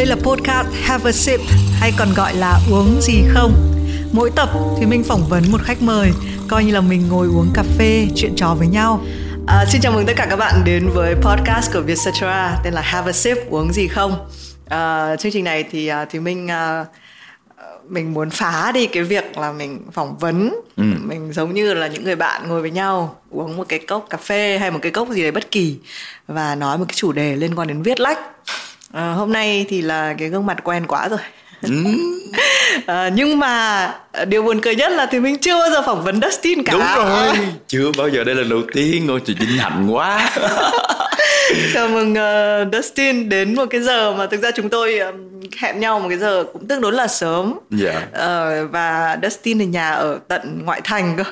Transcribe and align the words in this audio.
Đây 0.00 0.06
là 0.06 0.16
podcast 0.16 0.68
Have 0.82 1.10
a 1.10 1.12
Sip 1.12 1.40
hay 1.80 1.92
còn 1.98 2.08
gọi 2.16 2.34
là 2.34 2.60
uống 2.70 3.00
gì 3.00 3.22
không. 3.28 3.52
Mỗi 4.12 4.30
tập 4.36 4.48
thì 4.78 4.86
mình 4.86 5.04
phỏng 5.04 5.28
vấn 5.28 5.52
một 5.52 5.62
khách 5.62 5.82
mời, 5.82 6.10
coi 6.48 6.64
như 6.64 6.72
là 6.72 6.80
mình 6.80 7.08
ngồi 7.08 7.26
uống 7.26 7.50
cà 7.54 7.62
phê, 7.78 8.06
chuyện 8.16 8.32
trò 8.36 8.54
với 8.58 8.66
nhau. 8.66 9.00
À, 9.46 9.64
xin 9.68 9.80
chào 9.80 9.92
mừng 9.92 10.06
tất 10.06 10.12
cả 10.16 10.26
các 10.30 10.36
bạn 10.36 10.54
đến 10.64 10.88
với 10.94 11.14
podcast 11.14 11.72
của 11.72 11.80
Vietcetera 11.80 12.60
tên 12.64 12.74
là 12.74 12.80
Have 12.80 13.10
a 13.10 13.12
Sip 13.12 13.36
uống 13.50 13.72
gì 13.72 13.88
không. 13.88 14.28
À, 14.68 15.16
chương 15.16 15.32
trình 15.32 15.44
này 15.44 15.64
thì 15.70 15.86
à, 15.86 16.04
thì 16.04 16.20
mình 16.20 16.50
à, 16.50 16.84
mình 17.88 18.14
muốn 18.14 18.30
phá 18.30 18.72
đi 18.74 18.86
cái 18.86 19.02
việc 19.02 19.38
là 19.38 19.52
mình 19.52 19.82
phỏng 19.92 20.18
vấn 20.18 20.50
ừ. 20.76 20.82
mình 21.04 21.32
giống 21.32 21.54
như 21.54 21.74
là 21.74 21.86
những 21.86 22.04
người 22.04 22.16
bạn 22.16 22.48
ngồi 22.48 22.60
với 22.60 22.70
nhau 22.70 23.16
uống 23.30 23.56
một 23.56 23.64
cái 23.68 23.78
cốc 23.78 24.06
cà 24.10 24.18
phê 24.18 24.58
hay 24.58 24.70
một 24.70 24.78
cái 24.82 24.92
cốc 24.92 25.08
gì 25.08 25.22
đấy 25.22 25.30
bất 25.30 25.50
kỳ 25.50 25.78
và 26.26 26.54
nói 26.54 26.78
một 26.78 26.84
cái 26.88 26.94
chủ 26.96 27.12
đề 27.12 27.36
liên 27.36 27.54
quan 27.54 27.68
đến 27.68 27.82
viết 27.82 28.00
lách 28.00 28.18
à, 28.92 29.12
hôm 29.12 29.32
nay 29.32 29.66
thì 29.68 29.82
là 29.82 30.14
cái 30.18 30.28
gương 30.28 30.46
mặt 30.46 30.58
quen 30.64 30.86
quá 30.86 31.08
rồi 31.08 31.18
ừ. 31.62 31.70
à, 32.86 33.10
nhưng 33.14 33.38
mà 33.38 33.94
điều 34.28 34.42
buồn 34.42 34.60
cười 34.60 34.74
nhất 34.74 34.92
là 34.92 35.06
thì 35.06 35.20
mình 35.20 35.38
chưa 35.38 35.58
bao 35.58 35.70
giờ 35.70 35.82
phỏng 35.86 36.04
vấn 36.04 36.20
Dustin 36.20 36.62
cả 36.62 36.72
đúng 36.72 36.82
rồi 36.96 37.36
chưa 37.68 37.92
bao 37.98 38.08
giờ 38.08 38.24
đây 38.24 38.34
là 38.34 38.44
đầu 38.50 38.62
tiên 38.72 39.06
ngôi 39.06 39.20
chị 39.20 39.34
vinh 39.40 39.58
hạnh 39.58 39.88
quá 39.90 40.30
chào 41.74 41.88
mừng 41.88 42.12
uh, 42.12 42.72
Dustin 42.72 43.28
đến 43.28 43.54
một 43.54 43.64
cái 43.70 43.80
giờ 43.80 44.12
mà 44.12 44.26
thực 44.26 44.42
ra 44.42 44.50
chúng 44.50 44.68
tôi 44.68 44.98
um, 44.98 45.40
hẹn 45.58 45.80
nhau 45.80 46.00
một 46.00 46.08
cái 46.08 46.18
giờ 46.18 46.44
cũng 46.52 46.68
tương 46.68 46.80
đối 46.80 46.92
là 46.92 47.06
sớm 47.06 47.58
yeah. 47.82 47.94
Dạ. 48.12 48.62
uh, 48.62 48.70
và 48.70 49.18
Dustin 49.22 49.58
thì 49.58 49.66
nhà 49.66 49.90
ở 49.90 50.18
tận 50.28 50.62
ngoại 50.64 50.80
thành 50.84 51.16
cơ 51.16 51.24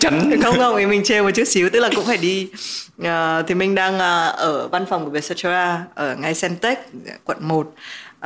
tránh 0.00 0.40
không 0.42 0.56
không 0.58 0.76
thì 0.78 0.86
mình 0.86 1.04
trêu 1.04 1.24
một 1.24 1.30
chút 1.34 1.44
xíu 1.44 1.70
tức 1.70 1.80
là 1.80 1.90
cũng 1.96 2.04
phải 2.06 2.16
đi. 2.16 2.48
Uh, 3.02 3.06
thì 3.46 3.54
mình 3.54 3.74
đang 3.74 3.94
uh, 3.94 4.36
ở 4.36 4.68
văn 4.68 4.86
phòng 4.90 5.04
của 5.04 5.10
Vietcetera 5.10 5.84
ở 5.94 6.16
ngay 6.16 6.34
Centec 6.34 6.78
quận 7.24 7.38
1 7.40 7.66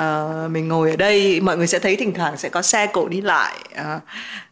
uh, 0.01 0.51
mình 0.51 0.69
ngồi 0.69 0.91
ở 0.91 0.96
đây 0.96 1.41
mọi 1.41 1.56
người 1.56 1.66
sẽ 1.66 1.79
thấy 1.79 1.96
thỉnh 1.96 2.15
thoảng 2.15 2.37
sẽ 2.37 2.48
có 2.48 2.62
xe 2.62 2.87
cộ 2.87 3.09
đi 3.09 3.21
lại 3.21 3.54
uh, 3.73 4.02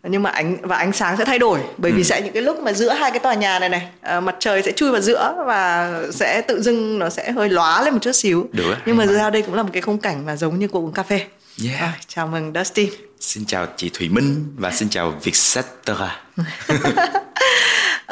nhưng 0.02 0.22
mà 0.22 0.30
ánh 0.30 0.56
và 0.62 0.76
ánh 0.76 0.92
sáng 0.92 1.16
sẽ 1.16 1.24
thay 1.24 1.38
đổi 1.38 1.60
bởi 1.78 1.92
vì 1.92 2.00
ừ. 2.00 2.04
sẽ 2.04 2.22
những 2.22 2.32
cái 2.32 2.42
lúc 2.42 2.62
mà 2.62 2.72
giữa 2.72 2.92
hai 2.92 3.10
cái 3.10 3.20
tòa 3.20 3.34
nhà 3.34 3.58
này 3.58 3.68
này 3.68 3.88
uh, 4.16 4.22
mặt 4.22 4.36
trời 4.38 4.62
sẽ 4.62 4.72
chui 4.72 4.90
vào 4.90 5.00
giữa 5.00 5.34
và 5.46 5.92
sẽ 6.12 6.40
tự 6.40 6.62
dưng 6.62 6.98
nó 6.98 7.10
sẽ 7.10 7.30
hơi 7.30 7.48
lóa 7.48 7.82
lên 7.82 7.94
một 7.94 8.00
chút 8.02 8.12
xíu. 8.12 8.48
Được 8.52 8.74
nhưng 8.86 8.96
mà 8.96 9.06
dù 9.06 9.16
sao 9.16 9.30
đây 9.30 9.42
cũng 9.42 9.54
là 9.54 9.62
một 9.62 9.70
cái 9.72 9.82
khung 9.82 9.98
cảnh 9.98 10.26
mà 10.26 10.36
giống 10.36 10.58
như 10.58 10.68
cuộc 10.68 10.80
uống 10.80 10.92
cà 10.92 11.02
phê 11.02 11.20
yeah. 11.64 11.80
à, 11.80 11.98
chào 12.06 12.26
mừng 12.26 12.52
Dusty 12.54 12.90
xin 13.20 13.44
chào 13.46 13.66
chị 13.76 13.90
Thủy 13.94 14.08
Minh 14.08 14.54
và 14.56 14.70
xin 14.70 14.88
chào 14.88 15.14
Vietcetera. 15.22 16.20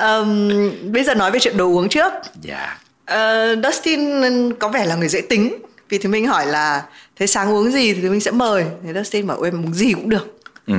Um, 0.01 0.51
bây 0.93 1.05
giờ 1.05 1.15
nói 1.15 1.31
về 1.31 1.39
chuyện 1.39 1.57
đồ 1.57 1.65
uống 1.65 1.89
trước. 1.89 2.13
Dạ. 2.43 2.79
Yeah. 3.07 3.59
uh, 3.59 3.65
Dustin 3.65 4.53
có 4.55 4.69
vẻ 4.69 4.87
là 4.87 4.97
người 4.97 5.09
dễ 5.09 5.21
tính. 5.21 5.57
Vì 5.89 5.99
thì 5.99 6.09
mình 6.09 6.27
hỏi 6.27 6.47
là 6.47 6.83
thế 7.17 7.27
sáng 7.27 7.53
uống 7.53 7.71
gì 7.71 7.95
thì 7.95 8.09
mình 8.09 8.21
sẽ 8.21 8.31
mời. 8.31 8.65
Thì 8.85 8.93
Dustin 8.93 9.27
bảo 9.27 9.43
em 9.43 9.65
uống 9.65 9.75
gì 9.75 9.93
cũng 9.93 10.09
được. 10.09 10.41
Ừ. 10.67 10.75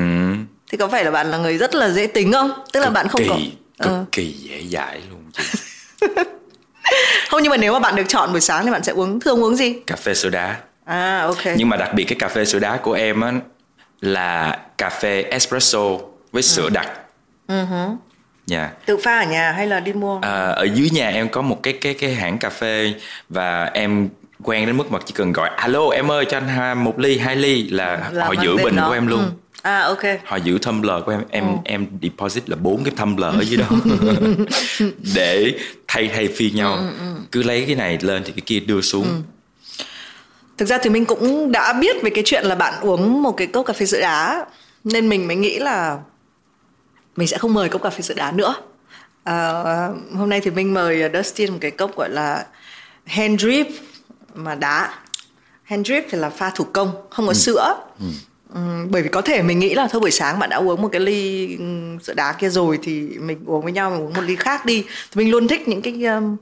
thì 0.72 0.78
có 0.78 0.88
phải 0.88 1.06
là 1.06 1.12
bạn 1.12 1.32
là 1.32 1.38
người 1.38 1.58
rất 1.58 1.76
là 1.76 1.90
dễ 1.90 2.08
tính 2.08 2.32
không? 2.32 2.52
Tức 2.74 2.80
là 2.80 2.86
cực 2.86 2.94
bạn 2.94 3.08
không 3.08 3.22
kỳ, 3.22 3.28
có 3.80 3.86
cực 3.86 4.02
uh. 4.02 4.12
kỳ 4.12 4.32
dễ 4.32 4.64
dãi 4.72 5.02
luôn 5.10 5.22
chị. 5.34 5.44
Không 7.30 7.44
nhưng 7.44 7.50
mà 7.50 7.58
nếu 7.58 7.74
mà 7.74 7.80
bạn 7.80 7.96
được 7.96 8.08
chọn 8.08 8.32
buổi 8.32 8.42
sáng 8.42 8.66
thì 8.66 8.72
bạn 8.72 8.84
sẽ 8.84 8.92
uống 8.92 9.20
thường 9.20 9.44
uống 9.44 9.56
gì? 9.56 9.74
Cà 9.88 9.96
phê 9.96 10.14
đá 10.32 10.58
à 10.88 11.22
ok 11.22 11.46
nhưng 11.56 11.70
mà 11.70 11.78
đặc 11.78 11.94
biệt 11.94 12.04
cái 12.04 12.16
cà 12.20 12.28
phê 12.28 12.46
sữa 12.46 12.60
đá 12.60 12.78
của 12.78 12.94
em 12.94 13.22
á 13.22 13.32
là 14.02 14.60
cà 14.78 14.90
phê 14.90 15.22
espresso 15.22 15.98
với 16.32 16.44
sữa 16.44 16.64
ừ. 16.64 16.70
đặc 16.70 16.92
uh-huh. 17.48 17.96
Yeah. 18.52 18.86
Tự 18.86 18.98
pha 18.98 19.20
ở 19.20 19.26
nhà 19.26 19.52
hay 19.52 19.68
là 19.68 19.80
đi 19.80 19.94
mua? 19.94 20.20
À, 20.22 20.48
ở 20.48 20.64
dưới 20.64 20.90
nhà 20.90 21.10
em 21.10 21.30
có 21.30 21.42
một 21.42 21.64
cái 21.64 21.74
cái 21.74 21.94
cái 21.94 22.14
hãng 22.14 22.38
cà 22.38 22.50
phê 22.50 22.94
và 23.30 23.64
em 23.64 24.10
quen 24.44 24.66
đến 24.66 24.78
mức 24.78 24.92
mà 24.92 25.00
chỉ 25.06 25.14
cần 25.18 25.34
gọi 25.34 25.50
alo 25.50 25.90
em 25.90 26.12
ơi 26.12 26.26
cho 26.30 26.40
anh 26.40 26.84
một 26.84 27.00
ly 27.00 27.18
hai 27.18 27.36
ly 27.36 27.70
là, 27.70 28.10
là 28.14 28.26
họ 28.26 28.34
giữ 28.44 28.58
bình 28.58 28.76
đó. 28.76 28.88
của 28.88 28.94
em 28.94 29.08
luôn 29.08 29.20
ừ. 29.20 29.32
à 29.62 29.80
ok 29.80 30.04
họ 30.26 30.38
giữ 30.38 30.60
tumbler 30.62 31.04
của 31.06 31.12
em 31.12 31.22
em 31.30 31.48
ừ. 31.48 31.54
em 31.64 31.88
deposit 32.02 32.50
là 32.50 32.56
bốn 32.56 32.84
cái 32.84 32.94
tumbler 32.98 33.34
ở 33.36 33.42
dưới 33.42 33.58
đó 33.58 33.70
để 35.16 35.54
thay 35.88 36.10
thay 36.14 36.28
phiên 36.36 36.56
nhau 36.56 36.74
ừ, 36.74 36.80
ừ, 36.80 36.90
ừ. 37.00 37.22
cứ 37.32 37.44
lấy 37.44 37.64
cái 37.66 37.76
này 37.76 37.98
lên 38.02 38.24
thì 38.26 38.32
cái 38.32 38.44
kia 38.46 38.60
đưa 38.60 38.82
xuống 38.82 39.04
ừ. 39.04 39.22
Thực 40.58 40.66
ra 40.66 40.78
thì 40.78 40.90
mình 40.90 41.06
cũng 41.06 41.52
đã 41.52 41.74
biết 41.74 41.96
về 42.04 42.10
cái 42.10 42.24
chuyện 42.28 42.46
là 42.46 42.56
bạn 42.56 42.74
uống 42.82 43.24
một 43.24 43.32
cái 43.38 43.48
cốc 43.48 43.66
cà 43.66 43.74
phê 43.74 43.86
sữa 43.86 44.00
đá 44.00 44.46
nên 44.84 45.10
mình 45.10 45.28
mới 45.28 45.36
nghĩ 45.36 45.60
là 45.60 45.98
mình 47.16 47.28
sẽ 47.28 47.38
không 47.38 47.54
mời 47.54 47.70
cốc 47.70 47.84
cà 47.84 47.90
phê 47.90 48.02
sữa 48.02 48.14
đá 48.14 48.32
nữa 48.32 48.56
à, 49.24 49.64
hôm 50.14 50.30
nay 50.30 50.42
thì 50.42 50.52
mình 50.52 50.74
mời 50.74 51.04
Dustin 51.14 51.52
một 51.52 51.58
cái 51.62 51.72
cốc 51.72 51.96
gọi 51.96 52.10
là 52.10 52.46
hand 53.06 53.42
drip 53.42 53.68
mà 54.34 54.56
đá 54.56 54.94
hand 55.64 55.88
drip 55.88 56.06
thì 56.10 56.18
là 56.18 56.30
pha 56.30 56.52
thủ 56.56 56.66
công 56.74 56.94
không 57.10 57.26
có 57.26 57.32
ừ. 57.32 57.38
sữa 57.38 57.76
ừ. 58.00 58.06
Ừ, 58.54 58.62
bởi 58.90 59.02
vì 59.02 59.10
có 59.10 59.22
thể 59.22 59.42
mình 59.42 59.60
nghĩ 59.60 59.74
là 59.74 59.88
thôi 59.92 60.02
buổi 60.02 60.12
sáng 60.12 60.40
bạn 60.40 60.50
đã 60.50 60.58
uống 60.58 60.82
một 60.82 60.90
cái 60.92 61.02
ly 61.02 61.56
ừ, 61.58 61.64
sữa 62.04 62.14
đá 62.14 62.34
kia 62.34 62.50
rồi 62.50 62.80
thì 62.84 63.02
mình 63.02 63.44
uống 63.46 63.64
với 63.64 63.72
nhau 63.72 63.90
mình 63.90 64.02
uống 64.02 64.14
một 64.14 64.22
ly 64.22 64.36
khác 64.36 64.66
đi 64.66 64.84
thì 64.84 65.16
mình 65.16 65.32
luôn 65.32 65.48
thích 65.48 65.68
những 65.68 65.82
cái 65.82 66.04
um, 66.04 66.38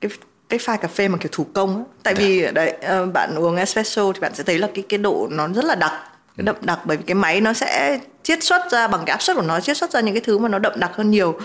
cái 0.00 0.10
cái 0.48 0.58
pha 0.58 0.76
cà 0.76 0.88
phê 0.88 1.08
mà 1.08 1.18
kiểu 1.18 1.28
thủ 1.32 1.46
công 1.54 1.74
ấy. 1.74 1.84
tại 2.02 2.14
dạ. 2.14 2.20
vì 2.20 2.46
đấy 2.52 2.72
uh, 3.02 3.12
bạn 3.12 3.34
uống 3.34 3.56
espresso 3.56 4.12
thì 4.12 4.20
bạn 4.20 4.34
sẽ 4.34 4.44
thấy 4.44 4.58
là 4.58 4.68
cái 4.74 4.84
cái 4.88 4.98
độ 4.98 5.28
nó 5.30 5.48
rất 5.48 5.64
là 5.64 5.74
đặc 5.74 5.92
cái 6.38 6.44
đậm 6.44 6.56
đặc 6.60 6.78
bởi 6.84 6.96
vì 6.96 7.02
cái 7.06 7.14
máy 7.14 7.40
nó 7.40 7.52
sẽ 7.52 7.98
chiết 8.22 8.42
xuất 8.42 8.70
ra 8.70 8.88
bằng 8.88 9.04
cái 9.06 9.12
áp 9.12 9.22
suất 9.22 9.36
của 9.36 9.42
nó 9.42 9.60
chiết 9.60 9.76
xuất 9.76 9.90
ra 9.90 10.00
những 10.00 10.14
cái 10.14 10.20
thứ 10.20 10.38
mà 10.38 10.48
nó 10.48 10.58
đậm 10.58 10.72
đặc 10.76 10.90
hơn 10.94 11.10
nhiều 11.10 11.40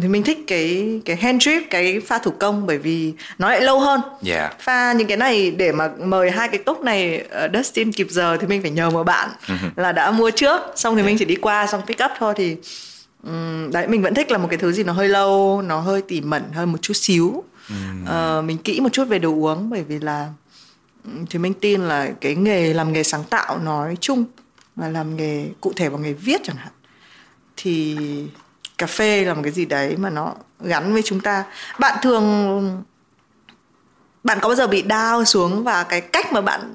thì 0.00 0.08
mình 0.08 0.22
thích 0.22 0.38
cái 0.46 1.00
cái 1.04 1.16
hand 1.16 1.42
drip 1.42 1.62
cái 1.70 2.00
pha 2.00 2.18
thủ 2.18 2.30
công 2.30 2.66
bởi 2.66 2.78
vì 2.78 3.12
nó 3.38 3.50
lại 3.50 3.60
lâu 3.60 3.80
hơn 3.80 4.00
yeah. 4.26 4.60
pha 4.60 4.92
những 4.92 5.08
cái 5.08 5.16
này 5.16 5.50
để 5.50 5.72
mà 5.72 5.90
mời 5.98 6.30
hai 6.30 6.48
cái 6.48 6.58
cốc 6.66 6.80
này 6.80 7.24
uh, 7.44 7.50
Dustin 7.54 7.92
kịp 7.92 8.06
giờ 8.10 8.36
thì 8.40 8.46
mình 8.46 8.62
phải 8.62 8.70
nhờ 8.70 8.90
một 8.90 9.04
bạn 9.04 9.28
là 9.76 9.92
đã 9.92 10.10
mua 10.10 10.30
trước 10.30 10.60
xong 10.76 10.94
thì 10.94 11.00
yeah. 11.00 11.06
mình 11.06 11.18
chỉ 11.18 11.24
đi 11.24 11.36
qua 11.36 11.66
xong 11.66 11.82
pick 11.86 12.04
up 12.04 12.10
thôi 12.18 12.34
thì 12.36 12.56
um, 13.24 13.70
đấy 13.70 13.86
mình 13.86 14.02
vẫn 14.02 14.14
thích 14.14 14.30
là 14.30 14.38
một 14.38 14.48
cái 14.50 14.58
thứ 14.58 14.72
gì 14.72 14.84
nó 14.84 14.92
hơi 14.92 15.08
lâu 15.08 15.62
nó 15.62 15.80
hơi 15.80 16.02
tỉ 16.02 16.20
mẩn 16.20 16.42
hơn 16.54 16.72
một 16.72 16.78
chút 16.82 16.94
xíu 16.94 17.44
uh, 18.02 18.44
mình 18.44 18.58
kỹ 18.58 18.80
một 18.80 18.88
chút 18.92 19.04
về 19.08 19.18
đồ 19.18 19.30
uống 19.30 19.70
bởi 19.70 19.84
vì 19.84 19.98
là 19.98 20.32
thì 21.30 21.38
mình 21.38 21.54
tin 21.54 21.80
là 21.80 22.10
cái 22.20 22.34
nghề 22.34 22.74
làm 22.74 22.92
nghề 22.92 23.02
sáng 23.02 23.24
tạo 23.24 23.58
nói 23.58 23.96
chung 24.00 24.24
và 24.76 24.88
làm 24.88 25.16
nghề 25.16 25.48
cụ 25.60 25.72
thể 25.76 25.88
vào 25.88 25.98
nghề 25.98 26.12
viết 26.12 26.40
chẳng 26.44 26.56
hạn 26.56 26.72
thì 27.56 27.96
cà 28.78 28.86
phê 28.86 29.24
là 29.24 29.34
một 29.34 29.40
cái 29.44 29.52
gì 29.52 29.64
đấy 29.64 29.96
mà 29.96 30.10
nó 30.10 30.34
gắn 30.60 30.92
với 30.92 31.02
chúng 31.02 31.20
ta. 31.20 31.44
Bạn 31.78 31.98
thường 32.02 32.82
bạn 34.24 34.38
có 34.42 34.48
bao 34.48 34.56
giờ 34.56 34.66
bị 34.66 34.82
đau 34.82 35.24
xuống 35.24 35.64
và 35.64 35.84
cái 35.84 36.00
cách 36.00 36.32
mà 36.32 36.40
bạn 36.40 36.74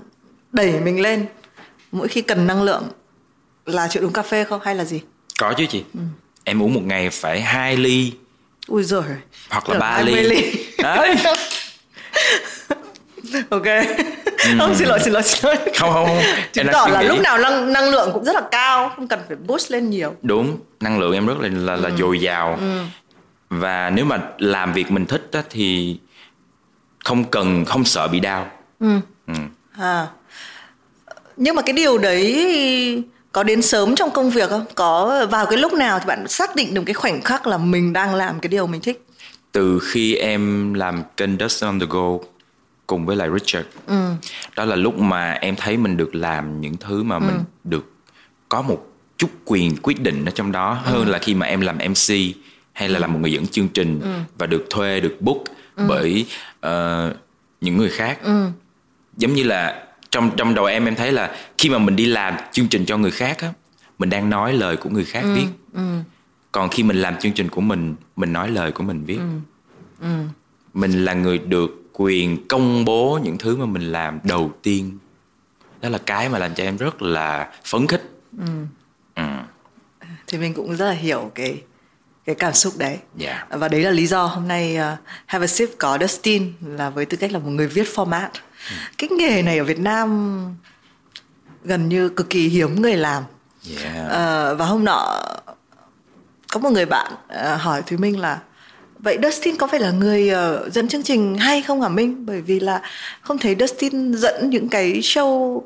đẩy 0.52 0.80
mình 0.80 1.02
lên 1.02 1.26
mỗi 1.92 2.08
khi 2.08 2.22
cần 2.22 2.48
năng 2.48 2.64
lượng 2.64 2.88
là 3.66 3.88
chuyện 3.88 4.04
uống 4.04 4.14
cà 4.14 4.22
phê 4.22 4.44
không? 4.44 4.62
Hay 4.64 4.76
là 4.76 4.86
gì? 4.86 5.02
Có 5.40 5.54
chứ 5.58 5.66
chị. 5.70 5.84
Ừ. 5.94 6.00
em 6.44 6.64
uống 6.64 6.74
một 6.74 6.84
ngày 6.84 7.10
phải 7.10 7.42
hai 7.42 7.78
ly 7.78 8.14
ui 8.68 8.84
rồi 8.84 9.04
hoặc 9.50 9.70
là 9.70 9.80
ba 9.80 10.02
ly, 10.02 10.16
ly. 10.16 10.66
Đấy. 10.84 11.16
ok 13.50 13.66
ừ. 13.66 14.58
không 14.60 14.76
xin 14.76 14.88
lỗi 14.88 15.00
xin 15.00 15.14
lỗi 15.14 15.24
xin 15.24 15.40
lỗi 15.44 15.56
không 15.78 15.94
không 15.94 16.06
không 16.06 16.22
chứng 16.54 16.68
tỏ 16.72 16.88
là 16.92 17.02
nghĩ... 17.02 17.08
lúc 17.08 17.20
nào 17.20 17.38
năng 17.38 17.74
năng 17.74 17.90
lượng 17.90 18.10
cũng 18.14 18.24
rất 18.24 18.36
là 18.36 18.42
cao 18.52 18.92
không 18.96 19.08
cần 19.08 19.20
phải 19.28 19.38
boost 19.48 19.72
lên 19.72 19.90
nhiều 19.90 20.16
đúng 20.22 20.58
năng 20.80 21.00
lượng 21.00 21.14
em 21.14 21.28
rất 21.28 21.40
là 21.40 21.50
là, 21.52 21.76
là 21.76 21.90
ừ. 21.90 21.96
dồi 22.00 22.20
dào 22.20 22.58
ừ. 22.62 22.82
và 23.50 23.90
nếu 23.90 24.06
mà 24.06 24.20
làm 24.38 24.74
việc 24.74 24.92
mình 24.92 25.06
thích 25.06 25.30
á, 25.32 25.42
thì 25.50 25.98
không 27.04 27.24
cần 27.24 27.66
không 27.66 27.86
sợ 27.86 28.08
bị 28.08 28.20
đau 28.20 28.52
ừ. 28.80 29.00
ừ. 29.28 29.34
à 29.80 30.08
nhưng 31.38 31.56
mà 31.56 31.62
cái 31.62 31.74
điều 31.74 31.98
đấy 31.98 33.04
có 33.34 33.44
đến 33.44 33.62
sớm 33.62 33.96
trong 33.96 34.12
công 34.12 34.30
việc 34.30 34.50
không 34.50 34.66
có 34.76 35.28
vào 35.32 35.46
cái 35.46 35.58
lúc 35.58 35.74
nào 35.74 36.00
thì 36.00 36.06
bạn 36.06 36.28
xác 36.28 36.56
định 36.56 36.74
được 36.74 36.84
cái 36.86 36.94
khoảnh 36.94 37.22
khắc 37.22 37.48
là 37.48 37.58
mình 37.58 37.94
đang 37.94 38.16
làm 38.16 38.40
cái 38.40 38.50
điều 38.50 38.68
mình 38.68 38.82
thích 38.82 39.06
từ 39.52 39.80
khi 39.80 40.16
em 40.16 40.74
làm 40.74 41.04
kênh 41.18 41.40
Dust 41.40 41.64
on 41.64 41.80
the 41.80 41.86
Go 41.90 42.18
cùng 42.88 43.06
với 43.06 43.16
lại 43.16 43.30
Richard 43.34 43.68
ừ. 43.88 44.10
đó 44.56 44.66
là 44.66 44.76
lúc 44.76 45.00
mà 45.00 45.32
em 45.32 45.56
thấy 45.56 45.78
mình 45.78 45.98
được 45.98 46.16
làm 46.16 46.62
những 46.62 46.78
thứ 46.78 47.04
mà 47.04 47.16
ừ. 47.16 47.20
mình 47.20 47.44
được 47.64 47.94
có 48.50 48.62
một 48.62 48.88
chút 49.18 49.30
quyền 49.46 49.76
quyết 49.82 50.02
định 50.02 50.26
ở 50.26 50.32
trong 50.32 50.52
đó 50.52 50.82
ừ. 50.86 50.92
hơn 50.92 51.08
là 51.08 51.18
khi 51.18 51.34
mà 51.34 51.46
em 51.46 51.62
làm 51.62 51.78
MC 51.78 52.16
hay 52.74 52.90
là 52.90 52.98
ừ. 52.98 53.02
làm 53.02 53.14
một 53.14 53.20
người 53.20 53.32
dẫn 53.32 53.48
chương 53.48 53.68
trình 53.68 54.00
ừ. 54.02 54.10
và 54.38 54.46
được 54.48 54.66
thuê 54.70 55.00
được 55.00 55.18
book 55.20 55.44
ừ. 55.76 55.86
bởi 55.88 56.26
uh, 56.66 57.16
những 57.62 57.78
người 57.78 57.90
khác 57.90 58.24
ừ. 58.24 58.46
giống 59.18 59.34
như 59.34 59.44
là 59.44 59.84
trong 60.14 60.32
trong 60.38 60.56
đầu 60.56 60.66
em 60.66 60.86
em 60.86 60.96
thấy 60.96 61.12
là 61.12 61.36
khi 61.58 61.70
mà 61.70 61.78
mình 61.78 61.96
đi 61.96 62.06
làm 62.06 62.36
chương 62.52 62.68
trình 62.68 62.86
cho 62.86 62.98
người 62.98 63.12
khác 63.12 63.38
á 63.42 63.54
mình 64.00 64.10
đang 64.10 64.30
nói 64.30 64.54
lời 64.54 64.78
của 64.78 64.90
người 64.90 65.06
khác 65.06 65.22
ừ. 65.22 65.34
viết 65.34 65.46
ừ. 65.74 65.82
còn 66.52 66.70
khi 66.70 66.84
mình 66.84 66.98
làm 66.98 67.18
chương 67.20 67.32
trình 67.32 67.50
của 67.50 67.62
mình 67.62 67.96
mình 68.16 68.34
nói 68.34 68.50
lời 68.50 68.72
của 68.72 68.84
mình 68.84 69.04
viết 69.06 69.18
ừ. 69.18 69.30
Ừ. 70.02 70.24
mình 70.74 71.06
là 71.06 71.14
người 71.14 71.38
được 71.38 71.90
quyền 71.94 72.48
công 72.48 72.86
bố 72.86 73.20
những 73.24 73.38
thứ 73.38 73.56
mà 73.56 73.66
mình 73.66 73.92
làm 73.92 74.20
đầu 74.24 74.52
tiên 74.62 74.98
đó 75.82 75.90
là 75.90 75.98
cái 75.98 76.30
mà 76.30 76.40
làm 76.40 76.54
cho 76.54 76.64
em 76.64 76.78
rất 76.78 77.02
là 77.02 77.52
phấn 77.66 77.88
khích 77.88 78.04
ừ. 78.38 78.46
Ừ. 79.16 79.24
thì 80.28 80.38
mình 80.38 80.54
cũng 80.54 80.76
rất 80.76 80.86
là 80.86 80.94
hiểu 80.94 81.32
cái 81.36 81.62
cái 82.26 82.36
cảm 82.36 82.54
xúc 82.54 82.74
đấy 82.78 82.98
Yeah. 83.20 83.48
và 83.50 83.68
đấy 83.68 83.84
là 83.84 83.92
lý 83.92 84.08
do 84.08 84.26
hôm 84.26 84.48
nay 84.48 84.78
uh, 84.78 85.00
Have 85.26 85.44
a 85.44 85.48
Sip 85.48 85.70
có 85.78 85.98
Dustin 86.02 86.54
là 86.62 86.90
với 86.90 87.06
tư 87.06 87.18
cách 87.18 87.32
là 87.32 87.40
một 87.40 87.50
người 87.50 87.68
viết 87.68 87.88
format 87.96 88.30
cái 88.98 89.10
nghề 89.10 89.42
này 89.42 89.58
ở 89.58 89.64
Việt 89.64 89.80
Nam 89.80 90.40
gần 91.64 91.90
như 91.90 92.10
cực 92.10 92.30
kỳ 92.30 92.48
hiếm 92.48 92.82
người 92.82 92.98
làm 92.98 93.24
Yeah. 93.82 94.10
Ờ, 94.10 94.56
và 94.56 94.66
hôm 94.66 94.86
nọ 94.86 95.22
có 96.52 96.60
một 96.60 96.70
người 96.70 96.86
bạn 96.86 97.12
ờ, 97.28 97.56
hỏi 97.56 97.82
Thúy 97.82 97.98
Minh 97.98 98.20
là 98.20 98.40
vậy 99.00 99.18
Dustin 99.24 99.58
có 99.58 99.68
phải 99.68 99.80
là 99.80 99.92
người 99.92 100.30
ờ, 100.30 100.70
dẫn 100.70 100.88
chương 100.88 101.04
trình 101.04 101.38
hay 101.38 101.62
không 101.62 101.82
hả 101.82 101.90
Minh? 101.90 102.26
Bởi 102.26 102.42
vì 102.42 102.60
là 102.60 102.82
không 103.22 103.38
thấy 103.38 103.56
Dustin 103.60 104.14
dẫn 104.14 104.50
những 104.50 104.70
cái 104.70 104.92
show 104.94 105.62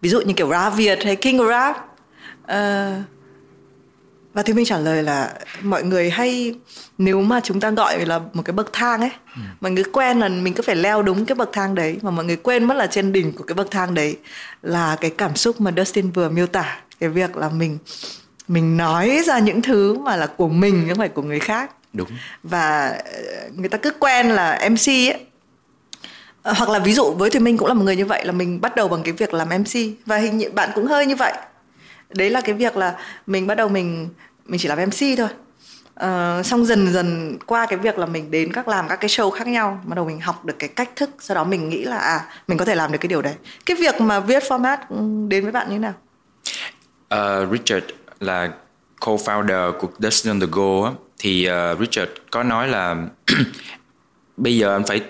ví 0.00 0.08
dụ 0.08 0.20
như 0.20 0.32
kiểu 0.32 0.50
Rap 0.50 0.76
Việt 0.76 1.04
hay 1.04 1.16
King 1.16 1.48
Rap. 1.48 1.76
Ờ, 2.46 2.92
và 4.38 4.42
Thúy 4.42 4.54
Minh 4.54 4.64
trả 4.64 4.78
lời 4.78 5.02
là 5.02 5.34
mọi 5.62 5.82
người 5.82 6.10
hay 6.10 6.54
nếu 6.98 7.20
mà 7.20 7.40
chúng 7.44 7.60
ta 7.60 7.70
gọi 7.70 8.06
là 8.06 8.18
một 8.32 8.42
cái 8.44 8.52
bậc 8.52 8.72
thang 8.72 9.00
ấy 9.00 9.10
mọi 9.60 9.72
người 9.72 9.84
quen 9.92 10.20
là 10.20 10.28
mình 10.28 10.54
cứ 10.54 10.62
phải 10.62 10.76
leo 10.76 11.02
đúng 11.02 11.26
cái 11.26 11.34
bậc 11.34 11.50
thang 11.52 11.74
đấy 11.74 11.98
mà 12.02 12.10
mọi 12.10 12.24
người 12.24 12.36
quên 12.36 12.64
mất 12.64 12.76
là 12.76 12.86
trên 12.86 13.12
đỉnh 13.12 13.32
của 13.32 13.44
cái 13.44 13.54
bậc 13.54 13.70
thang 13.70 13.94
đấy 13.94 14.16
là 14.62 14.96
cái 15.00 15.10
cảm 15.10 15.36
xúc 15.36 15.60
mà 15.60 15.72
Dustin 15.76 16.10
vừa 16.10 16.28
miêu 16.28 16.46
tả 16.46 16.80
cái 17.00 17.08
việc 17.08 17.36
là 17.36 17.48
mình 17.48 17.78
mình 18.48 18.76
nói 18.76 19.22
ra 19.26 19.38
những 19.38 19.62
thứ 19.62 19.98
mà 19.98 20.16
là 20.16 20.26
của 20.26 20.48
mình 20.48 20.82
chứ 20.82 20.88
không 20.88 20.98
phải 20.98 21.08
của 21.08 21.22
người 21.22 21.40
khác. 21.40 21.70
Đúng. 21.92 22.08
và 22.42 22.88
ờ, 22.88 23.20
người 23.56 23.68
ta 23.68 23.78
cứ 23.78 23.90
quen 23.98 24.28
là 24.28 24.68
MC 24.70 24.88
ấy. 24.88 25.20
Ờ, 26.42 26.52
hoặc 26.56 26.70
là 26.70 26.78
ví 26.78 26.92
dụ 26.92 27.12
với 27.12 27.30
Thùy 27.30 27.40
Minh 27.40 27.56
cũng 27.56 27.68
là 27.68 27.74
một 27.74 27.84
người 27.84 27.96
như 27.96 28.06
vậy 28.06 28.24
là 28.24 28.32
mình 28.32 28.60
bắt 28.60 28.76
đầu 28.76 28.88
bằng 28.88 29.02
cái 29.02 29.12
việc 29.12 29.34
làm 29.34 29.48
MC 29.48 29.96
và 30.06 30.16
hình 30.16 30.38
như 30.38 30.50
bạn 30.50 30.70
cũng 30.74 30.86
hơi 30.86 31.06
như 31.06 31.16
vậy. 31.16 31.32
Đấy 32.14 32.30
là 32.30 32.40
cái 32.40 32.54
việc 32.54 32.76
là 32.76 32.94
mình 33.26 33.46
bắt 33.46 33.54
đầu 33.54 33.68
mình 33.68 34.08
mình 34.48 34.60
chỉ 34.60 34.68
làm 34.68 34.78
MC 34.78 35.18
thôi. 35.18 35.28
Ờ, 35.94 36.42
xong 36.42 36.66
dần 36.66 36.92
dần 36.92 37.38
qua 37.46 37.66
cái 37.66 37.78
việc 37.78 37.98
là 37.98 38.06
mình 38.06 38.30
đến 38.30 38.52
các 38.52 38.68
làm 38.68 38.88
các 38.88 38.96
cái 38.96 39.08
show 39.08 39.30
khác 39.30 39.46
nhau 39.46 39.80
bắt 39.84 39.94
đầu 39.96 40.04
mình 40.04 40.20
học 40.20 40.44
được 40.44 40.54
cái 40.58 40.68
cách 40.68 40.90
thức 40.96 41.10
sau 41.20 41.34
đó 41.34 41.44
mình 41.44 41.68
nghĩ 41.68 41.84
là 41.84 41.98
à 41.98 42.24
mình 42.48 42.58
có 42.58 42.64
thể 42.64 42.74
làm 42.74 42.92
được 42.92 42.98
cái 43.00 43.08
điều 43.08 43.22
đấy. 43.22 43.34
Cái 43.66 43.76
việc 43.80 44.00
mà 44.00 44.20
viết 44.20 44.42
format 44.42 44.76
ừ, 44.88 45.28
đến 45.28 45.42
với 45.42 45.52
bạn 45.52 45.66
như 45.68 45.74
thế 45.74 45.78
nào? 45.78 45.92
Ờ, 47.08 47.46
Richard 47.52 47.86
là 48.20 48.50
co-founder 49.00 49.72
của 49.72 49.88
Dustin 49.98 50.32
on 50.32 50.40
the 50.40 50.46
Go 50.50 50.84
á, 50.84 50.92
thì 51.18 51.44
ờ, 51.44 51.76
Richard 51.80 52.10
có 52.30 52.42
nói 52.42 52.68
là 52.68 52.96
bây 54.36 54.56
giờ 54.56 54.76
anh 54.76 54.84
phải 54.86 55.00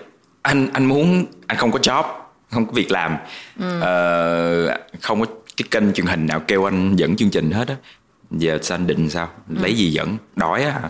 anh 0.41 0.67
anh 0.73 0.85
muốn 0.85 1.25
anh 1.47 1.57
không 1.57 1.71
có 1.71 1.79
job 1.79 2.03
không 2.51 2.65
có 2.65 2.71
việc 2.75 2.91
làm. 2.91 3.17
Ờ, 3.81 4.77
không 5.01 5.19
có 5.19 5.25
cái 5.57 5.67
kênh 5.71 5.93
truyền 5.93 6.07
hình 6.07 6.27
nào 6.27 6.39
kêu 6.47 6.67
anh 6.67 6.95
dẫn 6.95 7.15
chương 7.15 7.29
trình 7.29 7.51
hết 7.51 7.67
á 7.67 7.75
giờ 8.31 8.59
sao 8.61 8.75
anh 8.75 8.87
định 8.87 9.09
sao? 9.09 9.29
Lấy 9.49 9.73
gì 9.73 9.91
dẫn? 9.91 10.17
Đói 10.35 10.63
á 10.63 10.71
hả? 10.71 10.89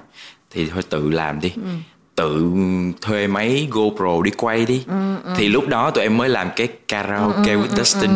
thì 0.52 0.70
thôi 0.70 0.84
tự 0.90 1.10
làm 1.10 1.40
đi. 1.40 1.52
Tự 2.16 2.52
thuê 3.02 3.28
máy 3.28 3.68
GoPro 3.72 4.22
đi 4.22 4.32
quay 4.32 4.66
đi. 4.66 4.84
Thì 5.38 5.48
lúc 5.48 5.68
đó 5.68 5.92
tụi 5.92 6.04
em 6.04 6.18
mới 6.18 6.30
làm 6.30 6.50
cái 6.56 6.68
karaoke 6.88 7.56
with 7.56 7.76
Dustin 7.78 8.12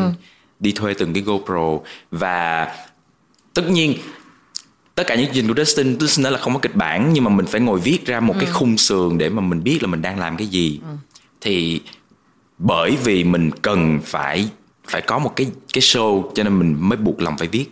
đi 0.59 0.71
thuê 0.71 0.93
từng 0.93 1.13
cái 1.13 1.23
GoPro. 1.23 1.77
Và 2.11 2.67
tất 3.53 3.69
nhiên 3.69 3.93
tất 4.95 5.03
cả 5.07 5.15
những 5.15 5.25
chương 5.25 5.35
trình 5.35 5.47
của 5.47 5.53
Dustin 5.63 5.99
Dustin 5.99 6.23
nói 6.23 6.31
là 6.31 6.37
không 6.37 6.53
có 6.53 6.59
kịch 6.59 6.75
bản 6.75 7.13
nhưng 7.13 7.23
mà 7.23 7.29
mình 7.29 7.45
phải 7.45 7.61
ngồi 7.61 7.79
viết 7.79 8.05
ra 8.05 8.19
một 8.19 8.35
cái 8.39 8.49
khung 8.53 8.77
sườn 8.77 9.17
để 9.17 9.29
mà 9.29 9.41
mình 9.41 9.63
biết 9.63 9.83
là 9.83 9.87
mình 9.87 10.01
đang 10.01 10.19
làm 10.19 10.37
cái 10.37 10.47
gì. 10.47 10.79
Thì 11.41 11.81
bởi 12.57 12.97
vì 13.03 13.23
mình 13.23 13.51
cần 13.61 13.99
phải 14.03 14.49
phải 14.87 15.01
có 15.01 15.19
một 15.19 15.33
cái 15.35 15.47
cái 15.73 15.81
show 15.81 16.31
cho 16.35 16.43
nên 16.43 16.59
mình 16.59 16.75
mới 16.79 16.97
buộc 16.97 17.21
lòng 17.21 17.37
phải 17.37 17.47
viết 17.47 17.65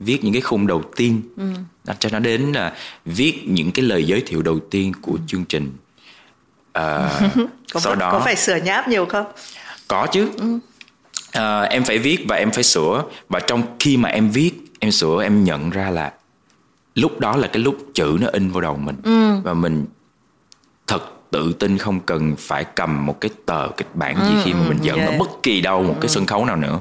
viết 0.00 0.24
những 0.24 0.32
cái 0.32 0.42
khung 0.42 0.66
đầu 0.66 0.82
tiên. 0.96 1.22
Cho 1.98 2.08
nó 2.12 2.18
đến 2.18 2.52
là 2.52 2.72
viết 3.04 3.42
những 3.46 3.72
cái 3.72 3.84
lời 3.84 4.04
giới 4.04 4.20
thiệu 4.20 4.42
đầu 4.42 4.58
tiên 4.70 4.92
của 5.02 5.18
chương 5.26 5.44
trình. 5.44 5.72
Ờ, 6.72 7.20
có, 7.72 7.80
sau 7.80 7.92
phải- 7.92 8.00
đó 8.00 8.12
có 8.12 8.20
phải 8.24 8.36
sửa 8.36 8.56
nháp 8.56 8.88
nhiều 8.88 9.06
không? 9.06 9.26
Có 9.88 10.06
chứ. 10.06 10.28
Ờ, 11.32 11.62
em 11.62 11.84
phải 11.84 11.98
viết 11.98 12.24
và 12.28 12.36
em 12.36 12.50
phải 12.50 12.64
sửa. 12.64 13.04
Và 13.28 13.40
trong 13.40 13.62
khi 13.78 13.96
mà 13.96 14.08
em 14.08 14.30
viết 14.30 14.52
em 14.78 14.90
sửa 14.92 15.22
em 15.22 15.44
nhận 15.44 15.70
ra 15.70 15.90
là 15.90 16.12
lúc 16.94 17.20
đó 17.20 17.36
là 17.36 17.48
cái 17.48 17.62
lúc 17.62 17.78
chữ 17.94 18.16
nó 18.20 18.28
in 18.32 18.50
vào 18.50 18.60
đầu 18.60 18.76
mình. 18.76 18.96
Và 19.44 19.54
mình 19.54 19.86
thật 20.86 21.02
tự 21.30 21.52
tin 21.52 21.78
không 21.78 22.00
cần 22.00 22.36
phải 22.38 22.64
cầm 22.64 23.06
một 23.06 23.20
cái 23.20 23.30
tờ 23.46 23.68
kịch 23.76 23.94
bản 23.94 24.16
gì 24.28 24.34
khi 24.44 24.52
mà 24.52 24.60
mình 24.68 24.78
dẫn 24.82 24.98
ở 24.98 25.06
yeah. 25.06 25.18
bất 25.20 25.28
kỳ 25.42 25.60
đâu 25.60 25.82
một 25.82 25.96
cái 26.00 26.08
sân 26.08 26.26
khấu 26.26 26.44
nào 26.44 26.56
nữa 26.56 26.80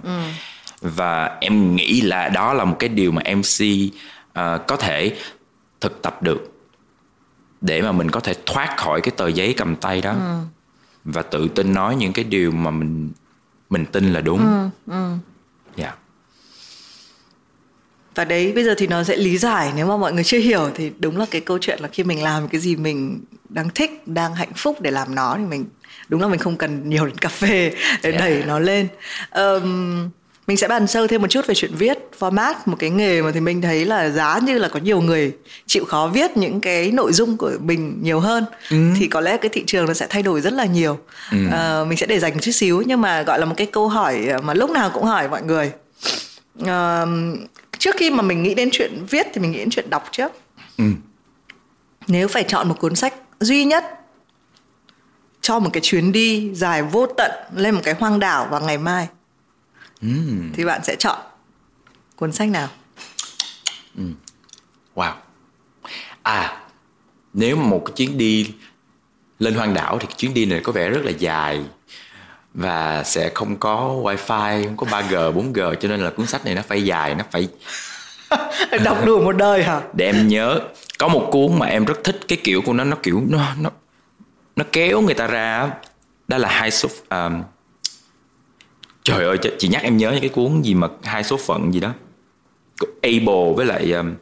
và 0.82 1.38
em 1.42 1.76
nghĩ 1.76 2.02
là 2.02 2.30
đó 2.30 2.54
là 2.54 2.66
một 2.66 2.76
cái 2.80 2.90
điều 2.90 3.12
mà 3.12 3.22
MC 3.36 3.66
ờ, 4.34 4.58
có 4.68 4.76
thể 4.76 5.16
thực 5.82 6.02
tập 6.02 6.24
được 6.24 6.54
để 7.62 7.82
mà 7.82 7.92
mình 7.92 8.12
có 8.12 8.20
thể 8.20 8.34
thoát 8.46 8.78
khỏi 8.78 9.02
cái 9.02 9.12
tờ 9.18 9.28
giấy 9.28 9.54
cầm 9.58 9.76
tay 9.76 10.02
đó. 10.02 10.16
Và 11.04 11.22
tự 11.22 11.48
tin 11.48 11.74
nói 11.74 11.96
những 11.96 12.14
cái 12.14 12.24
điều 12.26 12.52
mà 12.52 12.72
mình 12.72 13.10
mình 13.70 13.86
tin 13.86 14.14
là 14.14 14.22
đúng. 14.22 14.70
Dạ. 15.76 15.94
và 18.16 18.26
đấy 18.26 18.52
bây 18.56 18.64
giờ 18.64 18.76
thì 18.78 18.88
nó 18.88 19.04
sẽ 19.04 19.16
lý 19.18 19.38
giải. 19.38 19.72
Nếu 19.76 19.88
mà 19.88 19.98
mọi 19.98 20.14
người 20.14 20.24
chưa 20.24 20.38
hiểu 20.40 20.70
thì 20.76 20.92
đúng 21.00 21.18
là 21.18 21.26
cái 21.32 21.42
câu 21.42 21.58
chuyện 21.62 21.80
là 21.82 21.88
khi 21.88 22.04
mình 22.04 22.24
làm 22.24 22.48
cái 22.48 22.62
gì 22.62 22.76
mình 22.76 23.24
đang 23.50 23.70
thích 23.70 24.08
đang 24.08 24.36
hạnh 24.36 24.54
phúc 24.56 24.82
để 24.82 24.92
làm 24.92 25.16
nó 25.16 25.36
thì 25.38 25.44
mình 25.46 25.66
đúng 26.10 26.22
là 26.22 26.28
mình 26.28 26.40
không 26.40 26.58
cần 26.58 26.90
nhiều 26.90 27.06
đến 27.06 27.18
cà 27.18 27.30
phê 27.30 27.72
để 28.04 28.10
Yeah. 28.12 28.20
đẩy 28.22 28.44
nó 28.48 28.60
lên. 28.60 28.88
Ờm, 29.30 30.10
mình 30.50 30.58
sẽ 30.58 30.68
bàn 30.68 30.88
sâu 30.88 31.08
thêm 31.08 31.22
một 31.22 31.28
chút 31.28 31.48
về 31.48 31.56
chuyện 31.56 31.72
viết 31.76 31.98
format. 32.20 32.54
Một 32.66 32.76
cái 32.80 32.90
nghề 32.90 33.22
mà 33.22 33.32
thì 33.32 33.40
mình 33.40 33.62
thấy 33.62 33.86
là 33.86 34.10
giá 34.10 34.40
như 34.44 34.58
là 34.58 34.68
có 34.68 34.80
nhiều 34.80 35.02
người 35.02 35.32
chịu 35.66 35.86
khó 35.86 36.10
viết 36.14 36.38
những 36.38 36.62
cái 36.62 36.92
nội 36.92 37.14
dung 37.14 37.38
của 37.38 37.52
mình 37.60 38.00
nhiều 38.02 38.20
hơn. 38.20 38.46
Thì 38.70 39.08
có 39.08 39.22
lẽ 39.22 39.38
cái 39.38 39.50
thị 39.50 39.64
trường 39.68 39.86
nó 39.86 39.94
sẽ 39.94 40.08
thay 40.10 40.24
đổi 40.24 40.42
rất 40.42 40.54
là 40.54 40.66
nhiều. 40.66 41.00
Ờ, 41.52 41.86
mình 41.90 41.98
sẽ 41.98 42.06
để 42.06 42.20
dành 42.20 42.34
một 42.34 42.40
chút 42.42 42.52
xíu 42.52 42.84
nhưng 42.86 43.02
mà 43.02 43.22
gọi 43.22 43.40
là 43.40 43.46
một 43.46 43.54
cái 43.58 43.68
câu 43.68 43.88
hỏi 43.88 44.28
mà 44.44 44.54
lúc 44.54 44.70
nào 44.70 44.90
cũng 44.94 45.04
hỏi 45.04 45.30
mọi 45.30 45.42
người. 45.42 45.72
Ờ, 46.66 47.08
trước 47.78 47.96
khi 47.98 48.12
mà 48.12 48.22
mình 48.22 48.44
nghĩ 48.44 48.56
đến 48.56 48.70
chuyện 48.72 49.06
viết 49.10 49.28
thì 49.34 49.42
mình 49.42 49.52
nghĩ 49.52 49.60
đến 49.60 49.70
chuyện 49.70 49.90
đọc 49.90 50.10
trước. 50.12 50.32
Ừ. 50.78 50.86
nếu 52.08 52.28
phải 52.28 52.44
chọn 52.44 52.68
một 52.70 52.76
cuốn 52.80 52.96
sách 52.96 53.14
duy 53.40 53.66
nhất 53.66 53.84
cho 55.42 55.60
một 55.60 55.70
cái 55.74 55.82
chuyến 55.82 56.12
đi 56.12 56.50
dài 56.54 56.84
vô 56.84 57.06
tận 57.06 57.32
lên 57.56 57.76
một 57.76 57.82
cái 57.84 57.94
hoang 58.00 58.20
đảo 58.20 58.48
vào 58.52 58.62
ngày 58.62 58.78
mai 58.78 59.08
thì 60.54 60.66
bạn 60.66 60.84
sẽ 60.84 60.96
chọn 60.96 61.20
cuốn 62.16 62.32
sách 62.32 62.50
nào 62.50 62.68
Wow. 64.96 65.14
À, 66.24 66.62
nếu 67.34 67.56
mà 67.56 67.64
một 67.64 67.82
cái 67.86 67.94
chuyến 67.96 68.18
đi 68.18 68.52
lên 69.40 69.54
hoang 69.54 69.74
đảo 69.74 69.98
thì 70.00 70.08
chuyến 70.18 70.34
đi 70.34 70.46
này 70.46 70.60
có 70.64 70.72
vẻ 70.72 70.90
rất 70.90 71.02
là 71.06 71.12
dài 71.12 71.62
và 72.54 73.04
sẽ 73.04 73.32
không 73.36 73.58
có 73.58 73.96
wifi, 74.04 74.66
không 74.66 74.78
có 74.78 74.88
3G, 74.88 75.34
4G 75.34 75.76
cho 75.76 75.90
nên 75.90 76.00
là 76.00 76.10
cuốn 76.10 76.28
sách 76.28 76.46
này 76.46 76.56
nó 76.56 76.62
phải 76.62 76.84
dài, 76.84 77.16
nó 77.16 77.24
phải 77.32 77.48
đọc 78.84 79.06
đủ 79.06 79.22
một 79.22 79.36
đời 79.36 79.64
hả 79.64 79.82
để 79.94 80.06
em 80.06 80.28
nhớ. 80.28 80.60
Có 81.00 81.08
một 81.08 81.30
cuốn 81.32 81.60
mà 81.60 81.66
em 81.66 81.86
rất 81.86 82.04
thích 82.04 82.20
cái 82.28 82.38
kiểu 82.44 82.62
của 82.62 82.74
nó 82.74 82.84
nó 82.84 82.98
kiểu 83.04 83.24
nó 83.30 83.54
nó 83.60 83.70
nó 84.56 84.66
kéo 84.72 85.02
người 85.02 85.14
ta 85.14 85.28
ra 85.28 85.72
đó 86.28 86.38
là 86.38 86.50
hai 86.50 86.72
số 86.72 86.90
um, 87.10 87.44
Trời 89.10 89.26
ơi, 89.26 89.38
chị 89.58 89.68
nhắc 89.68 89.84
em 89.84 89.98
nhớ 89.98 90.12
những 90.12 90.20
cái 90.22 90.30
cuốn 90.30 90.62
gì 90.62 90.74
mà 90.74 90.88
hai 91.04 91.24
số 91.24 91.38
phận 91.38 91.74
gì 91.74 91.80
đó. 91.80 91.94
Able 93.02 93.54
với 93.56 93.66
lại 93.66 93.92
um, 93.92 94.16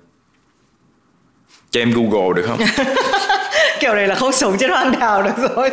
cho 1.72 1.80
em 1.82 1.92
Google 1.92 2.34
được 2.42 2.48
không? 2.48 2.60
kiểu 3.80 3.94
này 3.96 4.08
là 4.08 4.16
không 4.16 4.32
sống 4.32 4.58
trên 4.60 4.70
hoang 4.70 5.00
đảo 5.00 5.24
được 5.24 5.50
rồi 5.56 5.70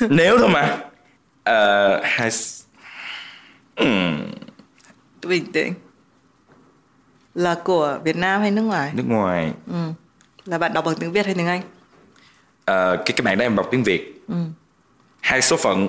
Nếu 0.10 0.38
thôi 0.38 0.48
mà. 0.48 0.78
Ờ, 1.44 2.00
hai 2.04 2.30
bình 5.26 5.52
tĩnh 5.52 5.72
là 7.34 7.54
của 7.64 7.98
Việt 8.04 8.16
Nam 8.16 8.40
hay 8.40 8.50
nước 8.50 8.62
ngoài 8.62 8.90
nước 8.94 9.04
ngoài. 9.08 9.52
ừ. 9.66 9.92
là 10.44 10.58
bạn 10.58 10.72
đọc 10.72 10.84
bằng 10.84 10.94
tiếng 10.94 11.12
Việt 11.12 11.26
hay 11.26 11.34
tiếng 11.34 11.46
Anh 11.46 11.60
Ờ, 12.64 12.96
cái 12.96 13.12
cái 13.16 13.22
bạn 13.24 13.38
đó 13.38 13.44
em 13.44 13.56
đọc 13.56 13.68
tiếng 13.70 13.82
Việt. 13.82 14.22
Hai 15.20 15.42
số 15.42 15.56
phận 15.56 15.88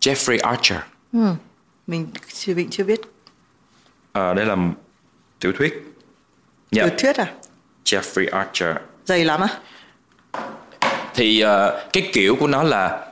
Jeffrey 0.00 0.38
Archer. 0.42 0.78
ừ. 1.12 1.34
mình 1.86 2.08
chưa 2.32 2.54
định 2.54 2.68
chưa 2.70 2.84
biết 2.84 3.00
Ờ, 4.12 4.34
đây 4.34 4.46
là 4.46 4.56
tiểu 5.40 5.52
thuyết. 5.58 5.82
Dạ, 6.70 6.86
tiểu 6.86 6.94
thuyết 6.98 7.16
à 7.16 7.32
Jeffrey 7.84 8.26
Archer. 8.32 8.76
dày 9.04 9.24
lắm 9.24 9.40
á 9.40 9.48
thì 11.14 11.40
ờ, 11.40 11.86
cái 11.92 12.10
kiểu 12.12 12.36
của 12.36 12.46
nó 12.46 12.62
là 12.62 13.06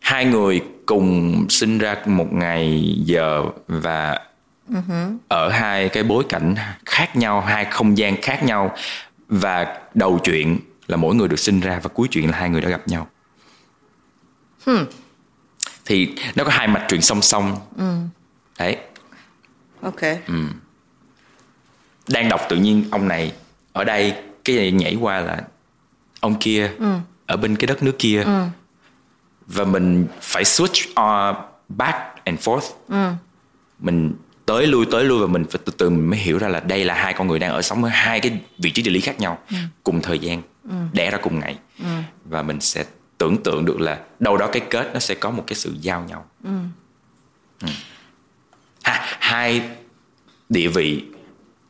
hai 0.00 0.24
người 0.24 0.60
cùng 0.86 1.46
sinh 1.48 1.78
ra 1.78 1.96
một 2.06 2.32
ngày 2.32 2.92
giờ 3.04 3.44
và 3.68 4.20
ở 5.28 5.48
hai 5.48 5.88
cái 5.88 6.02
bối 6.02 6.24
cảnh 6.28 6.54
khác 6.86 7.16
nhau 7.16 7.40
hai 7.40 7.64
không 7.64 7.98
gian 7.98 8.16
khác 8.22 8.42
nhau 8.42 8.76
và 9.28 9.78
đầu 9.94 10.18
chuyện 10.24 10.58
là 10.86 10.96
mỗi 10.96 11.14
người 11.14 11.28
được 11.28 11.38
sinh 11.38 11.60
ra 11.60 11.80
và 11.82 11.88
cuối 11.94 12.08
chuyện 12.10 12.30
là 12.30 12.38
hai 12.38 12.50
người 12.50 12.60
đã 12.60 12.68
gặp 12.68 12.88
nhau 12.88 13.08
thì 15.88 16.14
nó 16.34 16.44
có 16.44 16.50
hai 16.50 16.68
mạch 16.68 16.84
truyện 16.88 17.02
song 17.02 17.22
song 17.22 17.56
đấy 18.58 18.76
ok 19.80 20.00
đang 22.08 22.28
đọc 22.28 22.40
tự 22.48 22.56
nhiên 22.56 22.84
ông 22.90 23.08
này 23.08 23.32
ở 23.72 23.84
đây 23.84 24.14
cái 24.44 24.56
này 24.56 24.72
nhảy 24.72 24.94
qua 24.94 25.20
là 25.20 25.42
ông 26.20 26.34
kia 26.40 26.70
ừ. 26.78 26.94
ở 27.26 27.36
bên 27.36 27.56
cái 27.56 27.66
đất 27.66 27.82
nước 27.82 27.98
kia 27.98 28.22
ừ. 28.22 28.44
và 29.46 29.64
mình 29.64 30.06
phải 30.20 30.44
switch 30.44 30.90
uh, 30.90 31.36
back 31.68 32.24
and 32.24 32.40
forth 32.40 32.72
ừ. 32.88 33.10
mình 33.78 34.14
tới 34.46 34.66
lui 34.66 34.86
tới 34.90 35.04
lui 35.04 35.20
và 35.20 35.26
mình 35.26 35.44
phải 35.50 35.60
từ 35.64 35.72
từ 35.78 35.90
mình 35.90 36.10
mới 36.10 36.18
hiểu 36.18 36.38
ra 36.38 36.48
là 36.48 36.60
đây 36.60 36.84
là 36.84 36.94
hai 36.94 37.14
con 37.14 37.28
người 37.28 37.38
đang 37.38 37.50
ở 37.50 37.62
sống 37.62 37.84
ở 37.84 37.90
hai 37.90 38.20
cái 38.20 38.40
vị 38.58 38.70
trí 38.70 38.82
địa 38.82 38.90
lý 38.90 39.00
khác 39.00 39.20
nhau 39.20 39.38
ừ. 39.50 39.56
cùng 39.84 40.02
thời 40.02 40.18
gian 40.18 40.42
ừ. 40.64 40.74
đẻ 40.92 41.10
ra 41.10 41.18
cùng 41.22 41.38
ngày 41.38 41.56
ừ. 41.78 41.84
và 42.24 42.42
mình 42.42 42.60
sẽ 42.60 42.84
tưởng 43.18 43.42
tượng 43.42 43.64
được 43.64 43.80
là 43.80 44.00
đâu 44.20 44.36
đó 44.36 44.48
cái 44.52 44.62
kết 44.70 44.90
nó 44.94 45.00
sẽ 45.00 45.14
có 45.14 45.30
một 45.30 45.44
cái 45.46 45.54
sự 45.54 45.74
giao 45.80 46.04
nhau 46.04 46.26
ừ. 46.44 46.50
Ừ. 47.62 47.68
Ha, 48.82 49.16
hai 49.20 49.62
địa 50.48 50.68
vị 50.68 51.04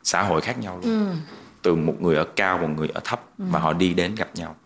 xã 0.02 0.22
hội 0.22 0.40
khác 0.40 0.58
nhau 0.58 0.80
luôn 0.82 1.08
ừ. 1.08 1.14
từ 1.62 1.74
một 1.74 1.94
người 2.00 2.16
ở 2.16 2.24
cao 2.36 2.58
một 2.58 2.68
người 2.76 2.88
ở 2.94 3.00
thấp 3.04 3.20
ừ. 3.38 3.44
mà 3.50 3.58
họ 3.58 3.72
đi 3.72 3.94
đến 3.94 4.14
gặp 4.14 4.28
nhau 4.34 4.56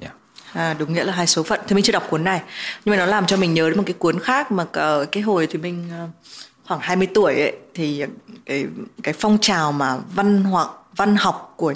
yeah. 0.00 0.14
À, 0.52 0.74
đúng 0.74 0.92
nghĩa 0.92 1.04
là 1.04 1.12
hai 1.12 1.26
số 1.26 1.42
phận 1.42 1.60
thì 1.68 1.74
mình 1.74 1.84
chưa 1.84 1.92
đọc 1.92 2.06
cuốn 2.10 2.24
này 2.24 2.42
nhưng 2.84 2.96
mà 2.96 2.96
nó 2.96 3.06
làm 3.06 3.26
cho 3.26 3.36
mình 3.36 3.54
nhớ 3.54 3.68
đến 3.68 3.76
một 3.76 3.84
cái 3.86 3.94
cuốn 3.98 4.20
khác 4.20 4.52
mà 4.52 4.66
cái 5.12 5.22
hồi 5.22 5.46
thì 5.46 5.58
mình 5.58 5.88
ờ, 5.90 6.08
khoảng 6.66 6.80
20 6.80 7.08
tuổi 7.14 7.34
ấy, 7.34 7.56
thì 7.74 8.04
cái 8.46 8.66
cái 9.02 9.14
phong 9.18 9.38
trào 9.40 9.72
mà 9.72 9.98
văn 10.14 10.44
hoặc 10.44 10.68
văn 10.96 11.16
học 11.16 11.54
của 11.56 11.74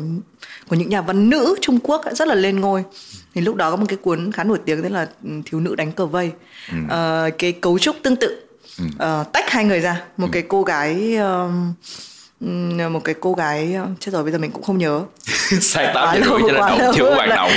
của 0.69 0.77
những 0.77 0.89
nhà 0.89 1.01
văn 1.01 1.31
nữ 1.31 1.57
Trung 1.61 1.79
Quốc 1.83 2.05
rất 2.13 2.29
là 2.29 2.35
lên 2.35 2.61
ngôi 2.61 2.85
thì 3.35 3.41
lúc 3.41 3.57
đó 3.57 3.71
có 3.71 3.77
một 3.77 3.87
cái 3.89 3.97
cuốn 3.97 4.33
khá 4.33 4.45
nổi 4.45 4.59
tiếng 4.65 4.83
tên 4.83 4.93
là 4.93 5.09
ừ, 5.25 5.31
thiếu 5.47 5.61
nữ 5.61 5.75
đánh 5.75 5.93
cờ 5.93 6.07
vây. 6.07 6.31
Ừ. 6.73 6.79
uh, 6.85 7.39
cái 7.39 7.53
cấu 7.53 7.79
trúc 7.79 7.97
tương 8.03 8.17
tự. 8.17 8.43
Uh, 8.83 9.33
tách 9.33 9.51
hai 9.51 9.65
người 9.65 9.81
ra. 9.81 10.03
Một 10.17 10.27
ừ. 10.27 10.31
cái 10.33 10.43
cô 10.49 10.63
gái 10.63 11.17
uh, 11.17 11.51
một 12.91 13.05
cái 13.05 13.15
cô 13.21 13.33
gái 13.33 13.77
chết 14.01 14.13
rồi 14.13 14.23
bây 14.23 14.33
giờ 14.33 14.39
mình 14.39 14.51
cũng 14.51 14.63
không 14.63 14.79
nhớ. 14.79 15.03
Sai 15.61 15.91
tám 15.95 16.17
giờ 16.17 16.25
rưỡi 16.25 16.41
cho 16.41 16.47
nên 16.47 16.57
động 16.57 16.93
chưa 16.95 17.15
hoạt 17.15 17.29
động 17.29 17.51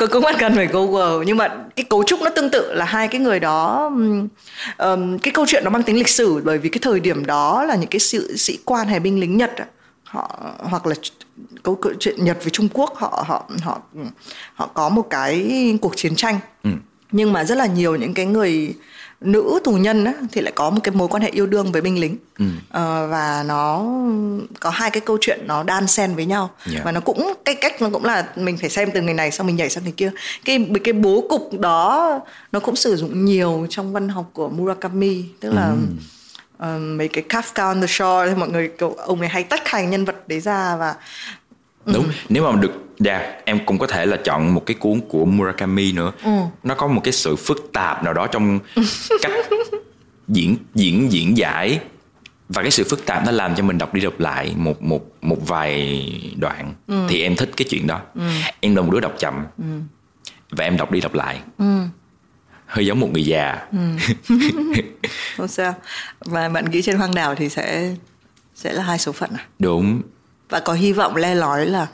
uh, 0.00 0.10
cũng 0.10 0.22
bắt 0.22 0.36
cần 0.38 0.54
phải 0.54 0.66
google. 0.66 1.24
Nhưng 1.26 1.36
mà 1.36 1.48
cái 1.76 1.84
cấu 1.84 2.04
trúc 2.04 2.22
nó 2.22 2.30
tương 2.30 2.50
tự 2.50 2.72
là 2.72 2.84
hai 2.84 3.08
cái 3.08 3.20
người 3.20 3.40
đó 3.40 3.90
um, 4.78 5.18
cái 5.18 5.32
câu 5.32 5.46
chuyện 5.48 5.64
nó 5.64 5.70
mang 5.70 5.82
tính 5.82 5.96
lịch 5.96 6.08
sử. 6.08 6.40
Bởi 6.44 6.58
vì 6.58 6.68
cái 6.68 6.78
thời 6.82 7.00
điểm 7.00 7.26
đó 7.26 7.64
là 7.64 7.74
những 7.74 7.90
cái 7.90 8.00
sự 8.00 8.36
sĩ 8.36 8.58
quan 8.64 8.88
hay 8.88 9.00
binh 9.00 9.20
lính 9.20 9.36
nhật 9.36 9.50
họ 10.10 10.40
hoặc 10.58 10.86
là 10.86 10.94
câu 11.62 11.78
chuyện 12.00 12.24
nhật 12.24 12.38
với 12.40 12.50
trung 12.50 12.68
quốc 12.72 12.96
họ 12.96 13.24
họ 13.26 13.50
họ 13.62 13.80
họ 14.54 14.66
có 14.66 14.88
một 14.88 15.06
cái 15.10 15.78
cuộc 15.80 15.96
chiến 15.96 16.16
tranh 16.16 16.38
ừ. 16.64 16.70
nhưng 17.12 17.32
mà 17.32 17.44
rất 17.44 17.58
là 17.58 17.66
nhiều 17.66 17.96
những 17.96 18.14
cái 18.14 18.26
người 18.26 18.74
nữ 19.20 19.60
tù 19.64 19.72
nhân 19.72 20.04
á, 20.04 20.14
thì 20.32 20.40
lại 20.40 20.52
có 20.56 20.70
một 20.70 20.80
cái 20.82 20.94
mối 20.94 21.08
quan 21.08 21.22
hệ 21.22 21.28
yêu 21.28 21.46
đương 21.46 21.72
với 21.72 21.82
binh 21.82 22.00
lính 22.00 22.16
ừ. 22.38 22.44
ờ, 22.70 23.08
và 23.10 23.44
nó 23.46 23.84
có 24.60 24.70
hai 24.70 24.90
cái 24.90 25.00
câu 25.00 25.18
chuyện 25.20 25.40
nó 25.46 25.62
đan 25.62 25.86
xen 25.86 26.14
với 26.14 26.26
nhau 26.26 26.50
yeah. 26.72 26.84
Và 26.84 26.92
nó 26.92 27.00
cũng 27.00 27.34
cái 27.44 27.54
cách 27.54 27.82
nó 27.82 27.88
cũng 27.92 28.04
là 28.04 28.28
mình 28.36 28.58
phải 28.58 28.70
xem 28.70 28.90
từ 28.94 29.02
người 29.02 29.14
này 29.14 29.30
xong 29.30 29.46
mình 29.46 29.56
nhảy 29.56 29.70
sang 29.70 29.84
người 29.84 29.94
kia 29.96 30.10
cái 30.44 30.70
cái 30.84 30.92
bố 30.92 31.26
cục 31.28 31.60
đó 31.60 32.20
nó 32.52 32.60
cũng 32.60 32.76
sử 32.76 32.96
dụng 32.96 33.24
nhiều 33.24 33.66
trong 33.70 33.92
văn 33.92 34.08
học 34.08 34.30
của 34.32 34.48
Murakami 34.48 35.24
tức 35.40 35.52
là 35.52 35.70
ừ. 35.70 35.76
Uh, 36.62 36.80
mấy 36.80 37.08
cái 37.08 37.24
Kafka 37.28 37.66
on 37.66 37.80
the 37.80 37.86
Shore 37.86 38.28
thì 38.28 38.34
mọi 38.34 38.48
người 38.48 38.70
kiểu 38.78 38.90
ông 38.92 39.20
ấy 39.20 39.28
hay 39.28 39.44
tách 39.44 39.68
hai 39.68 39.86
nhân 39.86 40.04
vật 40.04 40.28
đấy 40.28 40.40
ra 40.40 40.76
và 40.76 40.94
đúng 41.84 42.04
ừ. 42.04 42.10
nếu 42.28 42.52
mà 42.52 42.60
được 42.60 42.72
dạ 42.98 43.32
em 43.44 43.64
cũng 43.66 43.78
có 43.78 43.86
thể 43.86 44.06
là 44.06 44.16
chọn 44.24 44.54
một 44.54 44.66
cái 44.66 44.74
cuốn 44.74 45.00
của 45.08 45.24
Murakami 45.24 45.92
nữa 45.92 46.12
ừ. 46.24 46.30
nó 46.62 46.74
có 46.74 46.86
một 46.86 47.00
cái 47.04 47.12
sự 47.12 47.36
phức 47.36 47.70
tạp 47.72 48.04
nào 48.04 48.12
đó 48.12 48.26
trong 48.26 48.58
cách 49.22 49.32
diễn 50.28 50.56
diễn 50.74 51.12
diễn 51.12 51.36
giải 51.36 51.80
và 52.48 52.62
cái 52.62 52.70
sự 52.70 52.84
phức 52.90 53.06
tạp 53.06 53.26
nó 53.26 53.32
làm 53.32 53.54
cho 53.54 53.62
mình 53.62 53.78
đọc 53.78 53.94
đi 53.94 54.00
đọc 54.00 54.20
lại 54.20 54.54
một 54.56 54.82
một 54.82 55.00
một 55.22 55.48
vài 55.48 56.02
đoạn 56.36 56.74
ừ. 56.86 57.06
thì 57.08 57.22
em 57.22 57.36
thích 57.36 57.50
cái 57.56 57.66
chuyện 57.70 57.86
đó 57.86 58.00
ừ. 58.14 58.22
em 58.60 58.76
là 58.76 58.82
một 58.82 58.90
đứa 58.92 59.00
đọc 59.00 59.12
chậm 59.18 59.46
ừ. 59.58 59.64
và 60.50 60.64
em 60.64 60.76
đọc 60.76 60.90
đi 60.90 61.00
đọc 61.00 61.14
lại 61.14 61.40
ừ. 61.58 61.64
Hơi 62.70 62.86
giống 62.86 63.00
một 63.00 63.08
người 63.12 63.24
già. 63.24 63.58
Ừ. 63.72 63.78
không 65.36 65.48
sao. 65.48 65.74
Và 66.20 66.48
bạn 66.48 66.70
nghĩ 66.70 66.82
trên 66.82 66.96
hoang 66.96 67.14
đảo 67.14 67.34
thì 67.34 67.48
sẽ 67.48 67.94
sẽ 68.54 68.72
là 68.72 68.82
hai 68.82 68.98
số 68.98 69.12
phận 69.12 69.30
à? 69.36 69.44
Đúng. 69.58 70.02
Và 70.48 70.60
có 70.60 70.72
hy 70.72 70.92
vọng 70.92 71.16
le 71.16 71.34
lói 71.34 71.66
là 71.66 71.86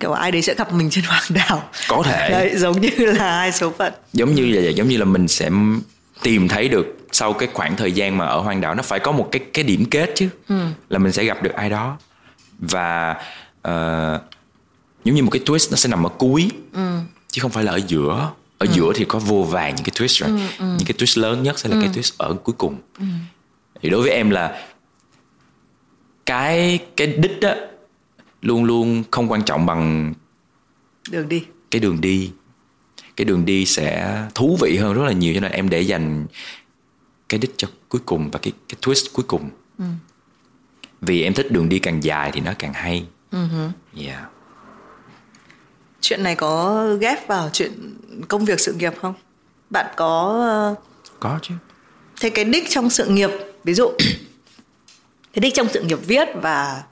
kiểu 0.00 0.12
ai 0.12 0.32
đấy 0.32 0.42
sẽ 0.42 0.54
gặp 0.54 0.72
mình 0.72 0.90
trên 0.90 1.04
hoàng 1.04 1.22
đảo. 1.28 1.70
Có 1.88 2.02
thể. 2.04 2.30
Đấy 2.30 2.52
giống 2.56 2.80
như 2.80 2.90
là 2.98 3.36
hai 3.36 3.52
số 3.52 3.72
phận. 3.78 3.92
Giống 4.12 4.34
như 4.34 4.46
là 4.46 4.70
giống 4.70 4.88
như 4.88 4.96
là 4.96 5.04
mình 5.04 5.28
sẽ 5.28 5.50
tìm 6.22 6.48
thấy 6.48 6.68
được 6.68 6.86
sau 7.12 7.32
cái 7.32 7.48
khoảng 7.52 7.76
thời 7.76 7.92
gian 7.92 8.18
mà 8.18 8.26
ở 8.26 8.40
hoang 8.40 8.60
đảo 8.60 8.74
nó 8.74 8.82
phải 8.82 8.98
có 8.98 9.12
một 9.12 9.28
cái 9.32 9.40
cái 9.52 9.64
điểm 9.64 9.84
kết 9.84 10.12
chứ. 10.14 10.28
Ừ. 10.48 10.66
là 10.88 10.98
mình 10.98 11.12
sẽ 11.12 11.24
gặp 11.24 11.42
được 11.42 11.52
ai 11.52 11.70
đó. 11.70 11.98
Và 12.58 13.10
uh, 13.68 14.22
giống 15.04 15.14
như 15.14 15.22
một 15.22 15.30
cái 15.30 15.42
twist 15.46 15.68
nó 15.70 15.76
sẽ 15.76 15.88
nằm 15.88 16.06
ở 16.06 16.10
cuối. 16.18 16.48
Ừ. 16.72 16.98
chứ 17.28 17.40
không 17.42 17.50
phải 17.50 17.64
là 17.64 17.72
ở 17.72 17.80
giữa 17.86 18.30
ở 18.58 18.66
ừ. 18.66 18.72
giữa 18.74 18.92
thì 18.94 19.04
có 19.08 19.18
vô 19.18 19.42
vàng 19.42 19.74
những 19.74 19.84
cái 19.84 19.92
twist 19.96 20.26
rồi 20.26 20.40
ừ, 20.40 20.46
ừ. 20.58 20.64
những 20.78 20.86
cái 20.86 20.96
twist 20.98 21.20
lớn 21.20 21.42
nhất 21.42 21.58
sẽ 21.58 21.68
là 21.68 21.76
ừ. 21.76 21.82
cái 21.82 21.92
twist 21.94 22.14
ở 22.18 22.34
cuối 22.34 22.54
cùng 22.58 22.78
ừ. 22.98 23.04
thì 23.82 23.90
đối 23.90 24.02
với 24.02 24.10
em 24.10 24.30
là 24.30 24.68
cái 26.26 26.78
cái 26.96 27.06
đích 27.06 27.40
đó 27.40 27.54
luôn 28.42 28.64
luôn 28.64 29.04
không 29.10 29.30
quan 29.30 29.42
trọng 29.42 29.66
bằng 29.66 30.14
đường 31.10 31.28
đi 31.28 31.44
cái 31.70 31.80
đường 31.80 32.00
đi 32.00 32.30
cái 33.16 33.24
đường 33.24 33.44
đi 33.44 33.66
sẽ 33.66 34.16
thú 34.34 34.58
vị 34.60 34.76
hơn 34.76 34.94
rất 34.94 35.04
là 35.06 35.12
nhiều 35.12 35.34
cho 35.34 35.40
nên 35.40 35.52
em 35.52 35.68
để 35.68 35.80
dành 35.80 36.26
cái 37.28 37.38
đích 37.38 37.54
cho 37.56 37.68
cuối 37.88 38.00
cùng 38.06 38.30
và 38.30 38.38
cái 38.42 38.52
cái 38.68 38.76
twist 38.82 39.08
cuối 39.12 39.24
cùng 39.28 39.50
ừ. 39.78 39.84
vì 41.00 41.22
em 41.22 41.34
thích 41.34 41.52
đường 41.52 41.68
đi 41.68 41.78
càng 41.78 42.04
dài 42.04 42.30
thì 42.32 42.40
nó 42.40 42.52
càng 42.58 42.72
hay 42.72 43.06
uh-huh. 43.32 43.70
yeah. 44.00 44.22
Chuyện 46.00 46.22
này 46.22 46.34
có 46.34 46.84
ghép 47.00 47.28
vào 47.28 47.50
chuyện 47.52 47.72
công 48.28 48.44
việc 48.44 48.60
sự 48.60 48.72
nghiệp 48.72 48.92
không? 49.00 49.14
Bạn 49.70 49.86
có 49.96 50.38
ờ, 50.50 50.74
có 51.20 51.38
chứ. 51.42 51.54
thế 52.20 52.30
cái 52.30 52.44
đích 52.44 52.70
trong 52.70 52.90
sự 52.90 53.06
nghiệp 53.06 53.30
ví 53.64 53.74
dụ 53.74 53.88
cái 55.32 55.40
đích 55.40 55.54
trong 55.54 55.68
sự 55.72 55.82
nghiệp 55.82 55.98
viết 56.06 56.28
và 56.42 56.82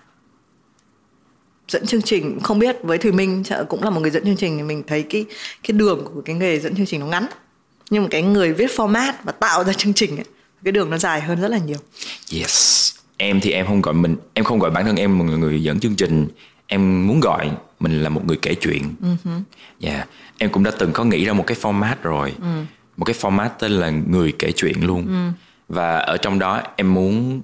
dẫn 1.68 1.86
chương 1.86 2.02
trình 2.02 2.40
không 2.42 2.58
biết 2.58 2.76
với 2.82 2.98
Thùy 2.98 3.12
Minh 3.12 3.42
cũng 3.68 3.82
là 3.82 3.90
một 3.90 4.00
người 4.00 4.10
dẫn 4.10 4.25
chương 4.25 4.36
trình 4.36 4.56
thì 4.56 4.62
mình 4.62 4.82
thấy 4.86 5.02
cái 5.02 5.25
cái 5.62 5.72
đường 5.78 6.04
của 6.04 6.20
cái 6.25 6.36
nghề 6.36 6.58
dẫn 6.58 6.76
chương 6.76 6.86
trình 6.86 7.00
nó 7.00 7.06
ngắn. 7.06 7.26
Nhưng 7.90 8.02
mà 8.02 8.08
cái 8.10 8.22
người 8.22 8.52
viết 8.52 8.70
format 8.76 9.12
và 9.25 9.32
tạo 9.32 9.64
ra 9.64 9.72
chương 9.72 9.94
trình 9.94 10.16
ấy, 10.16 10.25
cái 10.64 10.72
đường 10.72 10.90
nó 10.90 10.98
dài 10.98 11.20
hơn 11.20 11.40
rất 11.40 11.48
là 11.48 11.58
nhiều. 11.58 11.78
Yes, 12.32 12.94
em 13.16 13.40
thì 13.40 13.50
em 13.50 13.66
không 13.66 13.82
gọi 13.82 13.94
mình 13.94 14.16
em 14.34 14.44
không 14.44 14.58
gọi 14.58 14.70
bản 14.70 14.84
thân 14.84 14.96
em 14.96 15.18
một 15.18 15.25
người, 15.25 15.38
người 15.38 15.62
dẫn 15.62 15.80
chương 15.80 15.96
trình. 15.96 16.28
Em 16.66 17.06
muốn 17.06 17.20
gọi 17.20 17.50
mình 17.80 18.02
là 18.02 18.09
một 18.09 18.26
người 18.26 18.38
kể 18.42 18.54
chuyện. 18.54 18.95
Uh-huh. 19.02 19.40
Yeah, 19.80 20.09
em 20.38 20.50
cũng 20.50 20.64
đã 20.64 20.71
từng 20.78 20.92
có 20.92 21.04
nghĩ 21.04 21.25
ra 21.25 21.33
một 21.33 21.45
cái 21.47 21.56
format 21.61 21.95
rồi, 22.02 22.33
uh. 22.37 22.66
một 22.97 23.04
cái 23.04 23.14
format 23.21 23.49
tên 23.59 23.73
là 23.73 23.90
người 23.90 24.33
kể 24.38 24.52
chuyện 24.52 24.87
luôn. 24.87 25.28
Uh. 25.28 25.35
Và 25.68 25.99
ở 25.99 26.16
trong 26.16 26.38
đó 26.38 26.62
em 26.76 26.95
muốn 26.95 27.40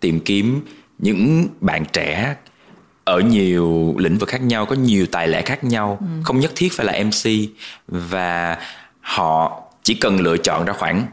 tìm 0.00 0.20
kiếm 0.20 0.60
những 0.98 1.48
bạn 1.60 1.84
trẻ 1.92 2.36
ở 3.04 3.20
nhiều 3.20 3.94
lĩnh 3.98 4.18
vực 4.18 4.28
khác 4.28 4.42
nhau 4.42 4.66
có 4.66 4.74
nhiều 4.74 5.06
tài 5.06 5.28
lẻ 5.28 5.42
khác 5.42 5.64
nhau 5.64 5.98
ừ. 6.00 6.06
không 6.24 6.40
nhất 6.40 6.52
thiết 6.56 6.72
phải 6.72 6.86
là 6.86 7.04
mc 7.04 7.30
và 7.88 8.58
họ 9.00 9.62
chỉ 9.82 9.94
cần 9.94 10.20
lựa 10.20 10.36
chọn 10.36 10.64
ra 10.64 10.72
khoảng 10.72 11.06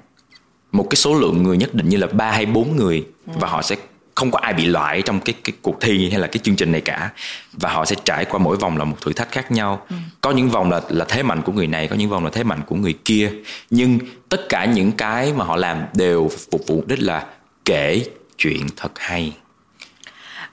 một 0.71 0.88
cái 0.89 0.95
số 0.95 1.19
lượng 1.19 1.43
người 1.43 1.57
nhất 1.57 1.74
định 1.74 1.89
như 1.89 1.98
là 1.98 2.07
ba 2.07 2.31
hay 2.31 2.45
bốn 2.45 2.75
người 2.75 3.05
ừ. 3.27 3.33
và 3.39 3.48
họ 3.48 3.62
sẽ 3.62 3.75
không 4.21 4.31
có 4.31 4.39
ai 4.39 4.53
bị 4.53 4.65
loại 4.65 5.01
trong 5.01 5.19
cái 5.19 5.35
cái 5.43 5.53
cuộc 5.61 5.81
thi 5.81 6.09
hay 6.09 6.19
là 6.19 6.27
cái 6.27 6.39
chương 6.43 6.55
trình 6.55 6.71
này 6.71 6.81
cả 6.81 7.09
và 7.53 7.69
họ 7.69 7.85
sẽ 7.85 7.95
trải 8.05 8.25
qua 8.25 8.39
mỗi 8.39 8.57
vòng 8.57 8.77
là 8.77 8.83
một 8.83 8.97
thử 9.01 9.13
thách 9.13 9.31
khác 9.31 9.51
nhau 9.51 9.85
ừ. 9.89 9.95
có 10.21 10.31
những 10.31 10.49
vòng 10.49 10.71
là 10.71 10.81
là 10.89 11.05
thế 11.09 11.23
mạnh 11.23 11.41
của 11.41 11.51
người 11.51 11.67
này 11.67 11.87
có 11.87 11.95
những 11.95 12.09
vòng 12.09 12.23
là 12.23 12.31
thế 12.33 12.43
mạnh 12.43 12.61
của 12.67 12.75
người 12.75 12.93
kia 13.05 13.31
nhưng 13.69 13.99
tất 14.29 14.49
cả 14.49 14.65
những 14.65 14.91
cái 14.91 15.33
mà 15.33 15.45
họ 15.45 15.55
làm 15.55 15.83
đều 15.93 16.29
phục 16.51 16.67
vụ 16.67 16.75
mục 16.75 16.87
đích 16.87 16.99
là 16.99 17.25
kể 17.65 18.05
chuyện 18.37 18.67
thật 18.77 18.91
hay 18.95 19.33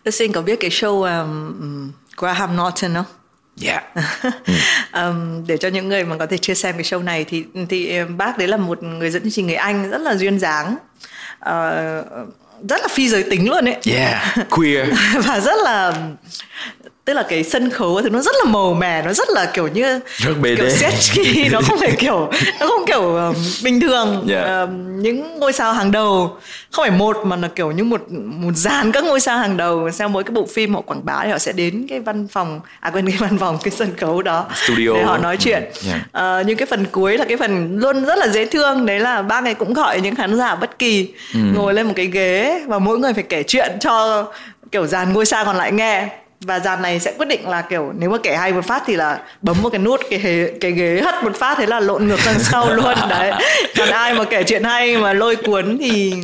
Đức 0.05 0.11
Sinh 0.11 0.33
có 0.33 0.43
biết 0.43 0.61
cái 0.61 0.71
show 0.71 1.21
um, 1.23 1.93
Graham 2.17 2.57
Norton 2.57 2.95
không? 2.95 3.05
Dạ. 3.57 3.83
Yeah. 3.95 4.35
um, 4.93 5.47
để 5.47 5.57
cho 5.57 5.69
những 5.69 5.89
người 5.89 6.05
mà 6.05 6.17
có 6.19 6.27
thể 6.27 6.39
chưa 6.39 6.55
xem 6.55 6.75
cái 6.75 6.85
show 6.85 7.05
này 7.05 7.25
thì 7.25 7.45
thì 7.69 7.99
um, 7.99 8.17
bác 8.17 8.39
đấy 8.39 8.49
là 8.49 8.57
một 8.57 8.83
người 8.83 9.11
dẫn 9.11 9.23
chương 9.23 9.33
trình 9.33 9.47
người 9.47 9.57
Anh 9.57 9.91
rất 9.91 10.01
là 10.01 10.15
duyên 10.15 10.39
dáng. 10.39 10.77
Uh, 11.49 12.29
rất 12.69 12.81
là 12.81 12.89
phi 12.89 13.09
giới 13.09 13.23
tính 13.23 13.51
luôn 13.51 13.65
ấy. 13.65 13.77
Yeah, 13.87 14.51
queer. 14.51 14.89
và 15.27 15.41
rất 15.41 15.57
là 15.65 15.93
tức 17.09 17.15
là 17.15 17.23
cái 17.23 17.45
sân 17.45 17.71
khấu 17.71 18.03
thì 18.03 18.11
nó 18.11 18.21
rất 18.21 18.35
là 18.45 18.51
màu 18.51 18.75
mè 18.75 19.03
nó 19.03 19.13
rất 19.13 19.29
là 19.31 19.47
kiểu 19.47 19.69
như 19.69 20.01
kiểu 20.43 20.71
sketchy 20.71 21.49
nó 21.53 21.61
không 21.61 21.79
phải 21.79 21.93
kiểu 21.99 22.31
nó 22.61 22.67
không 22.67 22.87
kiểu 22.87 23.17
um, 23.17 23.35
bình 23.65 23.81
thường 23.81 24.27
yeah. 24.31 24.47
um, 24.47 25.03
những 25.03 25.39
ngôi 25.39 25.53
sao 25.53 25.73
hàng 25.73 25.93
đầu 25.93 26.37
không 26.71 26.83
phải 26.83 26.91
một 26.91 27.17
mà 27.25 27.37
là 27.37 27.49
kiểu 27.49 27.71
như 27.71 27.85
một 27.85 28.03
một 28.11 28.53
dàn 28.55 28.93
các 28.93 29.05
ngôi 29.05 29.21
sao 29.21 29.39
hàng 29.39 29.57
đầu 29.57 29.91
sau 29.91 30.09
mỗi 30.09 30.25
cái 30.25 30.31
bộ 30.33 30.47
phim 30.55 30.75
họ 30.75 30.81
quảng 30.81 31.05
bá 31.05 31.21
thì 31.25 31.31
họ 31.31 31.39
sẽ 31.39 31.53
đến 31.53 31.87
cái 31.89 32.01
văn 32.01 32.29
phòng 32.29 32.61
à 32.81 32.91
quên 32.91 33.11
cái 33.11 33.17
văn 33.21 33.39
phòng 33.39 33.59
cái 33.63 33.71
sân 33.71 33.97
khấu 33.97 34.23
đó 34.23 34.47
Studio. 34.55 34.95
để 34.95 35.03
họ 35.03 35.19
nói 35.19 35.37
chuyện 35.37 35.63
yeah. 35.87 36.41
uh, 36.41 36.47
nhưng 36.47 36.57
cái 36.57 36.67
phần 36.67 36.87
cuối 36.93 37.19
là 37.19 37.25
cái 37.25 37.37
phần 37.37 37.79
luôn 37.79 38.05
rất 38.05 38.19
là 38.19 38.29
dễ 38.29 38.45
thương 38.47 38.87
đấy 38.87 39.01
là 39.01 39.23
ba 39.23 39.41
ngày 39.41 39.55
cũng 39.55 39.75
gọi 39.75 40.01
những 40.01 40.15
khán 40.15 40.39
giả 40.39 40.55
bất 40.55 40.79
kỳ 40.79 41.09
mm. 41.35 41.55
ngồi 41.55 41.75
lên 41.75 41.87
một 41.87 41.95
cái 41.97 42.07
ghế 42.07 42.65
và 42.67 42.79
mỗi 42.79 42.99
người 42.99 43.13
phải 43.15 43.25
kể 43.29 43.43
chuyện 43.43 43.77
cho 43.81 44.27
kiểu 44.73 44.87
dàn 44.87 45.13
ngôi 45.13 45.27
sao 45.27 45.45
còn 45.45 45.57
lại 45.57 45.73
nghe 45.73 46.09
và 46.41 46.61
dàn 46.61 46.83
này 46.83 47.01
sẽ 47.01 47.15
quyết 47.19 47.29
định 47.29 47.49
là 47.49 47.63
kiểu 47.63 47.93
nếu 47.99 48.11
mà 48.11 48.19
kể 48.23 48.37
hay 48.37 48.53
một 48.53 48.65
phát 48.65 48.83
thì 48.87 48.97
là 48.97 49.23
bấm 49.43 49.63
một 49.63 49.71
cái 49.71 49.79
nút 49.79 50.01
cái 50.11 50.51
cái 50.61 50.73
ghế 50.73 51.01
hất 51.05 51.25
một 51.25 51.37
phát 51.37 51.59
thế 51.59 51.67
là 51.67 51.81
lộn 51.81 52.09
ngược 52.09 52.21
sang 52.21 52.39
sau 52.39 52.71
luôn. 52.75 52.95
Đấy. 53.09 53.33
Còn 53.77 53.89
ai 53.89 54.15
mà 54.15 54.25
kể 54.25 54.43
chuyện 54.47 54.65
hay 54.65 54.99
mà 54.99 55.13
lôi 55.13 55.37
cuốn 55.37 55.79
thì 55.79 56.15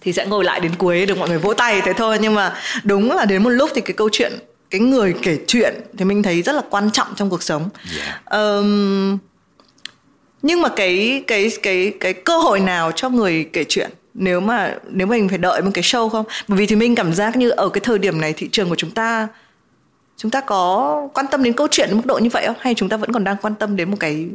thì 0.00 0.12
sẽ 0.12 0.26
ngồi 0.26 0.44
lại 0.44 0.60
đến 0.60 0.72
cuối 0.78 1.06
được 1.06 1.18
mọi 1.18 1.28
người 1.28 1.38
vỗ 1.38 1.54
tay 1.54 1.80
thế 1.80 1.92
thôi. 1.92 2.18
Nhưng 2.20 2.34
mà 2.34 2.54
đúng 2.84 3.12
là 3.12 3.24
đến 3.24 3.42
một 3.42 3.50
lúc 3.50 3.70
thì 3.74 3.80
cái 3.80 3.94
câu 3.94 4.08
chuyện 4.12 4.32
cái 4.70 4.80
người 4.80 5.14
kể 5.22 5.38
chuyện 5.46 5.74
thì 5.98 6.04
mình 6.04 6.22
thấy 6.22 6.42
rất 6.42 6.52
là 6.52 6.62
quan 6.70 6.90
trọng 6.90 7.08
trong 7.16 7.30
cuộc 7.30 7.42
sống. 7.42 7.68
Yeah. 7.96 8.20
Ờm, 8.24 9.18
nhưng 10.42 10.62
mà 10.62 10.68
cái 10.68 11.24
cái 11.26 11.50
cái 11.62 11.92
cái 12.00 12.12
cơ 12.12 12.38
hội 12.38 12.60
nào 12.60 12.92
cho 12.92 13.08
người 13.08 13.48
kể 13.52 13.64
chuyện 13.68 13.90
nếu 14.14 14.40
mà 14.40 14.74
nếu 14.90 15.06
mình 15.06 15.28
phải 15.28 15.38
đợi 15.38 15.62
một 15.62 15.70
cái 15.74 15.82
show 15.82 16.08
không? 16.08 16.24
Bởi 16.48 16.58
vì 16.58 16.66
thì 16.66 16.76
mình 16.76 16.94
cảm 16.94 17.12
giác 17.12 17.36
như 17.36 17.50
ở 17.50 17.68
cái 17.68 17.80
thời 17.80 17.98
điểm 17.98 18.20
này 18.20 18.32
thị 18.32 18.48
trường 18.52 18.68
của 18.68 18.76
chúng 18.76 18.90
ta 18.90 19.28
chúng 20.16 20.30
ta 20.30 20.40
có 20.40 21.08
quan 21.14 21.26
tâm 21.30 21.42
đến 21.42 21.52
câu 21.52 21.68
chuyện 21.70 21.88
đến 21.88 21.96
mức 21.96 22.06
độ 22.06 22.18
như 22.18 22.28
vậy 22.32 22.46
không? 22.46 22.56
Hay 22.60 22.74
chúng 22.74 22.88
ta 22.88 22.96
vẫn 22.96 23.12
còn 23.12 23.24
đang 23.24 23.36
quan 23.42 23.54
tâm 23.54 23.76
đến 23.76 23.90
một 23.90 23.96
cái 24.00 24.28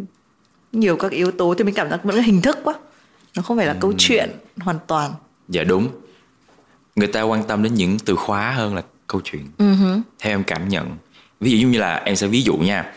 nhiều 0.71 0.95
các 0.95 1.11
yếu 1.11 1.31
tố 1.31 1.53
thì 1.57 1.63
mình 1.63 1.75
cảm 1.75 1.89
giác 1.89 2.03
vẫn 2.03 2.15
là 2.15 2.21
hình 2.21 2.41
thức 2.41 2.57
quá? 2.63 2.73
Nó 3.35 3.41
không 3.41 3.57
phải 3.57 3.65
là 3.65 3.75
câu 3.79 3.93
chuyện 3.97 4.29
hoàn 4.59 4.77
toàn. 4.87 5.11
Dạ 5.49 5.63
đúng. 5.63 5.87
Người 6.95 7.07
ta 7.07 7.21
quan 7.21 7.43
tâm 7.43 7.63
đến 7.63 7.73
những 7.73 7.97
từ 8.05 8.15
khóa 8.15 8.51
hơn 8.51 8.75
là 8.75 8.81
câu 9.07 9.21
chuyện. 9.23 9.45
Uh-huh. 9.57 10.01
theo 10.19 10.33
em 10.33 10.43
cảm 10.43 10.69
nhận. 10.69 10.97
Ví 11.39 11.59
dụ 11.59 11.67
như 11.67 11.79
là 11.79 11.95
em 11.95 12.15
sẽ 12.15 12.27
ví 12.27 12.41
dụ 12.41 12.53
nha. 12.53 12.93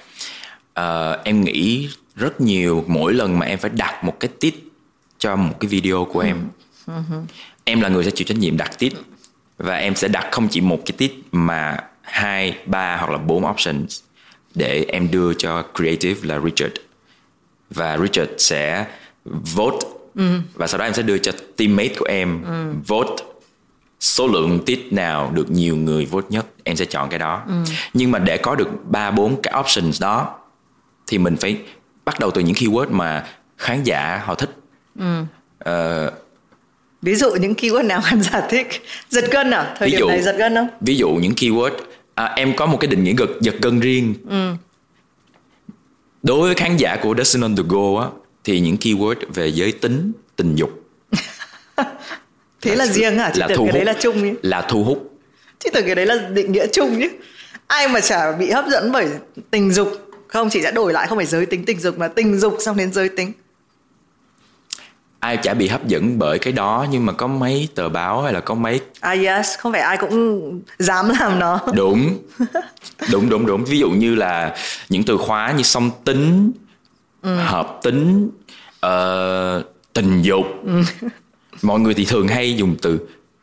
Ờ, 0.75 1.21
em 1.25 1.41
nghĩ 1.45 1.89
rất 2.17 2.41
nhiều 2.41 2.85
mỗi 2.87 3.13
lần 3.13 3.39
mà 3.39 3.47
em 3.47 3.59
phải 3.59 3.71
đặt 3.71 4.05
một 4.05 4.21
cái 4.21 4.31
tít 4.41 4.55
cho 5.19 5.37
một 5.37 5.61
cái 5.61 5.69
video 5.69 6.09
của 6.13 6.21
em 6.21 6.37
em 7.65 7.81
là 7.81 7.89
người 7.89 8.05
sẽ 8.05 8.11
chịu 8.11 8.25
trách 8.25 8.39
nhiệm 8.39 8.57
đặt 8.57 8.79
tít 8.79 8.93
và 9.59 9.77
em 9.77 9.95
sẽ 9.95 10.09
đặt 10.09 10.29
không 10.31 10.49
chỉ 10.49 10.61
một 10.61 10.79
cái 10.87 10.95
tít 10.99 11.13
mà 11.33 11.77
hai 12.03 12.59
ba 12.67 12.97
hoặc 12.97 13.11
là 13.11 13.19
bốn 13.19 13.47
options 13.47 14.01
để 14.55 14.85
em 14.89 15.11
đưa 15.11 15.35
cho 15.35 15.65
creative 15.75 16.29
là 16.29 16.41
Richard. 16.41 16.75
Và 17.71 17.99
Richard 17.99 18.31
sẽ 18.39 18.87
vote 19.25 19.79
và 20.55 20.67
sau 20.67 20.79
đó 20.79 20.85
em 20.85 20.95
sẽ 20.95 21.03
đưa 21.03 21.19
cho 21.19 21.33
teammate 21.57 21.95
của 21.99 22.05
em 22.05 22.45
vote 22.87 23.25
số 24.01 24.27
lượng 24.27 24.61
tít 24.67 24.93
nào 24.93 25.31
được 25.35 25.51
nhiều 25.51 25.77
người 25.77 26.07
vote 26.07 26.27
nhất. 26.31 26.47
Em 26.65 26.77
sẽ 26.77 26.85
chọn 26.85 27.09
cái 27.09 27.19
đó. 27.19 27.43
Nhưng 27.95 28.11
mà 28.11 28.19
để 28.19 28.37
có 28.37 28.55
được 28.55 28.69
ba 28.85 29.11
bốn 29.11 29.43
cái 29.43 29.55
options 29.61 30.03
đó 30.03 30.39
thì 31.07 31.19
mình 31.19 31.37
phải 31.37 31.61
bắt 32.05 32.19
đầu 32.21 32.31
từ 32.31 32.41
những 32.41 32.55
keyword 32.55 32.91
mà 32.91 33.27
khán 33.59 33.83
giả 33.83 34.23
họ 34.25 34.35
thích. 34.35 34.51
Ờ, 35.59 36.13
ví 37.03 37.15
dụ 37.15 37.31
những 37.31 37.55
keyword 37.55 37.87
nào 37.87 38.01
khán 38.05 38.23
giả 38.33 38.41
thích 38.51 38.67
giật 39.09 39.25
gân 39.31 39.51
à? 39.51 39.75
Thời 39.79 39.89
Ví 39.89 39.93
điểm 39.93 40.01
dụ- 40.01 40.09
này 40.09 40.23
giật 40.23 40.37
gân 40.39 40.55
không? 40.55 40.69
ví 40.81 40.97
dụ 40.97 41.09
những 41.11 41.33
keyword 41.33 41.71
à, 42.15 42.25
em 42.37 42.57
có 42.57 42.67
một 42.67 42.77
cái 42.81 42.89
định 42.89 43.05
nghĩa 43.05 43.15
giật 43.19 43.31
giật 43.41 43.55
gân 43.63 43.81
riêng. 43.81 44.15
Đối 46.23 46.41
với 46.41 46.55
khán 46.55 46.77
giả 46.77 46.97
của 47.03 47.15
Destin 47.19 47.43
on 47.43 47.57
the 47.57 47.63
Go 47.69 48.01
á 48.03 48.09
thì 48.45 48.61
những 48.61 48.77
keyword 48.81 49.15
về 49.35 49.49
giới 49.53 49.73
tính 49.73 50.13
tình 50.37 50.55
dục. 50.57 50.71
Thế 52.63 52.77
là, 52.77 52.87
riêng 52.87 53.19
à? 53.19 53.31
Chị 53.35 53.41
là 53.41 53.47
tưởng 53.49 53.57
thu 53.59 53.65
cái 53.65 53.73
đấy 53.73 53.81
hút. 53.81 53.87
là 53.87 53.95
chung 54.03 54.23
nhỉ 54.25 54.31
là 54.43 54.61
thu 54.69 54.85
hút. 54.85 55.11
Chị 55.59 55.71
tưởng 55.73 55.87
cái 55.87 55.95
đấy 55.95 56.07
là 56.07 56.15
định 56.35 56.53
nghĩa 56.53 56.67
chung 56.73 57.01
chứ. 57.01 57.09
Ai 57.67 57.89
mà 57.89 58.01
chả 58.01 58.33
bị 58.33 58.51
hấp 58.51 58.65
dẫn 58.71 58.93
bởi 58.93 59.09
tình 59.51 59.71
dục 59.73 59.89
không 60.29 60.51
chị 60.51 60.63
sẽ 60.63 60.71
đổi 60.71 60.93
lại 60.93 61.07
không 61.07 61.19
phải 61.19 61.27
giới 61.27 61.47
tính 61.47 61.65
tình 61.65 61.81
dục 61.81 61.99
mà 61.99 62.09
tình 62.09 62.39
dục 62.39 62.57
xong 62.61 62.77
đến 62.77 62.93
giới 62.93 63.09
tính 63.09 63.33
ai 65.21 65.37
chả 65.37 65.55
bị 65.55 65.69
hấp 65.69 65.87
dẫn 65.87 66.19
bởi 66.19 66.39
cái 66.39 66.53
đó 66.53 66.87
nhưng 66.91 67.07
mà 67.07 67.13
có 67.13 67.27
mấy 67.27 67.69
tờ 67.75 67.89
báo 67.89 68.23
hay 68.23 68.33
là 68.33 68.41
có 68.41 68.55
mấy 68.55 68.81
ah 69.01 69.19
yes 69.25 69.59
không 69.59 69.73
phải 69.73 69.81
ai 69.81 69.97
cũng 69.97 70.61
dám 70.79 71.09
làm 71.21 71.39
nó. 71.39 71.61
Đúng. 71.75 72.19
Đúng 73.13 73.29
đúng 73.29 73.47
đúng. 73.47 73.65
Ví 73.65 73.79
dụ 73.79 73.91
như 73.91 74.15
là 74.15 74.55
những 74.89 75.03
từ 75.03 75.17
khóa 75.17 75.53
như 75.53 75.63
song 75.63 75.91
tính 76.05 76.53
hợp 77.23 77.81
tính 77.83 78.31
ờ, 78.81 79.63
tình 79.93 80.23
dục. 80.23 80.47
Mọi 81.63 81.81
người 81.81 81.95
thì 81.95 82.05
thường 82.05 82.29
hay 82.29 82.57
dùng 82.57 82.77
từ 82.83 82.99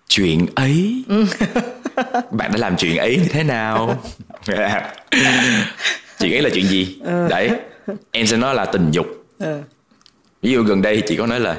chuyện 0.10 0.46
ấy. 0.56 1.04
Bạn 2.32 2.52
đã 2.52 2.58
làm 2.58 2.78
chuyện 2.78 2.98
ấy 2.98 3.18
như 3.18 3.28
thế 3.30 3.44
nào? 3.44 4.04
Chuyện 6.20 6.34
ấy 6.34 6.42
là 6.42 6.50
chuyện 6.54 6.68
gì? 6.68 7.00
Đấy. 7.30 7.52
Em 8.12 8.28
sẽ 8.28 8.38
nói 8.38 8.56
là 8.56 8.66
tình 8.66 8.92
dục. 8.92 9.08
Ừ. 9.40 9.62
ví 10.42 10.52
dụ 10.52 10.64
gần 10.64 10.82
đây 10.82 11.02
chị 11.08 11.16
có 11.16 11.28
nói 11.28 11.40
là 11.40 11.56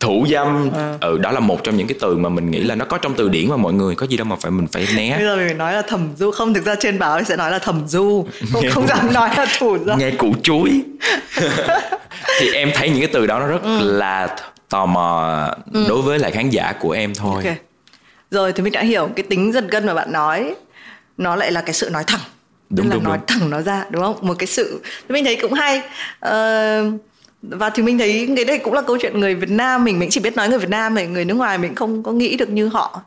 thủ 0.00 0.26
dâm 0.30 0.70
ừ 1.00 1.18
đó 1.18 1.30
là 1.32 1.40
một 1.40 1.64
trong 1.64 1.76
những 1.76 1.86
cái 1.86 1.98
từ 2.00 2.16
mà 2.16 2.28
mình 2.28 2.50
nghĩ 2.50 2.62
là 2.62 2.74
nó 2.74 2.84
có 2.84 2.98
trong 2.98 3.14
từ 3.14 3.28
điển 3.28 3.48
mà 3.48 3.56
mọi 3.56 3.72
người 3.72 3.94
có 3.94 4.06
gì 4.06 4.16
đâu 4.16 4.24
mà 4.24 4.36
phải 4.40 4.50
mình 4.50 4.66
phải 4.66 4.86
né. 4.96 5.16
Bây 5.16 5.26
giờ 5.26 5.36
mình 5.36 5.58
nói 5.58 5.72
là 5.72 5.82
thẩm 5.82 6.08
du 6.16 6.30
không 6.30 6.54
thực 6.54 6.64
ra 6.64 6.74
trên 6.80 6.98
báo 6.98 7.18
thì 7.18 7.24
sẽ 7.24 7.36
nói 7.36 7.50
là 7.50 7.58
thẩm 7.58 7.88
du 7.88 8.26
không, 8.52 8.64
không 8.70 8.86
dám 8.86 9.12
nói 9.12 9.30
là 9.36 9.46
thủ 9.58 9.78
dâm. 9.86 9.98
nghe 9.98 10.10
củ 10.10 10.34
chuối. 10.42 10.82
Thì 12.40 12.50
em 12.52 12.70
thấy 12.74 12.88
những 12.90 12.98
cái 13.00 13.08
từ 13.12 13.26
đó 13.26 13.38
nó 13.40 13.46
rất 13.46 13.60
là 13.80 14.36
tò 14.68 14.86
mò 14.86 15.48
đối 15.88 16.02
với 16.02 16.18
lại 16.18 16.30
khán 16.30 16.50
giả 16.50 16.72
của 16.80 16.90
em 16.90 17.14
thôi. 17.14 17.42
Ok. 17.44 17.54
Rồi 18.30 18.52
thì 18.52 18.62
mình 18.62 18.72
đã 18.72 18.80
hiểu 18.80 19.08
cái 19.16 19.24
tính 19.30 19.52
giật 19.52 19.64
gân 19.70 19.86
mà 19.86 19.94
bạn 19.94 20.12
nói. 20.12 20.54
Nó 21.18 21.36
lại 21.36 21.52
là 21.52 21.60
cái 21.60 21.74
sự 21.74 21.90
nói 21.90 22.04
thẳng. 22.06 22.20
Đúng, 22.70 22.86
Tức 22.86 22.90
là 22.90 22.94
đúng, 22.94 23.04
nói 23.04 23.18
đúng. 23.18 23.26
thẳng 23.26 23.50
nó 23.50 23.60
ra 23.62 23.84
đúng 23.90 24.02
không? 24.02 24.16
Một 24.20 24.34
cái 24.38 24.46
sự 24.46 24.80
mình 25.08 25.24
thấy 25.24 25.36
cũng 25.42 25.52
hay. 25.52 25.82
Ờ, 26.20 26.84
và 27.50 27.70
thì 27.70 27.82
mình 27.82 27.98
thấy 27.98 28.28
cái 28.36 28.44
đây 28.44 28.58
cũng 28.58 28.72
là 28.72 28.82
câu 28.82 28.98
chuyện 29.00 29.20
người 29.20 29.34
Việt 29.34 29.50
Nam 29.50 29.84
mình 29.84 29.98
mình 29.98 30.10
chỉ 30.10 30.20
biết 30.20 30.36
nói 30.36 30.48
người 30.48 30.58
Việt 30.58 30.70
Nam 30.70 30.94
thì 30.96 31.06
người 31.06 31.24
nước 31.24 31.34
ngoài 31.34 31.58
mình 31.58 31.74
không 31.74 32.02
có 32.02 32.12
nghĩ 32.12 32.36
được 32.36 32.50
như 32.50 32.68
họ. 32.68 33.00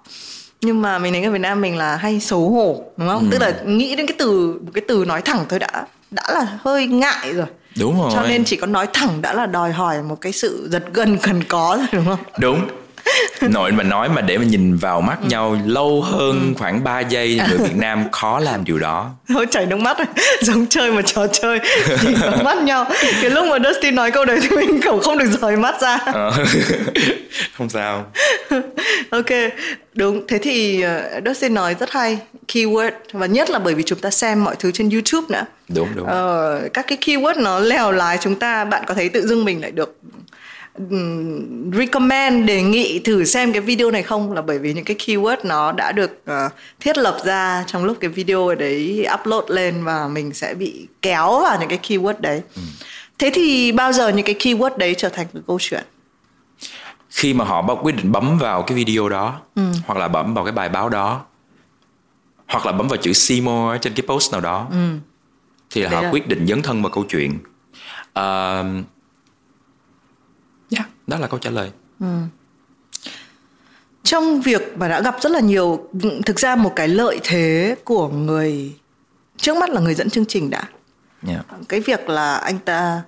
Nhưng 0.62 0.82
mà 0.82 1.00
mình 1.00 1.14
thấy 1.14 1.22
người 1.22 1.32
Việt 1.32 1.42
Nam 1.42 1.62
mình 1.62 1.78
là 1.78 1.96
hay 1.96 2.20
xấu 2.20 2.50
hổ 2.50 2.84
đúng 2.98 3.08
không? 3.08 3.28
Tức 3.32 3.42
là 3.42 3.54
nghĩ 3.66 3.96
đến 3.96 4.08
cái 4.08 4.16
từ 4.20 4.60
một 4.66 4.72
cái 4.74 4.84
từ 4.88 5.06
nói 5.06 5.22
thẳng 5.22 5.46
thôi 5.50 5.60
đã 5.60 5.86
đã 6.12 6.24
là 6.34 6.48
hơi 6.62 6.88
ngại 6.88 7.34
rồi. 7.34 7.48
Đúng 7.80 8.02
rồi. 8.02 8.12
cho 8.14 8.22
nên 8.28 8.44
chỉ 8.44 8.56
có 8.56 8.68
nói 8.68 8.88
thẳng 8.94 9.22
đã 9.22 9.34
là 9.34 9.46
đòi 9.46 9.72
hỏi 9.72 10.04
một 10.04 10.22
cái 10.22 10.32
sự 10.32 10.68
giật 10.72 10.84
gân 10.94 11.18
cần 11.18 11.44
có 11.48 11.76
rồi 11.78 11.88
đúng 11.92 12.06
không? 12.06 12.20
Đúng 12.40 12.68
nội 13.42 13.72
mà 13.72 13.84
nói 13.84 14.10
mà 14.10 14.22
để 14.22 14.38
mà 14.38 14.44
nhìn 14.44 14.76
vào 14.76 15.02
mắt 15.02 15.26
nhau 15.26 15.58
lâu 15.66 16.02
hơn 16.02 16.54
khoảng 16.58 16.84
3 16.84 17.00
giây 17.00 17.40
thì 17.40 17.48
người 17.50 17.68
Việt 17.68 17.76
Nam 17.78 18.06
khó 18.12 18.40
làm 18.40 18.64
điều 18.64 18.80
đó. 18.80 19.10
Thôi 19.30 19.46
chảy 19.52 19.66
nước 19.66 19.80
mắt 19.80 19.98
giống 20.42 20.68
chơi 20.68 20.92
một 20.92 21.02
trò 21.06 21.28
chơi. 21.28 21.60
Nhìn 22.04 22.16
vào 22.22 22.44
mắt 22.44 22.58
nhau. 22.58 22.86
Cái 23.22 23.30
lúc 23.30 23.46
mà 23.48 23.58
Dustin 23.70 23.96
nói 23.96 24.12
câu 24.12 24.26
đấy 24.26 24.40
thì 24.42 24.50
mình 24.50 24.82
kiểu 24.82 25.00
không 25.00 25.18
được 25.18 25.30
rời 25.42 25.58
mắt 25.58 25.82
ra. 25.82 25.98
Ờ. 26.06 26.32
không 27.58 27.70
sao. 27.70 28.06
Ok 29.10 29.30
đúng. 29.94 30.28
Thế 30.28 30.38
thì 30.38 30.82
ờ, 30.82 31.22
Dustin 31.26 31.54
nói 31.54 31.76
rất 31.80 31.92
hay 31.92 32.18
keyword 32.48 32.92
và 33.12 33.26
nhất 33.26 33.50
là 33.50 33.60
bởi 33.60 33.74
vì 33.74 33.84
chúng 33.84 34.00
ta 34.00 34.10
xem 34.10 34.44
mọi 34.44 34.56
thứ 34.60 34.72
trên 34.72 34.90
YouTube 34.90 35.28
nữa. 35.30 35.46
Đúng 35.76 35.88
đúng. 35.96 36.08
Ờ, 36.08 36.62
các 36.74 36.86
cái 36.88 36.98
keyword 37.06 37.42
nó 37.44 37.60
lèo 37.60 37.92
lái 37.92 38.18
chúng 38.22 38.36
ta 38.36 38.66
bạn 38.66 38.84
có 38.88 38.94
thấy 38.94 39.10
tự 39.10 39.28
dưng 39.28 39.46
mình 39.46 39.62
lại 39.62 39.72
được 39.72 39.98
recommend 41.74 42.46
đề 42.48 42.62
nghị 42.62 43.00
thử 43.00 43.24
xem 43.26 43.52
cái 43.52 43.62
video 43.62 43.92
này 43.92 44.04
không? 44.04 44.32
Là 44.32 44.42
bởi 44.42 44.60
vì 44.60 44.74
những 44.74 44.86
cái 44.86 44.98
keyword 45.06 45.38
nó 45.44 45.72
đã 45.72 45.92
được 45.92 46.22
ờ, 46.26 46.50
thiết 46.80 46.98
lập 46.98 47.18
ra 47.26 47.64
trong 47.68 47.84
lúc 47.84 47.98
cái 48.00 48.10
video 48.10 48.56
đấy 48.56 49.08
upload 49.20 49.44
lên 49.50 49.84
và 49.84 50.08
mình 50.08 50.34
sẽ 50.34 50.54
bị 50.54 50.88
kéo 51.02 51.40
vào 51.42 51.58
những 51.60 51.70
cái 51.70 51.80
keyword 51.88 52.14
đấy. 52.20 52.42
Thế 53.20 53.32
thì 53.34 53.72
bao 53.72 53.92
giờ 53.94 54.10
những 54.10 54.26
cái 54.26 54.36
keyword 54.40 54.78
đấy 54.78 54.96
trở 54.98 55.10
thành 55.10 55.28
cái 55.34 55.42
câu 55.48 55.58
chuyện? 55.62 55.84
Khi 57.10 57.34
mà 57.34 57.46
họ 57.46 57.76
quyết 57.76 57.96
định 57.96 58.12
bấm 58.12 58.38
vào 58.38 58.62
cái 58.64 58.78
video 58.78 59.10
đó 59.10 59.40
hoặc 59.86 60.00
là 60.00 60.08
bấm 60.08 60.34
vào 60.34 60.46
cái 60.46 60.52
bài 60.52 60.70
báo 60.70 60.90
đó 60.90 61.22
hoặc 62.48 62.66
là 62.66 62.72
bấm 62.72 62.88
vào 62.88 62.98
chữ 62.98 63.12
more 63.42 63.78
trên 63.82 63.94
cái 63.94 64.06
post 64.08 64.32
nào 64.32 64.42
đó 64.42 64.68
thì 65.70 65.82
là 65.82 65.90
Đấy 65.90 65.96
họ 65.96 66.02
là- 66.02 66.12
quyết 66.12 66.28
định 66.28 66.46
dấn 66.48 66.62
thân 66.62 66.82
vào 66.82 66.90
câu 66.92 67.06
chuyện 67.10 67.40
Ờ, 70.72 70.76
yeah, 70.78 70.90
đó 71.08 71.18
là 71.18 71.28
câu 71.28 71.40
trả 71.40 71.50
lời. 71.50 71.72
Trong 74.04 74.42
việc 74.42 74.78
mà 74.78 74.88
đã 74.88 75.02
gặp 75.02 75.16
rất 75.22 75.32
là 75.32 75.40
nhiều 75.40 75.90
thực 76.26 76.40
ra 76.40 76.56
một 76.56 76.74
cái 76.76 76.88
lợi 76.88 77.20
thế 77.24 77.76
của 77.84 78.08
người 78.08 78.74
trước 79.38 79.58
mắt 79.58 79.70
là 79.70 79.82
người 79.82 79.94
dẫn 79.94 80.10
chương 80.10 80.26
trình 80.26 80.50
đã. 80.50 80.64
Yeah. 81.28 81.46
cái 81.70 81.80
việc 81.80 82.10
là 82.10 82.36
anh 82.36 82.60
ta 82.60 83.02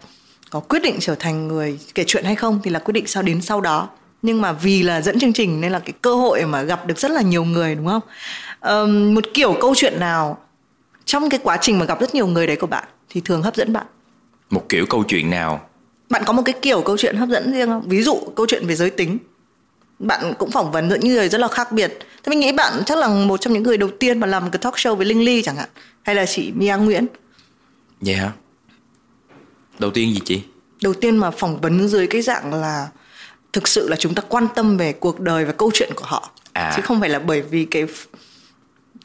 có 0.49 0.59
quyết 0.59 0.79
định 0.83 0.97
trở 0.99 1.15
thành 1.15 1.47
người 1.47 1.79
kể 1.95 2.03
chuyện 2.07 2.23
hay 2.23 2.35
không 2.35 2.59
thì 2.63 2.71
là 2.71 2.79
quyết 2.79 2.91
định 2.91 3.07
sau 3.07 3.23
đến 3.23 3.41
sau 3.41 3.61
đó. 3.61 3.89
Nhưng 4.21 4.41
mà 4.41 4.51
vì 4.51 4.83
là 4.83 5.01
dẫn 5.01 5.19
chương 5.19 5.33
trình 5.33 5.61
nên 5.61 5.71
là 5.71 5.79
cái 5.79 5.93
cơ 6.01 6.15
hội 6.15 6.45
mà 6.45 6.61
gặp 6.61 6.87
được 6.87 6.99
rất 6.99 7.11
là 7.11 7.21
nhiều 7.21 7.43
người 7.43 7.75
đúng 7.75 7.87
không? 7.87 8.01
Ờm, 8.59 9.13
một 9.13 9.23
kiểu 9.33 9.57
câu 9.61 9.73
chuyện 9.75 9.99
nào 9.99 10.37
trong 11.05 11.29
cái 11.29 11.39
quá 11.43 11.57
trình 11.61 11.79
mà 11.79 11.85
gặp 11.85 11.99
rất 11.99 12.15
nhiều 12.15 12.27
người 12.27 12.47
đấy 12.47 12.55
của 12.55 12.67
bạn 12.67 12.87
thì 13.09 13.21
thường 13.21 13.41
hấp 13.41 13.55
dẫn 13.55 13.73
bạn? 13.73 13.85
Một 14.49 14.65
kiểu 14.69 14.85
câu 14.89 15.03
chuyện 15.07 15.29
nào 15.29 15.68
bạn 16.09 16.23
có 16.25 16.33
một 16.33 16.41
cái 16.45 16.55
kiểu 16.61 16.81
câu 16.81 16.97
chuyện 16.97 17.15
hấp 17.15 17.29
dẫn 17.29 17.51
riêng 17.51 17.67
không? 17.67 17.83
Ví 17.87 18.03
dụ 18.03 18.19
câu 18.35 18.45
chuyện 18.45 18.67
về 18.67 18.75
giới 18.75 18.89
tính. 18.89 19.17
Bạn 19.99 20.33
cũng 20.39 20.51
phỏng 20.51 20.71
vấn 20.71 20.89
những 20.89 21.07
người 21.07 21.29
rất 21.29 21.37
là 21.41 21.47
khác 21.47 21.71
biệt. 21.71 21.99
Thế 22.23 22.29
mình 22.29 22.39
nghĩ 22.39 22.51
bạn 22.51 22.73
chắc 22.85 22.97
là 22.97 23.07
một 23.07 23.37
trong 23.41 23.53
những 23.53 23.63
người 23.63 23.77
đầu 23.77 23.89
tiên 23.99 24.19
mà 24.19 24.27
làm 24.27 24.43
một 24.43 24.49
cái 24.51 24.59
talk 24.59 24.73
show 24.73 24.95
với 24.95 25.05
linh 25.05 25.25
ly 25.25 25.41
chẳng 25.41 25.55
hạn 25.55 25.69
hay 26.03 26.15
là 26.15 26.25
chị 26.25 26.51
mia 26.55 26.77
nguyễn? 26.77 27.05
Vậy 28.01 28.15
hả? 28.15 28.31
Đầu 29.79 29.91
tiên 29.91 30.13
gì 30.13 30.21
chị? 30.25 30.41
Đầu 30.83 30.93
tiên 30.93 31.17
mà 31.17 31.31
phỏng 31.31 31.61
vấn 31.61 31.87
dưới 31.87 32.07
cái 32.07 32.21
dạng 32.21 32.53
là 32.53 32.87
thực 33.53 33.67
sự 33.67 33.89
là 33.89 33.95
chúng 33.95 34.15
ta 34.15 34.23
quan 34.29 34.47
tâm 34.55 34.77
về 34.77 34.93
cuộc 34.93 35.19
đời 35.19 35.45
và 35.45 35.51
câu 35.51 35.71
chuyện 35.73 35.89
của 35.95 36.05
họ. 36.05 36.31
À. 36.53 36.73
chứ 36.75 36.81
không 36.81 36.99
phải 36.99 37.09
là 37.09 37.19
bởi 37.19 37.41
vì 37.41 37.65
cái 37.65 37.85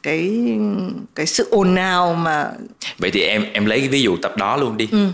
cái 0.03 0.41
cái 1.15 1.25
sự 1.25 1.47
ồn 1.51 1.75
ào 1.75 2.13
mà 2.13 2.51
vậy 2.97 3.11
thì 3.11 3.21
em 3.21 3.45
em 3.53 3.65
lấy 3.65 3.79
cái 3.79 3.89
ví 3.89 4.01
dụ 4.01 4.17
tập 4.21 4.37
đó 4.37 4.57
luôn 4.57 4.77
đi. 4.77 4.87
Ừ. 4.91 5.09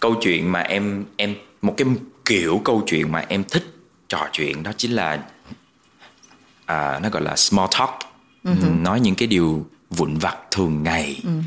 câu 0.00 0.14
chuyện 0.14 0.52
mà 0.52 0.60
em 0.60 1.04
em 1.16 1.34
một 1.62 1.74
cái 1.76 1.88
kiểu 2.24 2.60
câu 2.64 2.82
chuyện 2.86 3.12
mà 3.12 3.24
em 3.28 3.44
thích 3.44 3.74
trò 4.08 4.28
chuyện 4.32 4.62
đó 4.62 4.72
chính 4.76 4.92
là 4.92 5.22
à, 6.66 7.00
nó 7.02 7.08
gọi 7.08 7.22
là 7.22 7.36
small 7.36 7.68
talk. 7.78 7.90
Uh-huh. 8.44 8.82
nói 8.82 9.00
những 9.00 9.14
cái 9.14 9.28
điều 9.28 9.66
vụn 9.90 10.18
vặt 10.18 10.36
thường 10.50 10.82
ngày. 10.82 11.22
Uh 11.26 11.44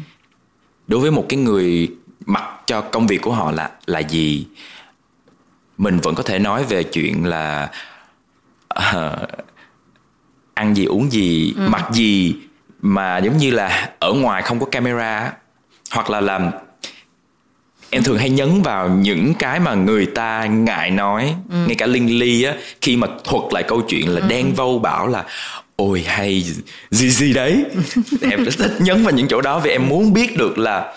đối 0.87 0.99
với 0.99 1.11
một 1.11 1.25
cái 1.29 1.39
người 1.39 1.91
mặc 2.25 2.43
cho 2.65 2.81
công 2.81 3.07
việc 3.07 3.21
của 3.21 3.33
họ 3.33 3.51
là 3.51 3.71
là 3.85 3.99
gì? 3.99 4.47
Mình 5.77 5.99
vẫn 5.99 6.15
có 6.15 6.23
thể 6.23 6.39
nói 6.39 6.63
về 6.63 6.83
chuyện 6.83 7.25
là 7.25 7.71
uh, 8.79 9.29
ăn 10.53 10.75
gì 10.75 10.85
uống 10.85 11.11
gì 11.11 11.53
uh 11.65 11.69
mặc 11.69 11.87
gì 11.91 12.35
mà 12.81 13.17
giống 13.17 13.37
như 13.37 13.51
là 13.51 13.89
ở 13.99 14.13
ngoài 14.13 14.41
không 14.41 14.59
có 14.59 14.65
camera 14.65 15.33
hoặc 15.91 16.09
là 16.09 16.21
làm 16.21 16.51
em 17.93 18.03
thường 18.03 18.17
hay 18.17 18.29
nhấn 18.29 18.62
vào 18.62 18.89
những 18.89 19.34
cái 19.39 19.60
mà 19.60 19.73
người 19.73 20.06
ta 20.06 20.45
ngại 20.45 20.91
nói. 20.91 21.36
Ừ. 21.49 21.56
ngay 21.67 21.75
cả 21.75 21.86
linh 21.86 22.19
ly 22.19 22.43
á 22.43 22.56
khi 22.82 22.97
mà 22.97 23.08
thuật 23.23 23.53
lại 23.53 23.63
câu 23.67 23.82
chuyện 23.82 24.10
là 24.10 24.21
ừ. 24.21 24.27
đen 24.29 24.53
vâu 24.53 24.79
bảo 24.79 25.08
là 25.08 25.25
ôi 25.75 26.03
hay 26.08 26.43
gì 26.89 27.10
gì 27.10 27.34
đấy. 27.34 27.65
Em 28.21 28.43
rất 28.43 28.51
thích 28.58 28.77
nhấn 28.79 29.03
vào 29.03 29.13
những 29.13 29.27
chỗ 29.27 29.41
đó 29.41 29.60
vì 29.60 29.71
em 29.71 29.89
muốn 29.89 30.13
biết 30.13 30.38
được 30.38 30.58
là 30.58 30.95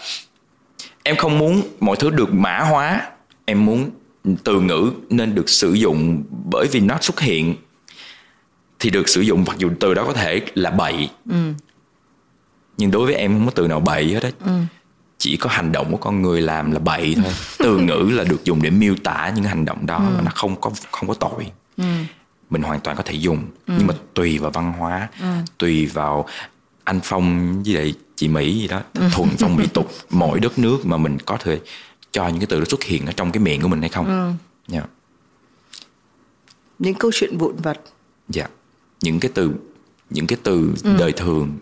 em 1.02 1.16
không 1.16 1.38
muốn 1.38 1.62
mọi 1.80 1.96
thứ 1.96 2.10
được 2.10 2.34
mã 2.34 2.58
hóa. 2.58 3.02
Em 3.44 3.66
muốn 3.66 3.90
từ 4.44 4.60
ngữ 4.60 4.90
nên 5.10 5.34
được 5.34 5.48
sử 5.48 5.72
dụng 5.72 6.22
bởi 6.50 6.66
vì 6.72 6.80
nó 6.80 6.98
xuất 7.00 7.20
hiện. 7.20 7.54
Thì 8.78 8.90
được 8.90 9.08
sử 9.08 9.20
dụng 9.20 9.44
mặc 9.46 9.58
dù 9.58 9.70
từ 9.80 9.94
đó 9.94 10.04
có 10.06 10.12
thể 10.12 10.40
là 10.54 10.70
bậy. 10.70 11.08
Ừ. 11.30 11.36
nhưng 12.78 12.90
đối 12.90 13.06
với 13.06 13.14
em 13.14 13.32
không 13.32 13.44
có 13.46 13.52
từ 13.54 13.68
nào 13.68 13.80
bậy 13.80 14.04
hết 14.04 14.22
á. 14.22 14.30
Ừ 14.44 14.52
chỉ 15.18 15.36
có 15.36 15.50
hành 15.50 15.72
động 15.72 15.90
của 15.90 15.96
con 15.96 16.22
người 16.22 16.42
làm 16.42 16.72
là 16.72 16.78
bậy 16.78 17.16
thôi 17.22 17.32
từ 17.58 17.78
ngữ 17.78 18.10
là 18.14 18.24
được 18.24 18.44
dùng 18.44 18.62
để 18.62 18.70
miêu 18.70 18.94
tả 19.04 19.32
những 19.34 19.44
hành 19.44 19.64
động 19.64 19.86
đó 19.86 19.96
ừ. 19.96 20.22
nó 20.24 20.30
không 20.34 20.60
có 20.60 20.70
không 20.90 21.08
có 21.08 21.14
tội 21.14 21.50
ừ. 21.76 21.84
mình 22.50 22.62
hoàn 22.62 22.80
toàn 22.80 22.96
có 22.96 23.02
thể 23.02 23.14
dùng 23.14 23.38
ừ. 23.66 23.74
nhưng 23.78 23.86
mà 23.86 23.94
tùy 24.14 24.38
vào 24.38 24.50
văn 24.50 24.72
hóa 24.72 25.08
ừ. 25.20 25.26
tùy 25.58 25.86
vào 25.86 26.26
anh 26.84 27.00
phong 27.02 27.62
với 27.62 27.74
lại 27.74 27.94
chị 28.16 28.28
mỹ 28.28 28.60
gì 28.60 28.68
đó 28.68 28.80
ừ. 28.94 29.08
thuần 29.12 29.28
phong 29.38 29.56
mỹ 29.56 29.64
tục 29.74 29.90
mỗi 30.10 30.40
đất 30.40 30.58
nước 30.58 30.86
mà 30.86 30.96
mình 30.96 31.18
có 31.26 31.36
thể 31.36 31.60
cho 32.12 32.28
những 32.28 32.38
cái 32.40 32.46
từ 32.46 32.58
đó 32.60 32.64
xuất 32.68 32.84
hiện 32.84 33.06
ở 33.06 33.12
trong 33.12 33.32
cái 33.32 33.42
miệng 33.42 33.60
của 33.60 33.68
mình 33.68 33.80
hay 33.80 33.88
không 33.88 34.06
ừ. 34.06 34.12
yeah. 34.72 34.84
Dạ. 34.84 34.90
những 36.78 36.94
câu 36.94 37.10
chuyện 37.14 37.38
vụn 37.38 37.56
vặt 37.56 37.78
dạ 38.28 38.42
yeah. 38.42 38.50
những 39.00 39.20
cái 39.20 39.30
từ 39.34 39.52
những 40.10 40.26
cái 40.26 40.38
từ 40.42 40.72
ừ. 40.84 40.96
đời 40.98 41.12
thường 41.12 41.58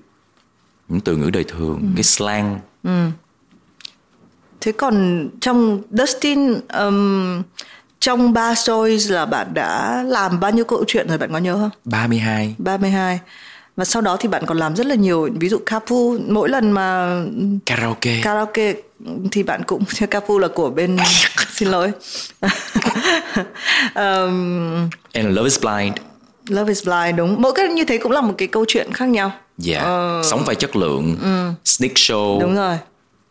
những 0.88 1.01
từ 1.01 1.17
ngữ 1.17 1.31
đời 1.31 1.45
thường 1.45 1.79
ừ. 1.81 1.87
cái 1.97 2.03
slang 2.03 2.61
ừ 2.83 3.11
thế 4.64 4.72
còn 4.72 5.29
trong 5.40 5.83
Dustin 5.90 6.61
um, 6.79 7.42
trong 8.00 8.33
ba 8.33 8.55
stories 8.55 9.11
là 9.11 9.27
bạn 9.27 9.55
đã 9.55 10.03
làm 10.07 10.40
bao 10.40 10.50
nhiêu 10.50 10.64
câu 10.64 10.85
chuyện 10.87 11.09
rồi 11.09 11.18
bạn 11.18 11.33
có 11.33 11.38
nhớ 11.38 11.55
không? 11.55 11.70
32 11.85 12.55
32 12.59 13.20
và 13.77 13.85
sau 13.85 14.03
đó 14.03 14.16
thì 14.20 14.29
bạn 14.29 14.46
còn 14.46 14.59
làm 14.59 14.77
rất 14.77 14.87
là 14.87 14.94
nhiều 14.94 15.29
ví 15.40 15.48
dụ 15.48 15.59
Capu 15.66 16.18
mỗi 16.29 16.48
lần 16.48 16.72
mà 16.72 17.18
karaoke. 17.66 18.20
Karaoke 18.22 18.74
thì 19.33 19.42
bạn 19.42 19.62
cũng 19.66 19.85
Capu 20.11 20.38
là 20.38 20.48
của 20.48 20.70
bên 20.70 20.96
xin 21.50 21.68
lỗi. 21.68 21.92
Um, 23.94 24.90
And 25.12 25.29
Love 25.29 25.44
is 25.44 25.61
Blind. 25.61 25.96
Love 26.48 26.70
is 26.70 26.85
Blind 26.85 27.16
đúng. 27.16 27.42
Mỗi 27.42 27.53
cái 27.55 27.68
như 27.68 27.85
thế 27.85 27.98
cũng 27.98 28.12
là 28.12 28.20
một 28.20 28.35
cái 28.38 28.48
câu 28.48 28.64
chuyện 28.68 28.92
khác 28.92 29.09
nhau. 29.09 29.33
Dạ. 29.59 29.81
Yeah. 29.81 30.20
uh, 30.20 30.27
sống 30.27 30.42
phải 30.46 30.55
chất 30.55 30.77
lượng. 30.77 31.16
Ừ. 31.22 31.50
sneak 31.64 31.94
show. 31.94 32.40
Đúng 32.40 32.57
rồi 32.57 32.79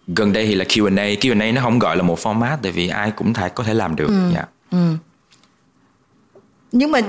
gần 0.07 0.33
đây 0.33 0.45
thì 0.45 0.55
là 0.55 0.65
Q&A 0.65 1.05
Q&A 1.21 1.51
nó 1.53 1.61
không 1.61 1.79
gọi 1.79 1.97
là 1.97 2.03
một 2.03 2.19
format 2.19 2.57
tại 2.61 2.71
vì 2.71 2.87
ai 2.87 3.11
cũng 3.11 3.33
thể 3.33 3.49
có 3.49 3.63
thể 3.63 3.73
làm 3.73 3.95
được 3.95 4.07
ừ. 4.07 4.31
yeah. 4.33 4.33
Dạ. 4.33 4.45
ừ. 4.71 4.95
nhưng 6.71 6.91
mà 6.91 6.99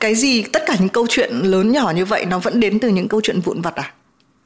cái 0.00 0.14
gì 0.14 0.42
tất 0.42 0.62
cả 0.66 0.76
những 0.80 0.88
câu 0.88 1.06
chuyện 1.10 1.34
lớn 1.34 1.72
nhỏ 1.72 1.92
như 1.96 2.04
vậy 2.04 2.24
nó 2.24 2.38
vẫn 2.38 2.60
đến 2.60 2.78
từ 2.78 2.88
những 2.88 3.08
câu 3.08 3.20
chuyện 3.20 3.40
vụn 3.40 3.60
vặt 3.60 3.74
à 3.74 3.92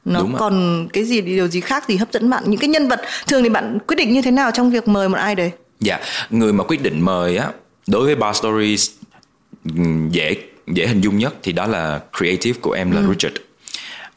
nó 0.05 0.19
Đúng 0.19 0.35
còn 0.37 0.77
rồi. 0.77 0.87
cái 0.93 1.03
gì 1.03 1.21
điều 1.21 1.47
gì 1.47 1.61
khác 1.61 1.89
gì 1.89 1.97
hấp 1.97 2.11
dẫn 2.11 2.29
bạn 2.29 2.43
những 2.47 2.59
cái 2.59 2.69
nhân 2.69 2.87
vật 2.87 3.01
thường 3.27 3.43
thì 3.43 3.49
bạn 3.49 3.77
quyết 3.87 3.95
định 3.95 4.13
như 4.13 4.21
thế 4.21 4.31
nào 4.31 4.51
trong 4.51 4.71
việc 4.71 4.87
mời 4.87 5.09
một 5.09 5.17
ai 5.17 5.35
đấy 5.35 5.51
dạ 5.79 5.99
người 6.29 6.53
mà 6.53 6.63
quyết 6.63 6.81
định 6.81 7.01
mời 7.01 7.37
á 7.37 7.51
đối 7.87 8.05
với 8.05 8.15
bar 8.15 8.37
stories 8.37 8.89
dễ 10.11 10.35
dễ 10.67 10.87
hình 10.87 11.01
dung 11.01 11.17
nhất 11.17 11.35
thì 11.43 11.51
đó 11.51 11.67
là 11.67 12.01
creative 12.17 12.59
của 12.61 12.71
em 12.71 12.91
là 12.91 13.01
ừ. 13.01 13.07
Richard 13.09 13.35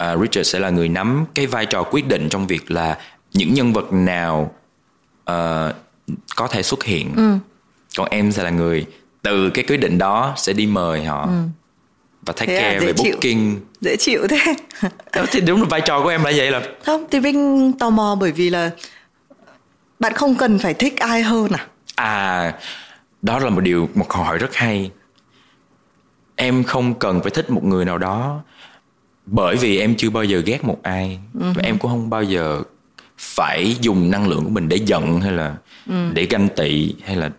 uh, 0.04 0.20
Richard 0.22 0.52
sẽ 0.52 0.58
là 0.58 0.70
người 0.70 0.88
nắm 0.88 1.24
cái 1.34 1.46
vai 1.46 1.66
trò 1.66 1.82
quyết 1.82 2.06
định 2.08 2.28
trong 2.28 2.46
việc 2.46 2.70
là 2.70 2.98
những 3.32 3.54
nhân 3.54 3.72
vật 3.72 3.92
nào 3.92 4.54
uh, 5.30 5.74
có 6.36 6.48
thể 6.50 6.62
xuất 6.62 6.84
hiện 6.84 7.12
ừ. 7.16 7.34
còn 7.96 8.08
em 8.10 8.32
sẽ 8.32 8.42
là 8.42 8.50
người 8.50 8.86
từ 9.22 9.50
cái 9.50 9.64
quyết 9.68 9.76
định 9.76 9.98
đó 9.98 10.34
sẽ 10.36 10.52
đi 10.52 10.66
mời 10.66 11.04
họ 11.04 11.22
ừ. 11.22 11.42
và 12.22 12.32
take 12.32 12.46
thế 12.46 12.60
care 12.60 12.86
về 12.86 12.92
chịu. 12.92 13.12
booking 13.12 13.56
dễ 13.80 13.96
chịu 13.96 14.26
thế 14.28 14.54
thì 15.30 15.40
đúng 15.40 15.62
là 15.62 15.68
vai 15.70 15.80
trò 15.80 16.02
của 16.02 16.08
em 16.08 16.24
là 16.24 16.32
vậy 16.36 16.50
là 16.50 16.62
không 16.84 17.04
thì 17.10 17.18
vinh 17.18 17.72
tò 17.78 17.90
mò 17.90 18.16
bởi 18.20 18.32
vì 18.32 18.50
là 18.50 18.70
bạn 19.98 20.12
không 20.12 20.34
cần 20.34 20.58
phải 20.58 20.74
thích 20.74 20.98
ai 20.98 21.22
hơn 21.22 21.52
à 21.52 21.66
à 21.96 22.54
đó 23.22 23.38
là 23.38 23.50
một 23.50 23.60
điều 23.60 23.88
một 23.94 24.06
câu 24.08 24.22
hỏi 24.22 24.38
rất 24.38 24.54
hay 24.54 24.90
em 26.36 26.64
không 26.64 26.94
cần 26.94 27.20
phải 27.20 27.30
thích 27.30 27.50
một 27.50 27.64
người 27.64 27.84
nào 27.84 27.98
đó 27.98 28.40
bởi 29.26 29.56
vì 29.56 29.78
em 29.78 29.94
chưa 29.98 30.10
bao 30.10 30.24
giờ 30.24 30.42
ghét 30.46 30.64
một 30.64 30.78
ai 30.82 31.18
uh-huh. 31.34 31.54
và 31.54 31.62
em 31.62 31.78
cũng 31.78 31.90
không 31.90 32.10
bao 32.10 32.22
giờ 32.22 32.62
phải 33.20 33.76
dùng 33.80 34.10
năng 34.10 34.28
lượng 34.28 34.44
của 34.44 34.50
mình 34.50 34.68
để 34.68 34.76
giận 34.76 35.20
hay 35.20 35.32
là 35.32 35.56
ừ. 35.86 36.10
để 36.12 36.26
ganh 36.30 36.48
tị 36.56 36.94
hay 37.04 37.16
là 37.16 37.30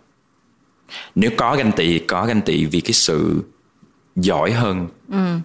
nếu 1.15 1.31
có 1.37 1.55
ganh 1.55 1.71
tị 1.71 1.99
có 1.99 2.25
ganh 2.25 2.41
tị 2.41 2.65
vì 2.65 2.81
cái 2.81 2.93
sự 2.93 3.43
giỏi 4.15 4.51
hơn 4.51 4.87
ừ. 5.11 5.37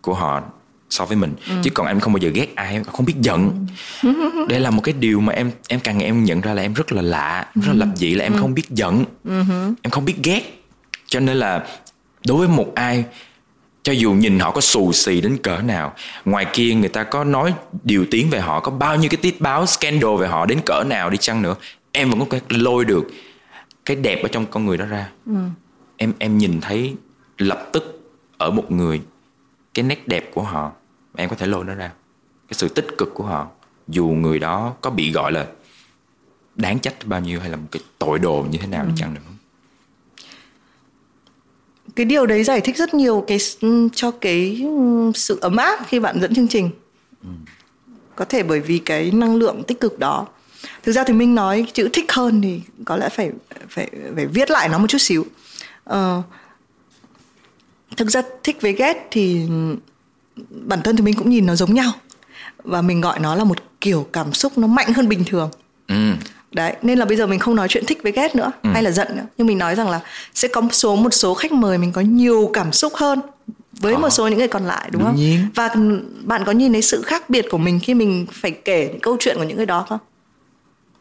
của 0.00 0.14
họ 0.14 0.42
so 0.90 1.04
với 1.04 1.16
mình 1.16 1.34
ừ. 1.48 1.54
chứ 1.62 1.70
còn 1.70 1.86
em 1.86 2.00
không 2.00 2.12
bao 2.12 2.18
giờ 2.18 2.30
ghét 2.34 2.54
ai 2.54 2.72
em 2.72 2.84
không 2.84 3.06
biết 3.06 3.14
giận 3.20 3.66
ừ. 4.02 4.30
đây 4.48 4.60
là 4.60 4.70
một 4.70 4.82
cái 4.84 4.94
điều 4.98 5.20
mà 5.20 5.32
em 5.32 5.50
em 5.68 5.80
càng 5.80 5.98
ngày 5.98 6.06
em 6.06 6.24
nhận 6.24 6.40
ra 6.40 6.54
là 6.54 6.62
em 6.62 6.74
rất 6.74 6.92
là 6.92 7.02
lạ 7.02 7.46
rất 7.54 7.62
là 7.66 7.74
lập 7.74 7.88
dị 7.96 8.14
là 8.14 8.24
em 8.24 8.32
ừ. 8.32 8.38
không 8.40 8.54
biết 8.54 8.70
giận 8.70 9.04
ừ. 9.24 9.42
em 9.82 9.90
không 9.90 10.04
biết 10.04 10.16
ghét 10.22 10.62
cho 11.06 11.20
nên 11.20 11.36
là 11.36 11.66
đối 12.26 12.38
với 12.38 12.56
một 12.56 12.72
ai 12.74 13.04
cho 13.82 13.92
dù 13.92 14.12
nhìn 14.12 14.38
họ 14.38 14.50
có 14.50 14.60
xù 14.60 14.92
xì 14.92 15.20
đến 15.20 15.38
cỡ 15.42 15.58
nào 15.58 15.94
ngoài 16.24 16.46
kia 16.52 16.74
người 16.74 16.88
ta 16.88 17.04
có 17.04 17.24
nói 17.24 17.54
điều 17.84 18.06
tiếng 18.10 18.30
về 18.30 18.40
họ 18.40 18.60
có 18.60 18.70
bao 18.72 18.96
nhiêu 18.96 19.10
cái 19.10 19.18
tiết 19.22 19.40
báo 19.40 19.66
scandal 19.66 20.16
về 20.18 20.28
họ 20.28 20.46
đến 20.46 20.60
cỡ 20.66 20.84
nào 20.86 21.10
đi 21.10 21.16
chăng 21.16 21.42
nữa 21.42 21.54
em 21.92 22.10
vẫn 22.10 22.20
có 22.20 22.26
thể 22.30 22.40
lôi 22.48 22.84
được 22.84 23.10
cái 23.84 23.96
đẹp 23.96 24.22
ở 24.22 24.28
trong 24.28 24.46
con 24.46 24.66
người 24.66 24.76
đó 24.76 24.84
ra 24.84 25.10
ừ. 25.26 25.32
em 25.96 26.12
em 26.18 26.38
nhìn 26.38 26.60
thấy 26.60 26.94
lập 27.38 27.68
tức 27.72 28.12
ở 28.38 28.50
một 28.50 28.72
người 28.72 29.00
cái 29.74 29.82
nét 29.82 30.08
đẹp 30.08 30.30
của 30.34 30.42
họ 30.42 30.72
em 31.16 31.28
có 31.28 31.36
thể 31.36 31.46
lôi 31.46 31.64
nó 31.64 31.74
ra 31.74 31.90
cái 32.48 32.54
sự 32.54 32.68
tích 32.68 32.86
cực 32.98 33.14
của 33.14 33.24
họ 33.24 33.48
dù 33.88 34.06
người 34.06 34.38
đó 34.38 34.74
có 34.80 34.90
bị 34.90 35.12
gọi 35.12 35.32
là 35.32 35.46
đáng 36.54 36.78
trách 36.78 36.94
bao 37.04 37.20
nhiêu 37.20 37.40
hay 37.40 37.50
là 37.50 37.56
một 37.56 37.66
cái 37.70 37.82
tội 37.98 38.18
đồ 38.18 38.46
như 38.50 38.58
thế 38.58 38.66
nào 38.66 38.84
ừ. 38.84 38.88
đi 38.88 38.94
chăng 38.96 39.14
nữa 39.14 39.20
cái 41.96 42.06
điều 42.06 42.26
đấy 42.26 42.44
giải 42.44 42.60
thích 42.60 42.76
rất 42.76 42.94
nhiều 42.94 43.24
cái 43.26 43.38
cho 43.94 44.10
cái 44.10 44.66
sự 45.14 45.38
ấm 45.40 45.56
áp 45.56 45.80
khi 45.88 46.00
bạn 46.00 46.20
dẫn 46.20 46.34
chương 46.34 46.48
trình. 46.48 46.70
Ừ. 47.22 47.28
có 48.16 48.24
thể 48.24 48.42
bởi 48.42 48.60
vì 48.60 48.78
cái 48.78 49.10
năng 49.10 49.36
lượng 49.36 49.62
tích 49.62 49.80
cực 49.80 49.98
đó. 49.98 50.26
Thực 50.82 50.92
ra 50.92 51.04
thì 51.04 51.14
minh 51.14 51.34
nói 51.34 51.66
chữ 51.72 51.88
thích 51.92 52.12
hơn 52.12 52.42
thì 52.42 52.60
có 52.84 52.96
lẽ 52.96 53.08
phải 53.08 53.30
phải 53.68 53.90
phải 54.14 54.26
viết 54.26 54.50
lại 54.50 54.68
nó 54.68 54.78
một 54.78 54.86
chút 54.86 54.98
xíu. 54.98 55.26
Ờ, 55.84 56.22
thực 57.96 58.08
ra 58.10 58.22
thích 58.42 58.56
với 58.60 58.72
ghét 58.72 59.08
thì 59.10 59.40
bản 60.50 60.82
thân 60.82 60.96
thì 60.96 61.02
mình 61.02 61.14
cũng 61.14 61.30
nhìn 61.30 61.46
nó 61.46 61.54
giống 61.54 61.74
nhau. 61.74 61.92
Và 62.64 62.82
mình 62.82 63.00
gọi 63.00 63.18
nó 63.20 63.34
là 63.34 63.44
một 63.44 63.58
kiểu 63.80 64.06
cảm 64.12 64.32
xúc 64.32 64.58
nó 64.58 64.66
mạnh 64.66 64.92
hơn 64.92 65.08
bình 65.08 65.24
thường. 65.26 65.50
Ừ 65.88 66.14
đấy 66.52 66.76
nên 66.82 66.98
là 66.98 67.04
bây 67.04 67.16
giờ 67.16 67.26
mình 67.26 67.38
không 67.38 67.56
nói 67.56 67.68
chuyện 67.68 67.84
thích 67.86 67.98
với 68.02 68.12
ghét 68.12 68.36
nữa 68.36 68.52
ừ. 68.62 68.70
hay 68.72 68.82
là 68.82 68.90
giận 68.90 69.08
nữa. 69.16 69.22
Nhưng 69.38 69.46
mình 69.46 69.58
nói 69.58 69.74
rằng 69.74 69.90
là 69.90 70.00
sẽ 70.34 70.48
có 70.48 70.60
một 70.60 70.72
số 70.72 70.96
một 70.96 71.14
số 71.14 71.34
khách 71.34 71.52
mời 71.52 71.78
mình 71.78 71.92
có 71.92 72.00
nhiều 72.00 72.50
cảm 72.52 72.72
xúc 72.72 72.92
hơn 72.94 73.20
với 73.80 73.96
một 73.96 74.10
số 74.10 74.28
những 74.28 74.38
người 74.38 74.48
còn 74.48 74.64
lại 74.64 74.88
đúng, 74.92 75.04
không? 75.04 75.16
nhiên. 75.16 75.46
và 75.54 75.74
bạn 76.24 76.42
có 76.46 76.52
nhìn 76.52 76.72
thấy 76.72 76.82
sự 76.82 77.02
khác 77.02 77.30
biệt 77.30 77.46
của 77.50 77.58
mình 77.58 77.80
khi 77.82 77.94
mình 77.94 78.26
phải 78.32 78.50
kể 78.50 78.88
những 78.92 79.00
câu 79.00 79.16
chuyện 79.20 79.36
của 79.36 79.44
những 79.44 79.56
người 79.56 79.66
đó 79.66 79.86
không? 79.88 79.98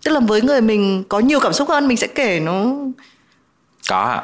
Tức 0.04 0.12
là 0.12 0.20
với 0.20 0.42
người 0.42 0.62
mình 0.62 1.04
có 1.10 1.20
nhiều 1.20 1.40
cảm 1.40 1.54
xúc 1.54 1.70
hơn 1.70 1.88
mình 1.88 1.98
sẽ 1.98 2.08
kể 2.08 2.40
nó. 2.40 2.76
Có. 3.90 4.22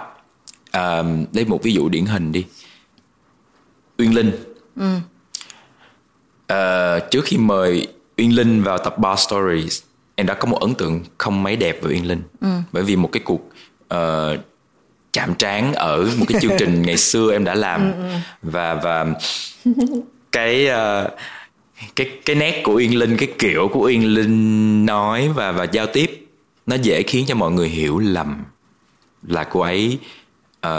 À, 0.72 1.04
lấy 1.34 1.46
một 1.46 1.64
ví 1.64 1.74
dụ 1.74 1.90
điển 1.90 2.06
hình 2.06 2.32
đi. 2.32 2.46
Uyên 3.98 4.16
linh. 4.16 4.32
Ừ. 4.76 4.96
à, 6.48 7.00
trước 7.12 7.26
khi 7.26 7.38
mời 7.38 7.88
uyên 8.18 8.36
linh 8.36 8.64
vào 8.64 8.78
tập 8.78 8.98
bar 8.98 9.20
stories 9.20 9.82
em 10.16 10.28
đã 10.28 10.34
có 10.34 10.46
một 10.46 10.60
ấn 10.60 10.76
tượng 10.76 11.04
không 11.18 11.44
mấy 11.44 11.56
đẹp 11.56 11.80
về 11.82 11.92
Uyên 11.92 12.08
Linh 12.08 12.22
ừ. 12.42 12.48
bởi 12.72 12.84
vì 12.84 12.96
một 12.96 13.10
cái 13.12 13.22
cuộc 13.26 13.50
uh, 13.94 14.40
chạm 15.14 15.36
trán 15.36 15.74
ở 15.74 16.10
một 16.18 16.26
cái 16.28 16.42
chương 16.42 16.58
trình 16.60 16.82
ngày 16.86 16.98
xưa 16.98 17.32
em 17.32 17.44
đã 17.44 17.56
làm 17.56 17.92
ừ, 17.92 18.02
ừ. 18.02 18.18
và 18.42 18.74
và 18.74 19.06
cái 20.32 20.68
uh, 20.70 21.12
cái 21.96 22.10
cái 22.26 22.36
nét 22.36 22.62
của 22.64 22.74
Uyên 22.74 22.98
Linh 22.98 23.18
cái 23.18 23.30
kiểu 23.40 23.70
của 23.74 23.86
Uyên 23.86 24.14
Linh 24.14 24.86
nói 24.86 25.30
và 25.30 25.52
và 25.52 25.64
giao 25.64 25.88
tiếp 25.88 26.28
nó 26.66 26.76
dễ 26.76 27.04
khiến 27.04 27.26
cho 27.28 27.36
mọi 27.36 27.52
người 27.52 27.70
hiểu 27.70 28.00
lầm 28.00 28.44
là 29.28 29.44
cô 29.44 29.60
ấy 29.60 30.00
uh, 30.68 30.72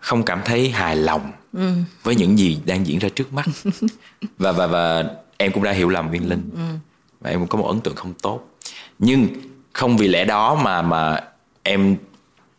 không 0.00 0.22
cảm 0.22 0.40
thấy 0.44 0.70
hài 0.70 0.96
lòng 0.96 1.32
ừ. 1.52 1.72
với 2.02 2.16
những 2.16 2.38
gì 2.38 2.58
đang 2.64 2.86
diễn 2.86 2.98
ra 2.98 3.08
trước 3.08 3.32
mắt 3.32 3.46
và 4.38 4.52
và 4.52 4.66
và 4.66 5.04
em 5.36 5.52
cũng 5.52 5.62
đã 5.62 5.72
hiểu 5.72 5.88
lầm 5.88 6.10
Uyên 6.12 6.28
Linh 6.28 6.50
ừ. 6.54 6.87
Và 7.20 7.30
em 7.30 7.38
cũng 7.38 7.48
có 7.48 7.58
một 7.58 7.68
ấn 7.68 7.80
tượng 7.80 7.96
không 7.96 8.14
tốt 8.22 8.40
nhưng 8.98 9.28
không 9.72 9.96
vì 9.96 10.08
lẽ 10.08 10.24
đó 10.24 10.54
mà 10.54 10.82
mà 10.82 11.20
em 11.62 11.96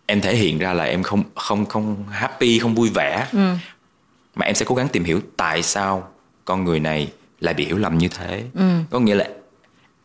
em 0.06 0.22
thể 0.22 0.36
hiện 0.36 0.60
ra 0.60 0.74
là 0.74 0.84
em 0.84 1.04
không 1.04 1.24
không 1.36 1.66
không 1.66 2.04
happy 2.10 2.60
không 2.60 2.76
vui 2.76 2.90
vẻ 2.90 3.28
ừ. 3.32 3.54
mà 4.36 4.46
em 4.46 4.56
sẽ 4.56 4.66
cố 4.66 4.76
gắng 4.76 4.88
tìm 4.88 5.04
hiểu 5.04 5.22
tại 5.38 5.64
sao 5.64 6.08
con 6.46 6.64
người 6.64 6.80
này 6.80 7.12
lại 7.40 7.54
bị 7.54 7.66
hiểu 7.66 7.78
lầm 7.78 7.98
như 7.98 8.08
thế 8.08 8.44
ừ. 8.56 8.80
có 8.90 9.00
nghĩa 9.00 9.16
là 9.16 9.30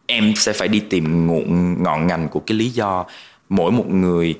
em 0.07 0.33
sẽ 0.37 0.53
phải 0.53 0.69
đi 0.69 0.81
tìm 0.81 1.27
ngọn 1.27 1.83
ngọn 1.83 2.07
ngành 2.07 2.29
của 2.29 2.41
cái 2.41 2.59
lý 2.59 2.71
do 2.71 3.05
mỗi 3.49 3.73
một 3.73 3.89
người 3.89 4.39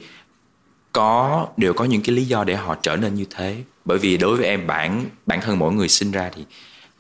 có 0.93 1.47
đều 1.57 1.73
có 1.73 1.85
những 1.85 2.03
cái 2.03 2.17
lý 2.17 2.25
do 2.25 2.45
để 2.45 2.55
họ 2.55 2.77
trở 2.83 2.97
nên 2.97 3.15
như 3.15 3.25
thế 3.31 3.57
bởi 3.85 3.99
vì 3.99 4.17
đối 4.17 4.37
với 4.37 4.47
em 4.47 4.67
bản 4.67 5.05
bản 5.27 5.41
thân 5.41 5.59
mỗi 5.59 5.73
người 5.73 5.89
sinh 5.89 6.11
ra 6.11 6.31
thì 6.35 6.45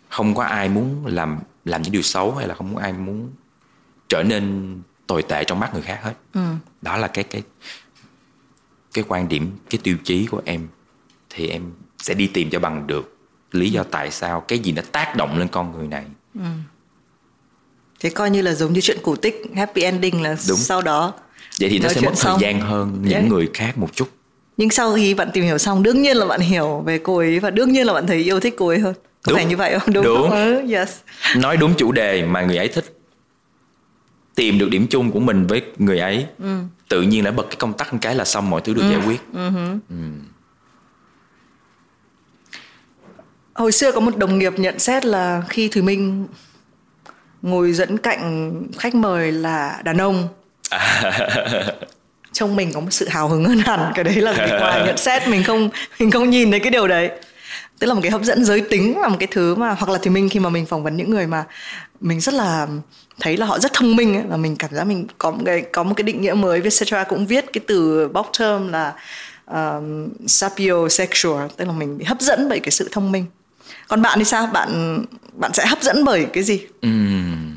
không 0.08 0.34
có 0.34 0.42
ai 0.42 0.68
muốn 0.68 1.06
làm 1.06 1.38
làm 1.64 1.82
những 1.82 1.92
điều 1.92 2.02
xấu 2.02 2.34
hay 2.34 2.48
là 2.48 2.54
không 2.54 2.74
có 2.74 2.80
ai 2.80 2.92
muốn 2.92 3.30
trở 4.08 4.22
nên 4.22 4.74
tồi 5.06 5.22
tệ 5.22 5.44
trong 5.44 5.60
mắt 5.60 5.70
người 5.72 5.82
khác 5.82 6.00
hết 6.02 6.14
ừ. 6.34 6.40
đó 6.82 6.96
là 6.96 7.08
cái 7.08 7.24
cái 7.24 7.42
cái 8.92 9.04
quan 9.08 9.28
điểm 9.28 9.50
cái 9.70 9.78
tiêu 9.82 9.96
chí 10.04 10.26
của 10.26 10.40
em 10.44 10.68
thì 11.30 11.48
em 11.48 11.62
sẽ 11.98 12.14
đi 12.14 12.26
tìm 12.26 12.50
cho 12.50 12.60
bằng 12.60 12.86
được 12.86 13.16
lý 13.52 13.70
do 13.70 13.82
tại 13.82 14.10
sao 14.10 14.40
cái 14.40 14.58
gì 14.58 14.72
nó 14.72 14.82
tác 14.92 15.16
động 15.16 15.38
lên 15.38 15.48
con 15.48 15.72
người 15.72 15.86
này 15.88 16.04
ừ. 16.34 16.40
thế 18.00 18.10
coi 18.10 18.30
như 18.30 18.42
là 18.42 18.54
giống 18.54 18.72
như 18.72 18.80
chuyện 18.80 18.98
cổ 19.02 19.16
tích 19.16 19.42
happy 19.56 19.82
ending 19.82 20.22
là 20.22 20.36
Đúng. 20.48 20.58
sau 20.58 20.82
đó 20.82 21.12
vậy 21.60 21.70
thì 21.70 21.78
nó 21.78 21.88
sẽ 21.88 22.00
mất 22.00 22.06
thời 22.06 22.16
xong. 22.16 22.40
gian 22.40 22.60
hơn 22.60 22.98
những 23.02 23.12
yeah. 23.12 23.24
người 23.24 23.50
khác 23.54 23.78
một 23.78 23.88
chút 23.94 24.08
nhưng 24.56 24.70
sau 24.70 24.94
khi 24.94 25.14
bạn 25.14 25.30
tìm 25.32 25.44
hiểu 25.44 25.58
xong 25.58 25.82
đương 25.82 26.02
nhiên 26.02 26.16
là 26.16 26.26
bạn 26.26 26.40
hiểu 26.40 26.82
về 26.86 26.98
cô 26.98 27.16
ấy 27.16 27.40
và 27.40 27.50
đương 27.50 27.72
nhiên 27.72 27.86
là 27.86 27.92
bạn 27.92 28.06
thấy 28.06 28.18
yêu 28.18 28.40
thích 28.40 28.54
cô 28.58 28.68
ấy 28.68 28.78
hơn 28.78 28.94
có 29.24 29.30
đúng. 29.30 29.36
phải 29.36 29.44
như 29.44 29.56
vậy 29.56 29.78
không 29.78 29.92
đúng, 29.94 30.04
đúng. 30.04 30.30
Không? 30.30 30.30
Ừ, 30.30 30.72
yes. 30.72 30.96
nói 31.36 31.56
đúng 31.56 31.74
chủ 31.74 31.92
đề 31.92 32.22
mà 32.22 32.42
người 32.42 32.56
ấy 32.56 32.68
thích 32.68 32.98
tìm 34.34 34.58
được 34.58 34.68
điểm 34.70 34.86
chung 34.90 35.10
của 35.10 35.20
mình 35.20 35.46
với 35.46 35.62
người 35.78 35.98
ấy 35.98 36.26
ừ. 36.38 36.58
tự 36.88 37.02
nhiên 37.02 37.24
đã 37.24 37.30
bật 37.30 37.42
cái 37.42 37.56
công 37.58 37.72
tắc 37.72 37.92
một 37.92 37.98
cái 38.02 38.14
là 38.14 38.24
xong 38.24 38.50
mọi 38.50 38.60
thứ 38.64 38.74
được 38.74 38.82
ừ. 38.82 38.90
giải 38.90 39.00
quyết 39.06 39.20
ừ. 39.32 39.50
Ừ. 39.90 39.96
hồi 43.54 43.72
xưa 43.72 43.92
có 43.92 44.00
một 44.00 44.16
đồng 44.16 44.38
nghiệp 44.38 44.52
nhận 44.56 44.78
xét 44.78 45.04
là 45.04 45.42
khi 45.48 45.68
thùy 45.68 45.82
minh 45.82 46.26
ngồi 47.42 47.72
dẫn 47.72 47.98
cạnh 47.98 48.52
khách 48.78 48.94
mời 48.94 49.32
là 49.32 49.80
đàn 49.84 49.98
ông 49.98 50.28
trong 52.32 52.56
mình 52.56 52.72
có 52.74 52.80
một 52.80 52.90
sự 52.90 53.08
hào 53.08 53.28
hứng 53.28 53.44
hơn 53.44 53.58
hẳn 53.58 53.92
cái 53.94 54.04
đấy 54.04 54.14
là 54.14 54.32
người 54.32 54.60
ngoài 54.60 54.82
nhận 54.86 54.96
xét 54.96 55.28
mình 55.28 55.44
không 55.44 55.70
mình 55.98 56.10
không 56.10 56.30
nhìn 56.30 56.50
thấy 56.50 56.60
cái 56.60 56.70
điều 56.70 56.88
đấy 56.88 57.10
tức 57.78 57.86
là 57.86 57.94
một 57.94 58.00
cái 58.02 58.10
hấp 58.10 58.22
dẫn 58.22 58.44
giới 58.44 58.60
tính 58.60 58.98
là 59.00 59.08
một 59.08 59.16
cái 59.20 59.28
thứ 59.30 59.54
mà 59.54 59.70
hoặc 59.70 59.88
là 59.88 59.98
thì 60.02 60.10
mình 60.10 60.28
khi 60.28 60.40
mà 60.40 60.48
mình 60.50 60.66
phỏng 60.66 60.82
vấn 60.82 60.96
những 60.96 61.10
người 61.10 61.26
mà 61.26 61.44
mình 62.00 62.20
rất 62.20 62.34
là 62.34 62.66
thấy 63.20 63.36
là 63.36 63.46
họ 63.46 63.58
rất 63.58 63.72
thông 63.72 63.96
minh 63.96 64.14
ấy, 64.14 64.24
và 64.28 64.36
mình 64.36 64.56
cảm 64.56 64.70
giác 64.74 64.84
mình 64.84 65.06
có 65.18 65.30
một 65.30 65.42
cái 65.46 65.62
có 65.72 65.82
một 65.82 65.94
cái 65.96 66.02
định 66.02 66.20
nghĩa 66.20 66.34
mới 66.34 66.60
Vietcetera 66.60 67.04
cũng 67.04 67.26
viết 67.26 67.44
cái 67.52 67.64
từ 67.66 68.08
bóc 68.08 68.30
term 68.38 68.68
là 68.68 68.94
um, 69.46 70.08
sapiosexual 70.26 71.46
tức 71.56 71.64
là 71.64 71.72
mình 71.72 71.98
bị 71.98 72.04
hấp 72.04 72.20
dẫn 72.20 72.48
bởi 72.48 72.60
cái 72.60 72.70
sự 72.70 72.88
thông 72.92 73.12
minh 73.12 73.24
còn 73.88 74.02
bạn 74.02 74.18
thì 74.18 74.24
sao 74.24 74.46
bạn 74.46 75.02
bạn 75.32 75.52
sẽ 75.54 75.66
hấp 75.66 75.82
dẫn 75.82 76.04
bởi 76.04 76.26
cái 76.32 76.42
gì 76.42 76.66
uhm. 76.86 77.56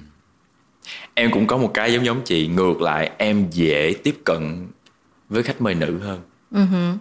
em 1.14 1.32
cũng 1.32 1.48
có 1.48 1.58
một 1.58 1.72
cái 1.74 1.94
giống 1.94 2.06
giống 2.06 2.22
chị 2.26 2.48
ngược 2.48 2.82
lại 2.82 3.12
em 3.18 3.48
dễ 3.52 3.94
tiếp 4.04 4.18
cận 4.24 4.68
với 5.30 5.44
khách 5.44 5.62
mời 5.62 5.76
nữ 5.76 6.00
hơn 6.00 6.22
uh-huh. 6.52 6.98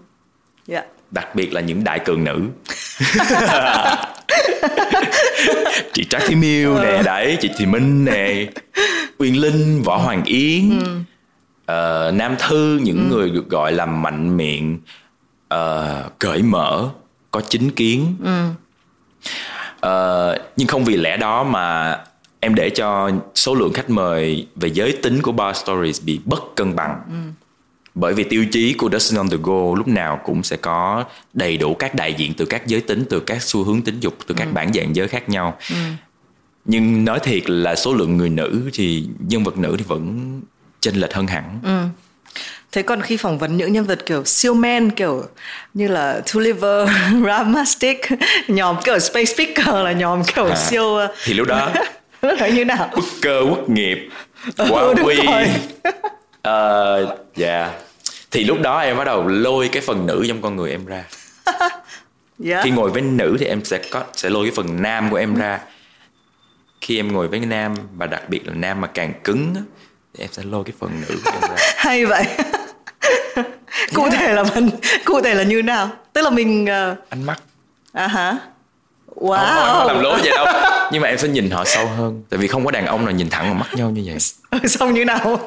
yeah. 0.69 0.85
Đặc 1.11 1.35
biệt 1.35 1.53
là 1.53 1.61
những 1.61 1.85
đại 1.85 1.99
cường 1.99 2.25
nữ 2.25 2.43
chị 5.93 6.05
Trác 6.11 6.23
Thí 6.27 6.35
Miêu 6.35 6.79
nè 6.79 7.03
đấy 7.03 7.39
chị 7.41 7.51
Thùy 7.59 7.67
Minh 7.67 8.05
nè 8.05 8.47
Uyên 9.19 9.41
Linh 9.41 9.83
Võ 9.83 9.97
Hoàng 9.97 10.25
Yến 10.25 10.81
ừ. 10.81 12.09
uh, 12.09 12.15
Nam 12.15 12.37
Thư 12.39 12.81
những 12.83 13.11
ừ. 13.11 13.15
người 13.15 13.31
được 13.31 13.49
gọi 13.49 13.73
là 13.73 13.87
mạnh 13.87 14.37
miệng 14.37 14.79
uh, 15.55 16.19
cởi 16.19 16.43
mở 16.43 16.89
có 17.31 17.41
chính 17.49 17.71
kiến 17.71 18.17
ừ. 18.25 18.47
uh, 19.87 20.41
nhưng 20.57 20.69
không 20.69 20.85
vì 20.85 20.97
lẽ 20.97 21.17
đó 21.17 21.45
mà 21.45 21.99
em 22.41 22.55
để 22.55 22.71
cho 22.71 23.11
số 23.35 23.55
lượng 23.55 23.73
khách 23.73 23.91
mời 23.91 24.47
về 24.55 24.69
giới 24.69 24.93
tính 24.93 25.23
của 25.23 25.33
Bar 25.33 25.57
Stories 25.57 26.03
bị 26.03 26.21
bất 26.25 26.43
cân 26.57 26.77
bằng 26.77 27.01
ừ 27.11 27.46
bởi 27.97 28.15
vì 28.15 28.25
tiêu 28.25 28.45
chí 28.53 28.73
của 28.73 28.89
Dustin 28.93 29.19
on 29.19 29.29
the 29.29 29.37
Go 29.43 29.75
lúc 29.77 29.89
nào 29.89 30.21
cũng 30.25 30.43
sẽ 30.43 30.57
có 30.57 31.05
đầy 31.33 31.57
đủ 31.57 31.75
các 31.75 31.95
đại 31.95 32.15
diện 32.15 32.35
từ 32.37 32.45
các 32.45 32.67
giới 32.67 32.81
tính 32.81 33.05
từ 33.11 33.21
các 33.21 33.43
xu 33.43 33.65
hướng 33.65 33.83
tính 33.83 34.01
dục 34.01 34.15
từ 34.27 34.35
các 34.39 34.45
ừ. 34.45 34.53
bản 34.53 34.73
dạng 34.73 34.97
giới 34.97 35.09
khác 35.09 35.29
nhau 35.29 35.59
ừ. 35.71 35.77
nhưng 36.65 37.05
nói 37.05 37.19
thiệt 37.21 37.51
là 37.51 37.75
số 37.75 37.95
lượng 37.95 38.17
người 38.17 38.29
nữ 38.29 38.71
thì 38.73 39.09
nhân 39.19 39.45
vật 39.45 39.59
nữ 39.59 39.75
thì 39.79 39.85
vẫn 39.89 40.41
chênh 40.81 40.95
lệch 40.95 41.15
hơn 41.15 41.27
hẳn 41.27 41.61
ừ. 41.63 41.83
Thế 42.73 42.83
còn 42.83 43.03
khi 43.03 43.17
phỏng 43.17 43.39
vấn 43.39 43.57
những 43.57 43.73
nhân 43.73 43.85
vật 43.85 44.07
kiểu 44.07 44.25
siêu 44.25 44.55
men 44.55 44.91
kiểu 44.91 45.23
như 45.75 45.89
là 45.89 46.21
Tulliver, 46.33 46.89
Ramastic, 47.27 48.01
nhóm 48.49 48.77
kiểu 48.85 48.99
Space 48.99 49.35
Picker 49.39 49.75
là 49.75 49.93
nhóm 49.93 50.23
kiểu 50.25 50.47
à, 50.47 50.57
siêu 50.57 50.97
ờ, 50.97 51.15
thì 51.25 51.35
lúc 51.35 51.47
đó 51.47 51.73
lúc 52.23 52.41
đó 52.41 52.47
như 52.47 52.65
nào? 52.65 52.91
Cơ 53.23 53.43
quốc 53.51 53.69
nghiệp, 53.69 54.09
quá 54.57 54.83
ừ, 54.83 54.95
quy. 55.05 55.19
uh, 56.49 57.19
yeah 57.37 57.86
thì 58.31 58.45
lúc 58.45 58.61
đó 58.61 58.81
em 58.81 58.97
bắt 58.97 59.05
đầu 59.05 59.29
lôi 59.29 59.69
cái 59.69 59.83
phần 59.83 60.07
nữ 60.07 60.25
trong 60.29 60.43
con 60.43 60.57
người 60.57 60.71
em 60.71 60.87
ra. 60.87 61.05
Yeah. 62.45 62.61
khi 62.65 62.71
ngồi 62.71 62.91
với 62.91 63.03
nữ 63.03 63.37
thì 63.41 63.47
em 63.47 63.65
sẽ 63.65 63.79
có 63.91 64.05
sẽ 64.13 64.31
lôi 64.31 64.45
cái 64.45 64.53
phần 64.57 64.83
nam 64.83 65.11
của 65.11 65.17
em 65.17 65.35
ra. 65.35 65.61
Khi 66.81 66.99
em 66.99 67.13
ngồi 67.13 67.29
với 67.29 67.41
nam 67.41 67.75
và 67.97 68.07
đặc 68.07 68.23
biệt 68.29 68.47
là 68.47 68.55
nam 68.55 68.81
mà 68.81 68.89
càng 68.89 69.13
cứng 69.25 69.55
thì 70.15 70.25
em 70.25 70.31
sẽ 70.33 70.43
lôi 70.43 70.65
cái 70.65 70.73
phần 70.79 70.91
nữ 71.09 71.17
của 71.25 71.31
em 71.31 71.41
ra. 71.41 71.57
Hay 71.77 72.07
vậy. 72.07 72.25
Cụ 73.95 74.03
yeah. 74.03 74.15
thể 74.21 74.33
là 74.33 74.45
mình 74.55 74.71
cụ 75.05 75.21
thể 75.21 75.35
là 75.35 75.43
như 75.43 75.63
nào? 75.63 75.91
Tức 76.13 76.23
là 76.23 76.31
mình 76.31 76.65
uh... 76.65 76.99
ánh 77.09 77.25
mắt. 77.25 77.43
À 77.93 78.07
hả? 78.07 78.37
Wow. 79.21 79.57
không, 79.57 79.79
không 79.79 79.87
làm 79.87 80.01
lố 80.01 80.17
vậy 80.17 80.31
đâu. 80.35 80.47
Nhưng 80.93 81.03
mà 81.03 81.09
em 81.09 81.19
sẽ 81.19 81.29
nhìn 81.29 81.51
họ 81.51 81.65
sâu 81.65 81.87
hơn. 81.87 82.23
Tại 82.31 82.39
vì 82.39 82.49
không 82.49 82.65
có 82.65 82.71
đàn 82.71 82.87
ông 82.87 83.05
nào 83.05 83.15
nhìn 83.15 83.31
thẳng 83.31 83.45
vào 83.45 83.55
mắt 83.55 83.75
nhau 83.75 83.91
như 83.91 84.03
vậy. 84.07 84.19
Xong 84.69 84.95
như 84.95 85.05
nào? 85.05 85.41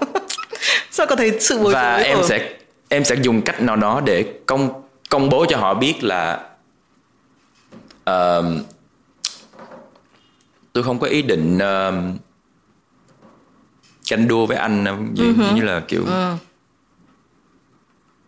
Sao 0.92 1.06
có 1.06 1.16
thấy 1.16 1.32
sự 1.40 1.58
bối 1.58 1.74
và 1.74 1.96
em 1.96 2.18
sẽ 2.24 2.50
em 2.90 3.04
sẽ 3.04 3.16
dùng 3.22 3.42
cách 3.42 3.62
nào 3.62 3.76
đó 3.76 4.02
để 4.06 4.40
công 4.46 4.84
công 5.10 5.30
bố 5.30 5.46
cho 5.50 5.58
họ 5.58 5.74
biết 5.74 6.04
là 6.04 6.50
uh, 8.10 8.46
tôi 10.74 10.84
không 10.84 11.00
có 11.00 11.08
ý 11.08 11.22
định 11.22 11.58
uh, 11.58 11.94
tranh 14.04 14.28
đua 14.28 14.46
với 14.46 14.58
anh 14.58 14.84
như, 15.14 15.24
uh-huh. 15.24 15.56
như 15.56 15.62
là 15.62 15.80
kiểu 15.88 16.02
uh. 16.02 16.40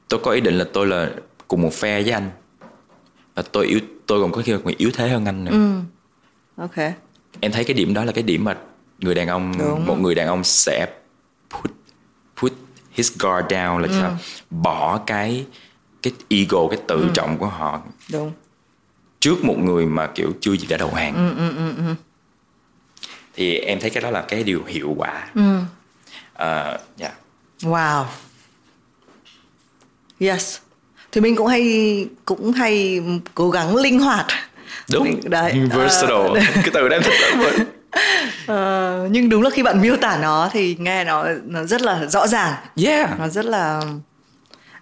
tôi 0.07 0.19
có 0.23 0.31
ý 0.31 0.41
định 0.41 0.53
là 0.53 0.65
tôi 0.73 0.87
là 0.87 1.11
cùng 1.47 1.61
một 1.61 1.73
phe 1.73 2.01
với 2.01 2.11
anh 2.11 2.31
và 3.35 3.43
tôi 3.51 3.65
yếu 3.65 3.79
tôi 4.05 4.21
còn 4.21 4.31
có 4.31 4.41
khi 4.45 4.53
còn 4.63 4.73
yếu 4.77 4.91
thế 4.93 5.09
hơn 5.09 5.25
anh 5.25 5.43
nữa. 5.43 5.51
Ừ. 5.51 5.79
Ok. 6.55 6.93
Em 7.39 7.51
thấy 7.51 7.63
cái 7.63 7.73
điểm 7.73 7.93
đó 7.93 8.03
là 8.03 8.11
cái 8.11 8.23
điểm 8.23 8.43
mà 8.43 8.57
người 8.99 9.15
đàn 9.15 9.27
ông 9.27 9.53
Đúng. 9.59 9.85
một 9.85 9.95
người 9.99 10.15
đàn 10.15 10.27
ông 10.27 10.43
sẽ 10.43 10.87
put 11.49 11.71
put 12.37 12.53
his 12.91 13.11
guard 13.19 13.47
down 13.47 13.77
là 13.77 13.87
ừ. 13.87 14.13
bỏ 14.49 14.97
cái 14.97 15.45
cái 16.01 16.13
ego 16.29 16.67
cái 16.69 16.79
tự 16.87 17.01
ừ. 17.01 17.07
trọng 17.13 17.37
của 17.37 17.45
họ. 17.47 17.81
Đúng. 18.11 18.31
Trước 19.19 19.43
một 19.43 19.57
người 19.57 19.85
mà 19.85 20.07
kiểu 20.07 20.31
chưa 20.41 20.53
gì 20.53 20.67
đã 20.67 20.77
đầu 20.77 20.93
hàng. 20.93 21.15
Ừ, 21.15 21.43
ừ, 21.43 21.55
ừ, 21.57 21.73
ừ. 21.87 21.95
thì 23.33 23.57
em 23.57 23.79
thấy 23.79 23.89
cái 23.89 24.03
đó 24.03 24.11
là 24.11 24.21
cái 24.21 24.43
điều 24.43 24.63
hiệu 24.67 24.95
quả. 24.97 25.27
Ừ. 25.35 25.57
uh, 26.33 26.81
yeah. 26.99 27.13
wow. 27.61 28.05
Yes. 30.19 30.57
Thì 31.11 31.21
mình 31.21 31.35
cũng 31.35 31.47
hay 31.47 32.07
cũng 32.25 32.51
hay 32.51 33.01
cố 33.35 33.49
gắng 33.49 33.75
linh 33.75 33.99
hoạt. 33.99 34.25
Đúng. 34.91 35.19
Đấy. 35.23 35.59
Versatile. 35.71 36.17
Uh, 36.17 36.37
cái 36.53 36.69
từ 36.73 36.89
đó 36.89 36.95
em 36.95 37.03
thích 37.03 37.13
lắm 37.21 37.65
uh, 37.95 39.11
nhưng 39.11 39.29
đúng 39.29 39.41
là 39.41 39.49
khi 39.49 39.63
bạn 39.63 39.81
miêu 39.81 39.95
tả 39.97 40.17
nó 40.21 40.49
thì 40.53 40.75
nghe 40.79 41.03
nó 41.03 41.25
nó 41.45 41.63
rất 41.63 41.81
là 41.81 42.05
rõ 42.05 42.27
ràng. 42.27 42.53
Yeah. 42.85 43.19
Nó 43.19 43.27
rất 43.27 43.45
là 43.45 43.81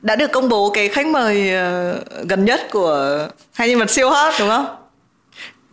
đã 0.01 0.15
được 0.15 0.31
công 0.31 0.49
bố 0.49 0.71
cái 0.73 0.89
khách 0.89 1.07
mời 1.07 1.51
uh, 1.53 2.27
gần 2.27 2.45
nhất 2.45 2.61
của 2.71 3.27
hai 3.53 3.69
nhân 3.69 3.79
vật 3.79 3.89
siêu 3.89 4.09
hot 4.09 4.33
đúng 4.39 4.49
không? 4.49 4.75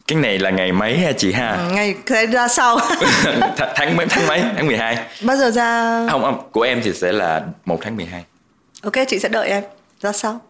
Cái 0.06 0.18
này 0.18 0.38
là 0.38 0.50
ngày 0.50 0.72
mấy 0.72 0.98
ha 0.98 1.12
chị 1.12 1.32
ha? 1.32 1.50
Ừ, 1.50 1.74
ngày 1.74 1.94
sẽ 2.06 2.26
ra 2.26 2.48
sau. 2.48 2.78
Th- 3.56 3.72
tháng 3.74 3.96
mấy 3.96 4.06
tháng 4.06 4.26
mấy? 4.26 4.42
Tháng 4.56 4.66
12 4.66 4.98
bao 5.22 5.36
giờ 5.36 5.50
ra? 5.50 6.00
Không 6.10 6.22
không 6.22 6.50
của 6.52 6.62
em 6.62 6.80
thì 6.84 6.92
sẽ 6.92 7.12
là 7.12 7.42
một 7.64 7.78
tháng 7.82 7.96
12 7.96 8.24
ok 8.82 8.92
chị 9.08 9.18
sẽ 9.18 9.28
đợi 9.28 9.48
em. 9.48 9.64
Ra 10.00 10.12
sau. 10.12 10.40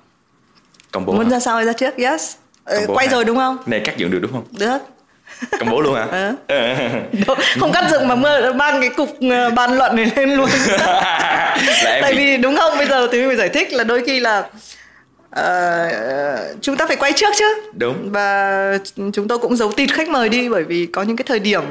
Công 0.92 1.07
bố 1.07 1.12
muốn 1.12 1.25
hả? 1.25 1.31
ra 1.31 1.40
sau 1.40 1.57
hay 1.57 1.64
ra 1.64 1.72
trước? 1.72 1.96
Yes. 1.96 2.37
Quay 2.87 3.07
hả? 3.07 3.12
rồi 3.12 3.25
đúng 3.25 3.37
không? 3.37 3.59
Này 3.66 3.81
cắt 3.85 3.96
dựng 3.96 4.11
được 4.11 4.18
đúng 4.22 4.33
không? 4.33 4.44
Được 4.51 4.79
công 5.59 5.70
bố 5.70 5.81
luôn 5.81 5.94
hả 5.94 6.33
à. 6.46 6.92
không 7.61 7.72
cắt 7.72 7.85
dựng 7.90 8.09
mà 8.09 8.14
mơ 8.14 8.53
mang 8.57 8.81
cái 8.81 8.90
cục 8.90 9.09
ờ, 9.31 9.51
bàn 9.51 9.77
luận 9.77 9.96
này 9.96 10.12
lên 10.16 10.31
luôn 10.31 10.49
tại 11.85 12.12
bị... 12.12 12.18
vì 12.18 12.37
đúng 12.37 12.57
không 12.57 12.79
bây 12.79 12.87
giờ 12.87 13.09
thì 13.12 13.27
mình 13.27 13.37
giải 13.37 13.49
thích 13.49 13.72
là 13.72 13.85
đôi 13.85 14.03
khi 14.07 14.20
là 14.20 14.44
uh, 15.40 16.57
chúng 16.61 16.77
ta 16.77 16.87
phải 16.87 16.96
quay 16.96 17.12
trước 17.12 17.35
chứ 17.38 17.70
đúng 17.75 18.11
và 18.12 18.79
chúng 19.12 19.29
tôi 19.29 19.38
cũng 19.38 19.57
giấu 19.57 19.72
tịt 19.72 19.92
khách 19.92 20.09
mời 20.09 20.29
đi 20.29 20.49
bởi 20.49 20.64
vì 20.64 20.87
có 20.87 21.03
những 21.03 21.16
cái 21.16 21.25
thời 21.29 21.38
điểm 21.38 21.62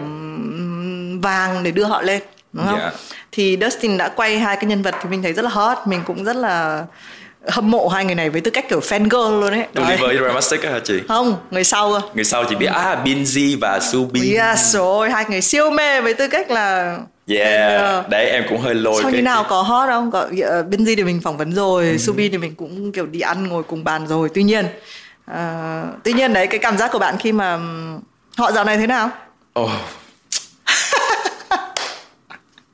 vàng 1.22 1.64
để 1.64 1.72
đưa 1.72 1.84
họ 1.84 2.02
lên 2.02 2.22
đúng 2.54 2.66
không 2.66 2.80
yeah. 2.80 2.94
Dạ. 2.94 3.00
thì 3.32 3.58
Dustin 3.62 3.98
đã 3.98 4.10
quay 4.10 4.40
hai 4.40 4.56
cái 4.56 4.66
nhân 4.66 4.82
vật 4.82 4.96
thì 5.04 5.10
mình 5.10 5.24
thấy 5.24 5.34
rất 5.34 5.42
là 5.42 5.50
hot 5.50 5.78
mình 5.86 6.02
cũng 6.06 6.24
rất 6.24 6.36
là 6.36 6.86
hâm 7.48 7.72
mộ 7.72 7.88
hai 7.88 8.06
người 8.06 8.16
này 8.16 8.30
với 8.30 8.42
tư 8.42 8.52
cách 8.52 8.70
kiểu 8.70 8.80
fan 8.80 9.04
girl 9.04 9.42
luôn 9.42 9.52
đấy. 9.52 9.68
Oliver 9.80 10.22
Dramatic 10.22 10.64
hả 10.64 10.80
chị? 10.84 11.02
Không, 11.08 11.36
người 11.52 11.64
sau 11.64 11.92
cơ. 11.92 12.02
Người 12.14 12.24
sau 12.24 12.44
chỉ 12.50 12.56
biết 12.56 12.66
à 12.66 13.02
Binzi 13.06 13.58
và 13.62 13.80
Subin. 13.80 14.36
Yes 14.36 14.74
rồi, 14.74 15.10
hai 15.10 15.26
người 15.30 15.42
siêu 15.42 15.72
mê 15.72 16.02
với 16.02 16.14
tư 16.14 16.28
cách 16.28 16.52
là 16.52 16.98
Yeah, 17.28 18.00
uh, 18.00 18.10
đấy 18.10 18.30
em 18.30 18.44
cũng 18.50 18.62
hơi 18.62 18.76
lôi 18.76 19.02
Sao 19.02 19.12
cái... 19.12 19.20
như 19.20 19.22
nào 19.22 19.46
có 19.50 19.62
hot 19.62 19.90
không? 19.90 20.12
Có 20.12 20.22
uh, 20.22 20.68
Binzi 20.70 20.96
thì 20.96 21.04
mình 21.04 21.22
phỏng 21.22 21.38
vấn 21.38 21.54
rồi, 21.54 21.90
ừ. 21.90 21.98
Subin 21.98 22.32
thì 22.32 22.38
mình 22.38 22.56
cũng 22.56 22.92
kiểu 22.92 23.06
đi 23.06 23.20
ăn 23.20 23.48
ngồi 23.48 23.64
cùng 23.64 23.84
bàn 23.84 24.08
rồi. 24.08 24.30
Tuy 24.34 24.44
nhiên, 24.44 24.66
uh, 25.32 25.38
tuy 26.04 26.14
nhiên 26.14 26.34
đấy 26.34 26.48
cái 26.48 26.60
cảm 26.60 26.78
giác 26.78 26.92
của 26.92 27.00
bạn 27.00 27.18
khi 27.20 27.32
mà 27.32 27.60
họ 28.38 28.52
dạo 28.52 28.64
này 28.64 28.78
thế 28.78 28.88
nào? 28.88 29.10
Oh. 29.60 29.70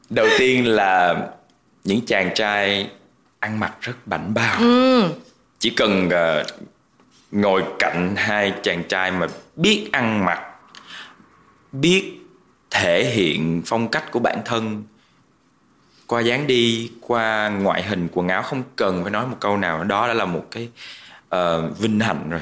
Đầu 0.09 0.27
tiên 0.37 0.67
là 0.67 1.15
những 1.83 2.05
chàng 2.05 2.29
trai 2.35 2.89
ăn 3.41 3.59
mặc 3.59 3.73
rất 3.81 4.07
bảnh 4.07 4.33
bao 4.33 4.59
ừ. 4.59 5.09
chỉ 5.59 5.69
cần 5.69 6.07
uh, 6.07 6.45
ngồi 7.31 7.63
cạnh 7.79 8.15
hai 8.17 8.53
chàng 8.63 8.83
trai 8.83 9.11
mà 9.11 9.27
biết 9.55 9.89
ăn 9.91 10.25
mặc 10.25 10.41
biết 11.71 12.13
thể 12.69 13.05
hiện 13.05 13.61
phong 13.65 13.87
cách 13.87 14.11
của 14.11 14.19
bản 14.19 14.41
thân 14.45 14.83
qua 16.07 16.21
dáng 16.21 16.47
đi 16.47 16.91
qua 17.01 17.49
ngoại 17.49 17.83
hình 17.83 18.07
quần 18.11 18.27
áo 18.27 18.43
không 18.43 18.63
cần 18.75 19.03
phải 19.03 19.11
nói 19.11 19.27
một 19.27 19.37
câu 19.39 19.57
nào 19.57 19.83
đó 19.83 20.07
đã 20.07 20.13
là 20.13 20.25
một 20.25 20.45
cái 20.51 20.69
uh, 21.35 21.79
vinh 21.79 21.99
hạnh 21.99 22.29
rồi 22.29 22.41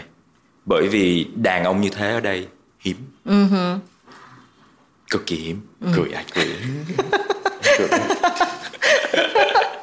bởi 0.65 0.87
vì 0.87 1.27
đàn 1.35 1.63
ông 1.63 1.81
như 1.81 1.89
thế 1.89 2.13
ở 2.13 2.19
đây 2.19 2.47
hiếm 2.79 2.97
uh-huh. 3.25 3.79
cực 5.09 5.25
kỳ 5.25 5.35
hiếm 5.35 5.61
uh-huh. 5.81 5.93
cười 5.95 6.11
ai 6.11 6.25
cười, 6.33 6.45
cười. 7.77 7.87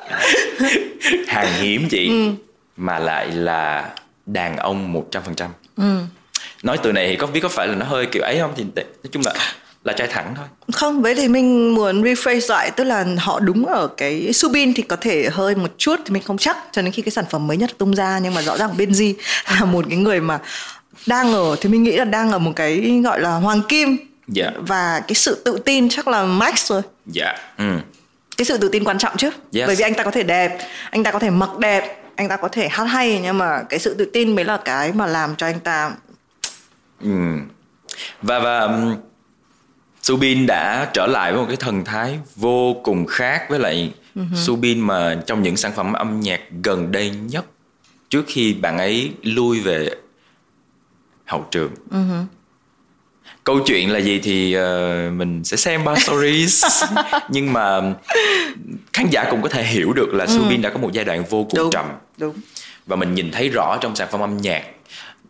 hàng 1.28 1.52
hiếm 1.60 1.88
chị 1.90 2.08
ừ. 2.08 2.30
mà 2.76 2.98
lại 2.98 3.30
là 3.30 3.90
đàn 4.26 4.56
ông 4.56 4.92
một 4.92 5.08
trăm 5.10 5.22
phần 5.22 5.34
trăm 5.34 5.50
ừ. 5.76 5.98
nói 6.62 6.78
từ 6.82 6.92
này 6.92 7.08
thì 7.08 7.16
có 7.16 7.26
biết 7.26 7.40
có 7.40 7.48
phải 7.48 7.68
là 7.68 7.74
nó 7.74 7.86
hơi 7.86 8.06
kiểu 8.06 8.22
ấy 8.22 8.38
không 8.38 8.52
thì 8.56 8.64
nói 8.74 8.84
chung 9.12 9.22
là 9.24 9.32
là 9.84 9.92
trai 9.92 10.08
thẳng 10.08 10.34
thôi 10.36 10.46
không 10.72 11.02
vậy 11.02 11.14
thì 11.14 11.28
mình 11.28 11.74
muốn 11.74 12.04
rephrase 12.04 12.46
lại 12.48 12.70
tức 12.70 12.84
là 12.84 13.04
họ 13.18 13.40
đúng 13.40 13.66
ở 13.66 13.88
cái 13.96 14.32
subin 14.32 14.74
thì 14.74 14.82
có 14.82 14.96
thể 14.96 15.28
hơi 15.32 15.54
một 15.54 15.70
chút 15.78 16.00
thì 16.04 16.12
mình 16.12 16.22
không 16.22 16.38
chắc 16.38 16.56
cho 16.72 16.82
đến 16.82 16.92
khi 16.92 17.02
cái 17.02 17.10
sản 17.10 17.24
phẩm 17.30 17.46
mới 17.46 17.56
nhất 17.56 17.70
tung 17.78 17.94
ra 17.94 18.18
nhưng 18.22 18.34
mà 18.34 18.42
rõ 18.42 18.56
ràng 18.56 18.70
Benji 18.76 19.14
là 19.60 19.64
một 19.64 19.84
cái 19.88 19.98
người 19.98 20.20
mà 20.20 20.38
đang 21.06 21.32
ở 21.32 21.56
thì 21.60 21.68
mình 21.68 21.82
nghĩ 21.82 21.96
là 21.96 22.04
đang 22.04 22.32
ở 22.32 22.38
một 22.38 22.52
cái 22.56 23.00
gọi 23.04 23.20
là 23.20 23.34
hoàng 23.34 23.62
kim 23.68 23.88
yeah. 23.88 23.98
Dạ. 24.28 24.50
và 24.58 25.00
cái 25.08 25.14
sự 25.14 25.42
tự 25.44 25.58
tin 25.64 25.88
chắc 25.88 26.08
là 26.08 26.24
max 26.24 26.70
rồi 26.70 26.82
dạ 27.06 27.24
yeah. 27.24 27.58
ừ 27.58 27.78
cái 28.37 28.44
sự 28.44 28.59
tự 28.59 28.68
tin 28.68 28.85
quan 28.85 28.99
trọng 28.99 29.16
chứ 29.16 29.31
yes. 29.53 29.66
bởi 29.66 29.77
vì 29.77 29.83
anh 29.83 29.94
ta 29.94 30.05
có 30.05 30.11
thể 30.11 30.22
đẹp 30.22 30.59
anh 30.90 31.05
ta 31.05 31.11
có 31.11 31.18
thể 31.18 31.31
mặc 31.31 31.59
đẹp 31.59 32.03
anh 32.16 32.29
ta 32.29 32.37
có 32.37 32.49
thể 32.49 32.68
hát 32.68 32.85
hay 32.85 33.20
nhưng 33.22 33.38
mà 33.38 33.62
cái 33.68 33.79
sự 33.79 33.94
tự 33.94 34.05
tin 34.05 34.35
mới 34.35 34.44
là 34.44 34.57
cái 34.64 34.92
mà 34.92 35.07
làm 35.07 35.37
cho 35.37 35.46
anh 35.46 35.61
ta 35.61 35.92
ừ. 37.03 37.11
và 38.22 38.38
và 38.38 38.68
Subin 40.03 40.46
đã 40.46 40.90
trở 40.92 41.07
lại 41.07 41.33
với 41.33 41.40
một 41.40 41.46
cái 41.49 41.57
thần 41.57 41.85
thái 41.85 42.18
vô 42.37 42.77
cùng 42.85 43.07
khác 43.07 43.46
với 43.49 43.59
lại 43.59 43.92
uh-huh. 44.14 44.35
Subin 44.35 44.81
mà 44.81 45.22
trong 45.27 45.42
những 45.42 45.57
sản 45.57 45.72
phẩm 45.77 45.92
âm 45.92 46.20
nhạc 46.20 46.40
gần 46.62 46.92
đây 46.92 47.11
nhất 47.11 47.44
trước 48.09 48.25
khi 48.27 48.55
bạn 48.55 48.79
ấy 48.79 49.12
lui 49.22 49.61
về 49.61 49.90
hậu 51.25 51.46
trường 51.51 51.75
uh-huh 51.90 52.25
câu 53.44 53.60
chuyện 53.66 53.92
là 53.92 53.98
gì 53.98 54.18
thì 54.18 54.56
uh, 54.58 55.12
mình 55.12 55.44
sẽ 55.44 55.56
xem 55.56 55.84
ba 55.84 55.94
stories 55.94 56.64
nhưng 57.28 57.52
mà 57.52 57.80
khán 58.92 59.06
giả 59.10 59.24
cũng 59.30 59.42
có 59.42 59.48
thể 59.48 59.64
hiểu 59.64 59.92
được 59.92 60.14
là 60.14 60.24
ừ. 60.24 60.30
Subin 60.30 60.62
đã 60.62 60.70
có 60.70 60.78
một 60.78 60.92
giai 60.92 61.04
đoạn 61.04 61.24
vô 61.24 61.44
cùng 61.44 61.56
đúng, 61.56 61.70
trầm 61.70 61.86
đúng. 62.18 62.36
và 62.86 62.96
mình 62.96 63.14
nhìn 63.14 63.30
thấy 63.30 63.48
rõ 63.48 63.78
trong 63.80 63.96
sản 63.96 64.08
phẩm 64.10 64.20
âm 64.20 64.36
nhạc 64.36 64.64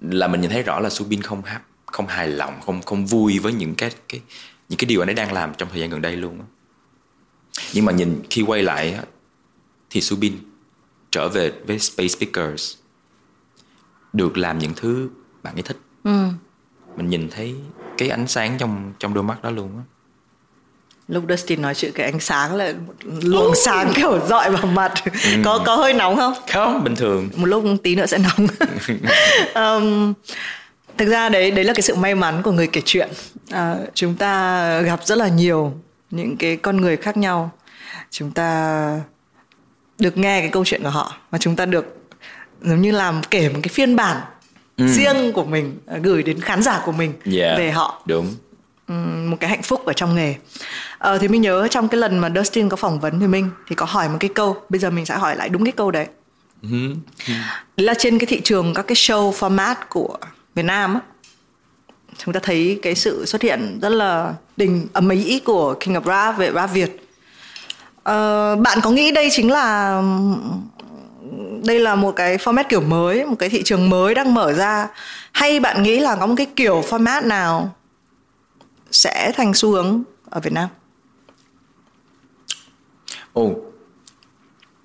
là 0.01 0.29
mình 0.29 0.41
nhìn 0.41 0.51
thấy 0.51 0.63
rõ 0.63 0.81
là 0.81 0.91
Subin 0.91 1.23
không 1.23 1.43
hấp 1.43 1.63
không 1.87 2.07
hài 2.07 2.29
lòng 2.29 2.61
không 2.67 2.83
không 2.83 3.07
vui 3.07 3.39
với 3.39 3.53
những 3.53 3.75
cái 3.75 3.91
cái 4.09 4.21
những 4.69 4.79
cái 4.79 4.87
điều 4.87 5.03
anh 5.03 5.09
ấy 5.09 5.15
đang 5.15 5.33
làm 5.33 5.55
trong 5.55 5.69
thời 5.73 5.81
gian 5.81 5.91
gần 5.91 6.03
đây 6.03 6.17
luôn 6.17 6.41
nhưng 7.73 7.85
mà 7.85 7.93
nhìn 7.93 8.23
khi 8.31 8.43
quay 8.43 8.63
lại 8.63 8.99
thì 9.91 10.01
Subin 10.01 10.37
trở 11.11 11.29
về 11.29 11.53
với 11.67 11.79
Space 11.79 12.09
Speakers 12.09 12.75
được 14.13 14.39
làm 14.39 14.59
những 14.59 14.73
thứ 14.77 15.09
bạn 15.43 15.55
ấy 15.55 15.63
thích 15.63 15.77
ừ. 16.05 16.29
mình 16.97 17.09
nhìn 17.09 17.29
thấy 17.31 17.55
cái 17.99 18.09
ánh 18.09 18.27
sáng 18.27 18.59
trong 18.59 18.93
trong 18.99 19.15
đôi 19.15 19.25
mắt 19.25 19.43
đó 19.43 19.51
luôn 19.51 19.71
á. 19.77 19.83
Lúc 21.09 21.25
Dustin 21.29 21.63
nói 21.63 21.75
chuyện 21.75 21.93
cái 21.95 22.07
ánh 22.07 22.21
sáng 22.21 22.55
là 22.55 22.73
một 22.87 22.95
luồng 23.23 23.55
sáng 23.55 23.93
kiểu 23.97 24.27
dọi 24.27 24.51
vào 24.51 24.67
mặt. 24.67 24.93
Ừ. 25.05 25.31
có 25.45 25.63
có 25.67 25.77
hơi 25.77 25.93
nóng 25.93 26.17
không? 26.17 26.35
Không 26.53 26.85
bình 26.85 26.97
thường. 26.97 27.29
Một 27.37 27.47
lúc 27.47 27.65
tí 27.83 27.95
nữa 27.95 28.07
sẽ 28.07 28.19
nóng. 28.19 28.47
Um, 29.55 30.13
thực 30.99 31.09
ra 31.09 31.29
đấy 31.29 31.51
đấy 31.51 31.65
là 31.65 31.73
cái 31.73 31.83
sự 31.83 31.95
may 31.95 32.15
mắn 32.15 32.43
của 32.43 32.53
người 32.53 32.67
kể 32.67 32.83
chuyện. 32.85 33.09
À, 33.51 33.77
chúng 33.95 34.15
ta 34.15 34.81
gặp 34.81 35.01
rất 35.05 35.19
là 35.19 35.29
nhiều 35.29 35.73
những 36.11 36.37
cái 36.37 36.57
con 36.57 36.77
người 36.77 36.97
khác 36.97 37.17
nhau. 37.17 37.51
Chúng 38.11 38.31
ta 38.31 39.01
được 39.99 40.17
nghe 40.19 40.41
cái 40.41 40.51
câu 40.51 40.65
chuyện 40.65 40.83
của 40.83 40.91
họ 40.91 41.15
và 41.31 41.39
chúng 41.39 41.57
ta 41.57 41.67
được 41.67 41.97
giống 42.63 42.83
như 42.83 42.91
làm 42.91 43.21
kể 43.31 43.49
một 43.49 43.61
cái 43.63 43.69
phiên 43.69 43.97
bản 43.97 44.17
ừ. 44.77 44.87
riêng 44.87 45.33
của 45.33 45.45
mình 45.45 45.79
à, 45.87 45.99
gửi 46.03 46.23
đến 46.23 46.41
khán 46.41 46.63
giả 46.63 46.83
của 46.85 46.93
mình 46.93 47.13
yeah, 47.33 47.59
về 47.59 47.71
họ. 47.71 48.03
đúng. 48.07 48.35
Một 49.31 49.37
cái 49.41 49.51
hạnh 49.51 49.63
phúc 49.63 49.87
ở 49.87 49.93
trong 49.93 50.15
nghề. 50.15 50.35
Ờ, 50.99 51.19
thì 51.19 51.29
mình 51.29 51.43
nhớ 51.43 51.69
trong 51.71 51.89
cái 51.89 52.01
lần 52.01 52.19
mà 52.19 52.31
Dustin 52.37 52.69
có 52.69 52.77
phỏng 52.77 53.01
vấn 53.01 53.21
thì 53.21 53.27
mình 53.27 53.51
thì 53.69 53.77
có 53.77 53.87
hỏi 53.87 54.09
một 54.09 54.17
cái 54.21 54.31
câu 54.35 54.57
bây 54.69 54.79
giờ 54.79 54.91
mình 54.91 55.07
sẽ 55.07 55.17
hỏi 55.17 55.37
lại 55.37 55.49
đúng 55.49 55.65
cái 55.65 55.73
câu 55.73 55.91
đấy. 55.91 56.07
Uh-huh. 56.63 56.97
là 57.77 57.95
trên 57.99 58.19
cái 58.19 58.27
thị 58.27 58.41
trường 58.45 58.75
các 58.75 58.87
cái 58.87 58.97
show 58.97 59.33
format 59.33 59.75
của 59.89 60.17
Việt 60.55 60.63
Nam 60.63 60.95
á 60.95 61.01
chúng 62.19 62.35
ta 62.35 62.41
thấy 62.43 62.79
cái 62.83 62.95
sự 62.95 63.25
xuất 63.27 63.43
hiện 63.43 63.79
rất 63.83 63.89
là 63.89 64.35
đình 64.57 64.87
ầm 64.93 65.09
ĩ 65.09 65.41
của 65.45 65.75
King 65.75 65.95
of 65.95 66.05
Rap 66.05 66.39
về 66.39 66.53
rap 66.53 66.73
Việt. 66.73 67.09
Ờ, 68.03 68.57
bạn 68.57 68.79
có 68.83 68.91
nghĩ 68.91 69.11
đây 69.11 69.29
chính 69.33 69.51
là 69.51 70.03
đây 71.65 71.79
là 71.79 71.95
một 71.95 72.13
cái 72.17 72.37
format 72.37 72.65
kiểu 72.69 72.81
mới 72.81 73.27
một 73.27 73.37
cái 73.39 73.49
thị 73.49 73.63
trường 73.63 73.91
mới 73.91 74.15
đang 74.15 74.35
mở 74.35 74.53
ra. 74.53 74.89
Hay 75.33 75.61
bạn 75.61 75.83
nghĩ 75.83 76.01
là 76.01 76.17
có 76.17 76.27
một 76.27 76.35
cái 76.37 76.47
kiểu 76.57 76.85
format 76.89 77.27
nào 77.27 77.75
sẽ 78.91 79.33
thành 79.37 79.55
xu 79.55 79.71
hướng 79.71 80.03
ở 80.31 80.41
Việt 80.41 80.53
Nam? 80.53 80.69
Ồ 83.33 83.55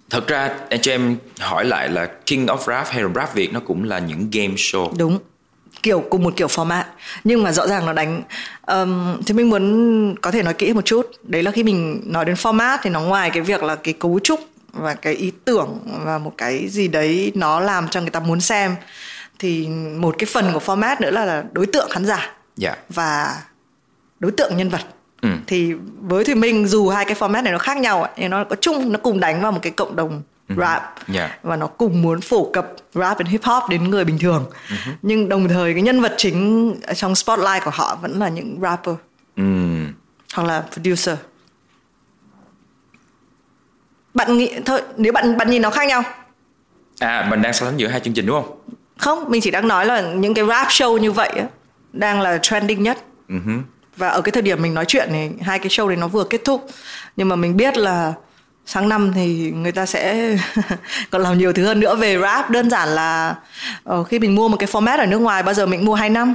thật 0.09 0.27
ra 0.27 0.49
cho 0.81 0.91
em 0.91 1.17
hỏi 1.39 1.65
lại 1.65 1.89
là 1.89 2.05
King 2.05 2.45
of 2.45 2.57
Rap 2.67 2.87
hay 2.87 3.03
là 3.03 3.09
Rap 3.15 3.33
Việt 3.33 3.53
nó 3.53 3.59
cũng 3.59 3.83
là 3.83 3.99
những 3.99 4.29
game 4.31 4.53
show. 4.53 4.93
Đúng 4.97 5.19
kiểu 5.83 6.03
cùng 6.09 6.23
một 6.23 6.33
kiểu 6.35 6.47
format. 6.47 6.83
Nhưng 7.23 7.43
mà 7.43 7.51
rõ 7.51 7.67
ràng 7.67 7.85
nó 7.85 7.93
đánh 7.93 8.21
um, 8.67 9.21
thì 9.25 9.33
mình 9.33 9.49
muốn 9.49 10.15
có 10.21 10.31
thể 10.31 10.43
nói 10.43 10.53
kỹ 10.53 10.73
một 10.73 10.85
chút. 10.85 11.11
Đấy 11.23 11.43
là 11.43 11.51
khi 11.51 11.63
mình 11.63 12.01
nói 12.05 12.25
đến 12.25 12.35
format 12.35 12.77
thì 12.81 12.89
nó 12.89 13.01
ngoài 13.01 13.29
cái 13.29 13.41
việc 13.41 13.63
là 13.63 13.75
cái 13.75 13.93
cấu 13.93 14.19
trúc 14.23 14.39
và 14.73 14.93
cái 14.93 15.13
ý 15.13 15.31
tưởng 15.45 15.79
và 16.05 16.17
một 16.17 16.33
cái 16.37 16.67
gì 16.69 16.87
đấy 16.87 17.31
nó 17.35 17.59
làm 17.59 17.87
cho 17.87 18.01
người 18.01 18.09
ta 18.09 18.19
muốn 18.19 18.41
xem 18.41 18.75
thì 19.39 19.67
một 19.97 20.15
cái 20.17 20.27
phần 20.33 20.53
của 20.53 20.59
format 20.59 20.95
nữa 20.99 21.11
là, 21.11 21.43
đối 21.51 21.65
tượng 21.65 21.89
khán 21.89 22.05
giả 22.05 22.17
yeah. 22.17 22.33
Dạ. 22.57 22.75
và 22.89 23.41
đối 24.19 24.31
tượng 24.31 24.57
nhân 24.57 24.69
vật 24.69 24.81
ừ. 25.21 25.29
thì 25.47 25.73
với 26.01 26.23
thùy 26.23 26.35
minh 26.35 26.67
dù 26.67 26.89
hai 26.89 27.05
cái 27.05 27.15
format 27.15 27.43
này 27.43 27.53
nó 27.53 27.59
khác 27.59 27.77
nhau 27.77 28.07
nhưng 28.17 28.29
nó 28.29 28.43
có 28.43 28.55
chung 28.61 28.91
nó 28.91 28.99
cùng 29.03 29.19
đánh 29.19 29.41
vào 29.41 29.51
một 29.51 29.59
cái 29.61 29.71
cộng 29.71 29.95
đồng 29.95 30.21
uh 30.53 30.57
rap 30.57 30.81
yeah. 30.81 31.07
Dạ. 31.07 31.37
và 31.43 31.55
nó 31.55 31.67
cùng 31.67 32.01
muốn 32.01 32.21
phổ 32.21 32.49
cập 32.53 32.73
rap 32.93 33.17
and 33.17 33.29
hip 33.29 33.43
hop 33.43 33.63
đến 33.69 33.89
người 33.89 34.05
bình 34.05 34.19
thường 34.19 34.45
uh-huh. 34.67 34.91
nhưng 35.01 35.29
đồng 35.29 35.47
thời 35.47 35.73
cái 35.73 35.81
nhân 35.81 36.01
vật 36.01 36.13
chính 36.17 36.75
trong 36.95 37.15
spotlight 37.15 37.63
của 37.65 37.71
họ 37.73 37.97
vẫn 38.01 38.19
là 38.19 38.29
những 38.29 38.59
rapper 38.61 38.95
uh 39.41 39.47
hoặc 40.33 40.47
là 40.47 40.63
producer 40.73 41.17
bạn 44.13 44.37
nghĩ 44.37 44.51
thôi 44.65 44.81
nếu 44.97 45.13
bạn 45.13 45.37
bạn 45.37 45.49
nhìn 45.49 45.61
nó 45.61 45.69
khác 45.69 45.87
nhau. 45.87 46.03
À 46.99 47.27
mình 47.29 47.41
đang 47.41 47.53
so 47.53 47.65
sánh 47.65 47.79
giữa 47.79 47.87
hai 47.87 47.99
chương 47.99 48.13
trình 48.13 48.25
đúng 48.25 48.43
không? 48.43 48.57
Không 48.97 49.25
mình 49.27 49.41
chỉ 49.41 49.51
đang 49.51 49.67
nói 49.67 49.85
là 49.85 50.01
những 50.01 50.33
cái 50.33 50.45
rap 50.45 50.67
show 50.67 50.97
như 50.97 51.11
vậy 51.11 51.29
á, 51.29 51.45
đang 51.93 52.21
là 52.21 52.37
trending 52.37 52.83
nhất. 52.83 52.97
Uh-huh. 53.29 53.61
và 53.97 54.07
ở 54.07 54.21
cái 54.21 54.31
thời 54.31 54.41
điểm 54.41 54.61
mình 54.61 54.73
nói 54.73 54.85
chuyện 54.87 55.11
này 55.11 55.31
hai 55.41 55.59
cái 55.59 55.67
show 55.67 55.87
này 55.87 55.97
nó 55.97 56.07
vừa 56.07 56.23
kết 56.23 56.41
thúc. 56.45 56.67
Nhưng 57.15 57.29
mà 57.29 57.35
mình 57.35 57.57
biết 57.57 57.77
là 57.77 58.13
sáng 58.65 58.89
năm 58.89 59.11
thì 59.15 59.51
người 59.51 59.71
ta 59.71 59.85
sẽ 59.85 60.35
còn 61.09 61.21
làm 61.21 61.37
nhiều 61.37 61.53
thứ 61.53 61.65
hơn 61.65 61.79
nữa. 61.79 61.95
Về 61.95 62.19
rap 62.21 62.49
đơn 62.49 62.69
giản 62.69 62.89
là 62.89 63.35
uh, 63.93 64.07
khi 64.07 64.19
mình 64.19 64.35
mua 64.35 64.47
một 64.47 64.57
cái 64.57 64.67
format 64.67 64.99
ở 64.99 65.05
nước 65.05 65.19
ngoài 65.19 65.43
bao 65.43 65.53
giờ 65.53 65.65
mình 65.65 65.85
mua 65.85 65.93
2 65.93 66.09
năm. 66.09 66.33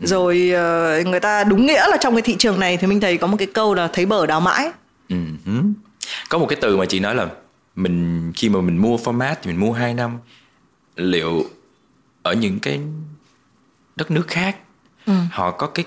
Rồi 0.00 0.52
uh, 0.54 1.06
người 1.06 1.20
ta 1.20 1.44
đúng 1.44 1.66
nghĩa 1.66 1.88
là 1.88 1.96
trong 1.96 2.14
cái 2.14 2.22
thị 2.22 2.36
trường 2.38 2.60
này 2.60 2.76
thì 2.76 2.86
mình 2.86 3.00
thấy 3.00 3.16
có 3.16 3.26
một 3.26 3.36
cái 3.38 3.48
câu 3.54 3.74
là 3.74 3.88
thấy 3.92 4.06
bở 4.06 4.26
đào 4.26 4.40
mãi 4.40 4.70
Ừ. 5.08 5.16
có 6.28 6.38
một 6.38 6.46
cái 6.48 6.58
từ 6.60 6.76
mà 6.76 6.84
chị 6.86 7.00
nói 7.00 7.14
là 7.14 7.28
mình 7.74 8.32
khi 8.36 8.48
mà 8.48 8.60
mình 8.60 8.76
mua 8.78 8.96
format 8.96 9.34
thì 9.42 9.50
mình 9.50 9.60
mua 9.60 9.72
2 9.72 9.94
năm 9.94 10.18
liệu 10.96 11.44
ở 12.22 12.32
những 12.32 12.58
cái 12.60 12.80
đất 13.96 14.10
nước 14.10 14.24
khác 14.28 14.56
họ 15.30 15.50
có 15.50 15.66
cái 15.66 15.84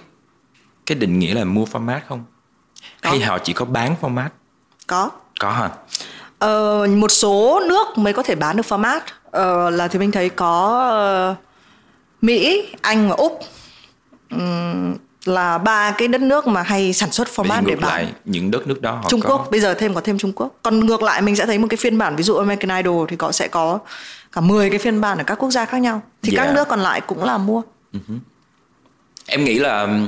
cái 0.85 0.95
định 0.95 1.19
nghĩa 1.19 1.33
là 1.33 1.43
mua 1.43 1.65
format 1.65 1.99
không? 2.07 2.25
Hay 3.01 3.19
Có. 3.19 3.25
họ 3.25 3.39
chỉ 3.39 3.53
có 3.53 3.65
bán 3.65 3.95
format? 4.01 4.29
Có. 4.87 5.09
Có 5.39 5.51
hả? 5.51 5.69
Ờ, 6.39 6.87
một 6.87 7.11
số 7.11 7.61
nước 7.69 7.97
mới 7.97 8.13
có 8.13 8.23
thể 8.23 8.35
bán 8.35 8.57
được 8.57 8.65
format. 8.69 8.99
Ờ, 9.31 9.69
là 9.69 9.87
thì 9.87 9.99
mình 9.99 10.11
thấy 10.11 10.29
có 10.29 10.79
ờ, 10.89 11.35
Mỹ, 12.21 12.67
Anh 12.81 13.09
và 13.09 13.15
Úc 13.15 13.39
là 15.25 15.57
ba 15.57 15.91
cái 15.91 16.07
đất 16.07 16.21
nước 16.21 16.47
mà 16.47 16.61
hay 16.61 16.93
sản 16.93 17.11
xuất 17.11 17.27
format 17.35 17.65
để 17.65 17.75
bán. 17.75 17.89
lại 17.91 18.13
những 18.25 18.51
đất 18.51 18.67
nước 18.67 18.81
đó 18.81 18.91
họ 18.91 19.09
Trung 19.09 19.21
có 19.21 19.29
Quốc 19.29 19.47
bây 19.51 19.59
giờ 19.59 19.73
thêm 19.73 19.93
có 19.93 20.01
thêm 20.01 20.17
Trung 20.17 20.31
Quốc. 20.31 20.55
Còn 20.63 20.85
ngược 20.85 21.01
lại 21.01 21.21
mình 21.21 21.35
sẽ 21.35 21.45
thấy 21.45 21.57
một 21.57 21.67
cái 21.69 21.77
phiên 21.77 21.97
bản 21.97 22.15
ví 22.15 22.23
dụ 22.23 22.35
American 22.35 22.77
Idol 22.77 23.07
thì 23.09 23.15
có 23.15 23.31
sẽ 23.31 23.47
có 23.47 23.79
cả 24.31 24.41
10 24.41 24.69
cái 24.69 24.79
phiên 24.79 25.01
bản 25.01 25.17
ở 25.17 25.23
các 25.23 25.35
quốc 25.35 25.51
gia 25.51 25.65
khác 25.65 25.77
nhau. 25.77 26.01
Thì 26.21 26.33
các 26.35 26.43
Yeah. 26.43 26.55
nước 26.55 26.67
còn 26.67 26.79
lại 26.79 27.01
cũng 27.01 27.23
là 27.23 27.37
mua. 27.37 27.61
em 29.25 29.43
nghĩ 29.43 29.59
là 29.59 29.99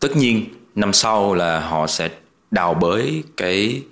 tất 0.00 0.16
nhiên 0.16 0.44
năm 0.74 0.92
sau 0.92 1.34
là 1.34 1.60
họ 1.60 1.86
sẽ 1.86 2.08
đào 2.50 2.74
bới 2.74 3.22
cái 3.36 3.82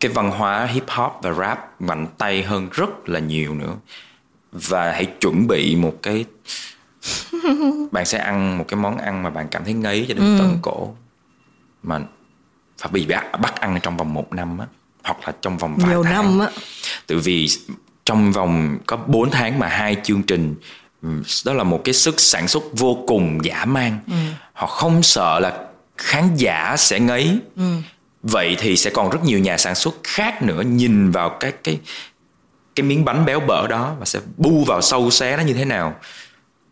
cái 0.00 0.12
văn 0.12 0.30
hóa 0.30 0.64
hip 0.66 0.84
hop 0.88 1.12
và 1.22 1.32
rap 1.32 1.80
mạnh 1.80 2.06
tay 2.18 2.42
hơn 2.42 2.68
rất 2.72 3.08
là 3.08 3.20
nhiều 3.20 3.54
nữa 3.54 3.74
và 4.52 4.92
hãy 4.92 5.06
chuẩn 5.20 5.46
bị 5.46 5.76
một 5.76 5.94
cái 6.02 6.24
bạn 7.92 8.06
sẽ 8.06 8.18
ăn 8.18 8.58
một 8.58 8.64
cái 8.68 8.80
món 8.80 8.98
ăn 8.98 9.22
mà 9.22 9.30
bạn 9.30 9.48
cảm 9.50 9.64
thấy 9.64 9.74
ngấy 9.74 10.04
cho 10.08 10.14
đến 10.14 10.36
tận 10.38 10.58
cổ 10.62 10.94
mà 11.82 12.00
phải 12.78 12.90
bị 12.92 13.06
bắt, 13.40 13.60
ăn 13.60 13.78
trong 13.82 13.96
vòng 13.96 14.14
một 14.14 14.32
năm 14.32 14.58
á 14.58 14.66
hoặc 15.04 15.16
là 15.26 15.32
trong 15.40 15.58
vòng 15.58 15.76
vài 15.76 15.88
Nhiều 15.88 16.02
tháng 16.02 16.14
năm 16.14 16.38
á. 16.38 16.48
Tự 17.06 17.18
vì 17.18 17.48
trong 18.04 18.32
vòng 18.32 18.78
có 18.86 18.96
4 18.96 19.30
tháng 19.30 19.58
mà 19.58 19.68
hai 19.68 19.96
chương 20.02 20.22
trình 20.22 20.54
ừm, 21.02 21.22
đó 21.44 21.52
là 21.52 21.64
một 21.64 21.80
cái 21.84 21.94
sức 21.94 22.20
sản 22.20 22.48
xuất 22.48 22.62
vô 22.72 23.04
cùng 23.06 23.44
dã 23.44 23.64
man. 23.64 23.98
Họ 24.52 24.66
không 24.66 25.02
sợ 25.02 25.40
là 25.40 25.58
khán 25.96 26.36
giả 26.36 26.74
sẽ 26.78 27.00
ngấy. 27.00 27.38
Vậy 28.22 28.56
thì 28.58 28.76
sẽ 28.76 28.90
còn 28.90 29.10
rất 29.10 29.24
nhiều 29.24 29.38
nhà 29.38 29.58
sản 29.58 29.74
xuất 29.74 29.94
khác 30.02 30.42
nữa 30.42 30.62
nhìn 30.62 31.10
vào 31.10 31.36
cái 31.40 31.52
cái 31.52 31.80
cái 32.74 32.86
miếng 32.86 33.04
bánh 33.04 33.24
béo 33.24 33.40
bở 33.40 33.66
đó 33.66 33.94
và 33.98 34.04
sẽ 34.04 34.20
bu 34.36 34.64
vào 34.64 34.82
sâu 34.82 35.10
xé 35.10 35.36
nó 35.36 35.42
như 35.42 35.54
thế 35.54 35.64
nào. 35.64 35.94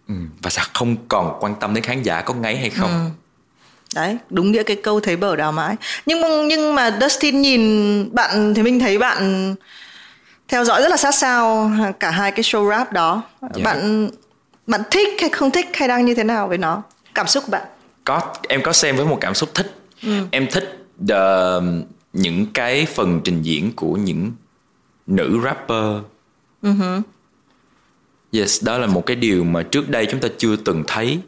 Ừm, 0.09 0.29
và 0.43 0.51
sẽ 0.51 0.63
không 0.75 0.97
còn 1.09 1.37
quan 1.41 1.55
tâm 1.61 1.75
đến 1.75 1.85
khán 1.85 2.03
giả 2.03 2.21
có 2.21 2.35
ngấy 2.35 2.57
hay 2.57 2.71
không. 2.71 3.11
Đấy, 3.95 4.19
đúng 4.31 4.53
nghĩa 4.53 4.63
cái 4.63 4.77
câu 4.77 5.01
thấy 5.01 5.17
bở 5.17 5.37
đào 5.37 5.53
mãi. 5.53 5.77
Nhưng 6.07 6.21
mà, 6.21 6.29
nhưng 6.49 6.75
mà 6.75 6.99
Dustin 7.01 7.43
nhìn 7.43 8.15
bạn 8.15 8.55
thì 8.55 8.63
mình 8.63 8.81
thấy 8.81 8.99
bạn 8.99 9.55
theo 10.49 10.65
dõi 10.65 10.83
rất 10.83 10.89
là 10.89 10.97
sát 10.97 11.15
sao 11.15 11.71
cả 12.01 12.11
hai 12.11 12.33
cái 12.33 12.43
show 12.43 12.71
rap 12.71 12.93
đó. 12.93 13.23
Dạ. 13.41 13.65
Bạn 13.65 14.11
bạn 14.67 14.81
thích 14.91 15.09
hay 15.21 15.31
không 15.31 15.51
thích 15.51 15.67
hay 15.75 15.89
đang 15.89 16.05
như 16.05 16.15
thế 16.15 16.25
nào 16.25 16.49
với 16.49 16.59
nó? 16.59 16.83
Cảm 17.15 17.27
xúc 17.27 17.45
của 17.47 17.51
bạn? 17.51 17.63
có 18.05 18.35
em 18.49 18.63
có 18.63 18.73
xem 18.73 18.97
với 18.97 19.07
một 19.07 19.19
cảm 19.21 19.35
xúc 19.35 19.51
thích 19.55 19.75
em 20.31 20.47
thích 20.53 20.87
ờ, 21.09 21.63
những 22.13 22.47
cái 22.55 22.87
phần 22.87 23.21
trình 23.25 23.43
diễn 23.43 23.73
của 23.77 23.93
những 23.93 24.33
nữ 25.07 25.41
rapper 25.45 25.97
yes 28.35 28.65
đó 28.65 28.79
là 28.79 28.87
một 28.87 29.07
cái 29.07 29.17
điều 29.17 29.45
mà 29.45 29.63
trước 29.63 29.89
đây 29.89 30.07
chúng 30.11 30.21
ta 30.21 30.29
chưa 30.39 30.57
từng 30.57 30.85
thấy. 30.87 31.19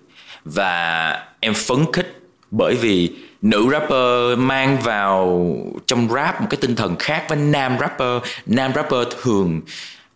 Và 0.44 1.11
em 1.40 1.54
phấn 1.54 1.78
khích 1.92 2.20
bởi 2.50 2.74
vì 2.74 3.12
nữ 3.42 3.68
rapper 3.72 4.38
mang 4.38 4.78
vào 4.82 5.50
trong 5.86 6.09
rap 6.09 6.40
một 6.40 6.46
cái 6.50 6.59
tinh 6.61 6.76
thần 6.76 6.96
khác 6.98 7.24
với 7.28 7.38
nam 7.38 7.76
rapper. 7.80 8.22
Nam 8.46 8.72
rapper 8.74 9.07
thường 9.22 9.61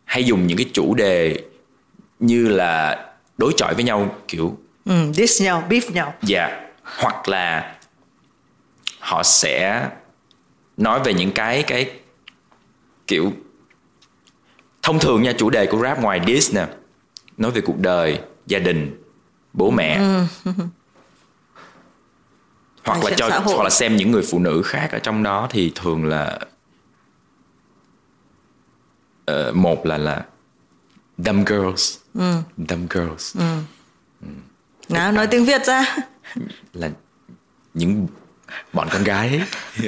hay 0.05 0.25
dùng 0.25 0.47
những 0.47 0.59
cái 0.59 0.67
chủ 0.73 0.95
đề 0.95 1.43
như 2.19 2.49
là 2.49 3.07
đối 3.39 3.53
chọi 3.57 3.75
với 3.75 3.85
nhau 3.85 4.15
kiểu 4.29 4.59
Ừ, 4.85 5.13
diss 5.13 5.43
nhau, 5.43 5.65
beef 5.69 5.93
nhau. 5.93 6.15
Dạ 6.23 6.61
Hoặc 6.83 7.29
là 7.29 7.77
Họ 8.99 9.23
sẽ 9.23 9.89
Nói 10.77 11.01
về 11.05 11.15
những 11.15 11.33
cái 11.33 11.63
cái 11.63 11.91
Kiểu 13.07 13.33
Thông 14.83 14.99
thường 14.99 15.23
nha 15.23 15.33
chủ 15.39 15.51
đề 15.51 15.67
của 15.67 15.79
rap 15.79 16.03
ngoài 16.03 16.21
diss 16.27 16.55
nè 16.55 16.67
Nói 17.41 17.51
về 17.51 17.61
cuộc 17.61 17.79
đời 17.79 18.21
Gia 18.47 18.59
đình 18.59 19.03
Bố 19.53 19.71
mẹ. 19.71 19.99
Hoặc 22.85 23.01
Nói 23.03 23.11
là 23.11 23.17
cho. 23.17 23.29
Hoặc 23.45 23.63
là 23.65 23.71
xem 23.71 23.97
những 23.97 24.11
người 24.11 24.23
phụ 24.31 24.39
nữ 24.39 24.63
khác 24.65 24.89
ở 24.93 24.99
trong 24.99 25.23
đó 25.23 25.49
Thì 25.51 25.73
thường 25.75 26.05
là 26.05 26.39
ờ, 29.25 29.53
Một 29.53 29.87
là 29.87 29.99
là 29.99 30.25
Dumb 31.19 31.49
girls. 31.49 31.99
Dumb 32.69 32.91
girls. 32.91 33.37
Nào, 34.89 35.13
nói 35.13 35.27
tiếng 35.27 35.45
Việt 35.45 35.65
ra. 35.65 35.97
là 36.73 36.91
những 37.75 38.07
bọn 38.73 38.89
con 38.93 39.05
gái. 39.05 39.43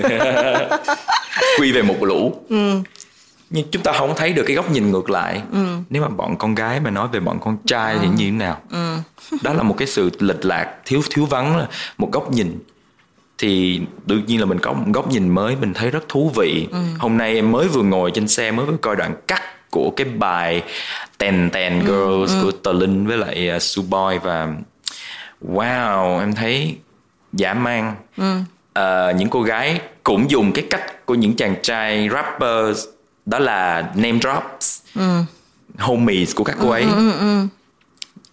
Quy 1.59 1.73
về 1.73 1.83
một 1.83 1.97
lũ 2.03 2.45
nhưng 3.53 3.67
chúng 3.71 3.83
ta 3.83 3.93
không 3.93 4.13
thấy 4.17 4.33
được 4.33 4.45
cái 4.47 4.57
góc 4.57 4.71
nhìn 4.71 4.91
ngược 4.91 5.11
lại. 5.11 5.43
Nếu 5.91 6.03
mà 6.03 6.09
bọn 6.09 6.37
con 6.37 6.55
gái 6.55 6.81
mà 6.81 6.91
nói 6.91 7.09
về 7.13 7.21
bọn 7.21 7.39
con 7.41 7.57
trai 7.67 7.97
thì 8.01 8.09
như 8.09 8.25
thế 8.25 8.31
nào? 8.31 8.61
Đó 9.43 9.53
là 9.53 9.63
một 9.63 9.75
cái 9.79 9.89
sự 9.89 10.11
lệch 10.19 10.45
lạc 10.45 10.75
thiếu 10.85 11.03
thiếu 11.11 11.25
vắng 11.25 11.67
một 11.99 12.13
góc 12.13 12.33
nhìn. 12.33 12.59
Thì 13.39 13.81
tự 14.09 14.21
nhiên 14.27 14.41
là 14.41 14.47
mình 14.47 14.59
có 14.59 14.73
một 14.73 14.85
góc 14.93 15.11
nhìn 15.11 15.29
mới 15.29 15.57
mình 15.57 15.75
thấy 15.75 15.91
rất 15.91 16.09
thú 16.09 16.33
vị. 16.37 16.69
Hôm 16.99 17.19
nay 17.19 17.35
em 17.35 17.53
mới 17.53 17.69
vừa 17.69 17.83
ngồi 17.83 18.11
trên 18.11 18.29
xe 18.29 18.51
mới 18.51 18.67
vừa 18.67 18.77
coi 18.77 18.97
đoạn 18.97 19.15
cắt 19.29 19.43
của 19.71 19.93
cái 19.97 20.07
bài 20.07 20.63
Ten 21.19 21.51
Ten 21.53 21.81
Girls 21.81 22.43
của 22.43 22.51
Tờ 22.51 22.73
Linh 22.73 23.07
với 23.07 23.19
lại 23.19 23.51
uh, 23.57 23.63
Suboy 23.63 24.19
và 24.23 24.55
wow 25.49 26.21
em 26.21 26.35
thấy 26.35 26.77
dã 27.33 27.55
man. 27.55 27.95
Ờ, 28.73 29.13
những 29.17 29.31
cô 29.31 29.43
gái 29.43 29.81
cũng 30.03 30.31
dùng 30.31 30.53
cái 30.53 30.67
cách 30.71 31.07
của 31.07 31.15
những 31.15 31.37
chàng 31.37 31.55
trai 31.63 32.09
rapper 32.13 32.79
đó 33.27 33.39
là 33.39 33.93
name 33.95 34.19
drops. 34.23 34.81
Homies 35.79 36.35
của 36.37 36.45
các 36.45 36.57
cô 36.61 36.69
ấy. 36.71 36.87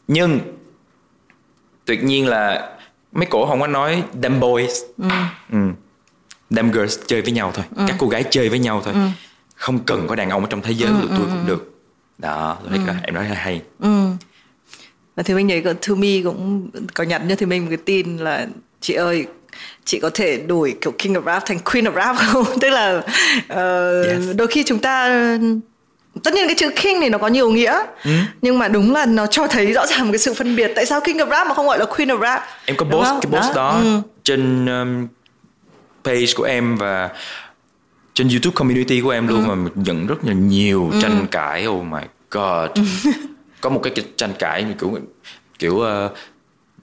Nhưng 0.07 0.39
tuyệt 1.85 2.03
nhiên 2.03 2.27
là 2.27 2.75
mấy 3.11 3.25
cổ 3.25 3.45
không 3.45 3.59
có 3.59 3.67
nói 3.67 4.03
them 4.21 4.39
boys. 4.39 4.81
Ừ. 5.51 5.57
them 6.55 6.71
girls 6.71 6.99
chơi 7.07 7.21
với 7.21 7.31
nhau 7.31 7.51
thôi. 7.55 7.65
Các 7.87 7.95
cô 7.99 8.07
gái 8.07 8.23
chơi 8.31 8.49
với 8.49 8.59
nhau 8.59 8.81
thôi. 8.85 8.93
Không 9.55 9.79
cần 9.79 10.07
có 10.07 10.15
đàn 10.15 10.29
ông 10.29 10.41
ở 10.43 10.47
trong 10.49 10.61
thế 10.61 10.71
giới 10.71 10.91
của 10.91 11.07
tụi 11.07 11.17
tôi 11.17 11.25
cũng 11.27 11.45
được. 11.47 11.73
Đó 12.17 12.57
tôi 12.61 12.69
thấy 12.69 12.79
cái- 12.87 12.95
em 13.03 13.15
nói 13.15 13.25
hay. 13.25 13.35
Hay 13.35 13.61
Và 15.15 15.23
thì 15.23 15.33
mình 15.33 15.47
nhớ 15.47 15.73
Thư 15.81 15.95
Mi 15.95 16.23
cũng 16.23 16.69
có 16.93 17.03
nhắn 17.03 17.25
cho 17.29 17.35
thì 17.35 17.45
mình 17.45 17.61
một 17.61 17.67
cái 17.69 17.77
tin 17.85 18.17
là 18.17 18.47
chị 18.81 18.93
ơi 18.93 19.27
chị 19.85 19.99
có 19.99 20.09
thể 20.13 20.37
đổi 20.37 20.75
kiểu 20.81 20.91
King 20.97 21.13
of 21.13 21.23
Rap 21.25 21.43
thành 21.45 21.59
Queen 21.59 21.85
of 21.85 21.93
Rap 21.95 22.15
không? 22.17 22.45
Tức 22.61 22.69
là 22.69 23.01
ờ, 23.47 24.03
Yes. 24.03 24.21
đôi 24.35 24.47
khi 24.47 24.63
chúng 24.63 24.79
ta 24.79 25.09
tất 26.23 26.33
nhiên 26.33 26.47
cái 26.47 26.55
chữ 26.55 26.69
King 26.83 26.99
này 26.99 27.09
nó 27.09 27.17
có 27.17 27.27
nhiều 27.27 27.49
nghĩa 27.51 27.83
nhưng 28.41 28.59
mà 28.59 28.67
đúng 28.67 28.93
là 28.93 29.05
nó 29.05 29.27
cho 29.27 29.47
thấy 29.47 29.71
rõ 29.73 29.85
ràng 29.85 29.99
một 30.05 30.11
cái 30.11 30.19
sự 30.19 30.33
phân 30.33 30.55
biệt 30.55 30.71
tại 30.75 30.85
sao 30.85 31.01
King 31.01 31.17
of 31.17 31.29
Rap 31.29 31.47
mà 31.47 31.53
không 31.53 31.67
gọi 31.67 31.79
là 31.79 31.85
Queen 31.85 32.09
of 32.09 32.21
Rap 32.21 32.41
em 32.65 32.77
có 32.77 32.85
post 32.85 33.09
cái 33.21 33.31
post 33.41 33.55
đó, 33.55 33.79
Ừ. 33.83 34.01
trên 34.23 34.65
um, 34.65 35.07
page 36.03 36.25
của 36.35 36.43
em 36.43 36.75
và 36.75 37.09
trên 38.13 38.29
YouTube 38.29 38.53
community 38.55 39.01
của 39.01 39.09
em 39.09 39.27
luôn 39.27 39.47
mà 39.47 39.55
mình 39.55 39.73
nhận 39.75 40.07
rất 40.07 40.15
là 40.25 40.33
nhiều 40.33 40.91
tranh 41.01 41.27
cãi. 41.31 41.67
Oh 41.67 41.83
my 41.85 41.99
god. 42.31 42.69
Có 43.61 43.69
một 43.69 43.79
cái 43.83 43.93
cái 43.95 44.05
tranh 44.17 44.33
cãi 44.39 44.65
kiểu 44.79 44.97
kiểu 45.59 45.73
uh, 45.75 46.11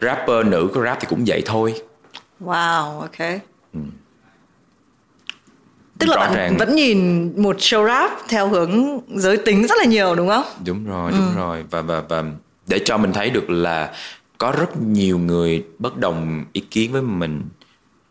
rapper 0.01 0.47
nữ 0.47 0.69
có 0.75 0.83
rap 0.83 1.01
thì 1.01 1.07
cũng 1.11 1.25
vậy 1.27 1.43
thôi 1.47 1.75
Wow, 2.41 3.01
ok. 3.01 3.19
Tức 5.99 6.07
là 6.09 6.17
Rõ 6.17 6.21
bạn 6.23 6.35
ràng. 6.35 6.57
vẫn 6.59 6.75
nhìn 6.75 7.33
một 7.43 7.57
show 7.57 7.87
rap 7.87 8.11
theo 8.29 8.49
hướng 8.49 9.01
giới 9.15 9.37
tính 9.37 9.67
rất 9.67 9.75
là 9.79 9.85
nhiều 9.85 10.15
đúng 10.15 10.29
không? 10.29 10.45
đúng 10.65 10.87
rồi 10.87 11.13
đúng 11.13 11.37
rồi. 11.37 11.65
Và 11.71 11.81
và 11.83 12.01
và 12.09 12.25
để 12.67 12.79
cho 12.85 12.97
mình 12.99 13.13
thấy 13.13 13.31
được 13.31 13.51
là 13.51 13.95
có 14.39 14.53
rất 14.59 14.77
nhiều 14.83 15.19
người 15.19 15.65
bất 15.79 15.97
đồng 15.99 16.45
ý 16.53 16.61
kiến 16.71 16.93
với 16.93 17.03
mình 17.03 17.43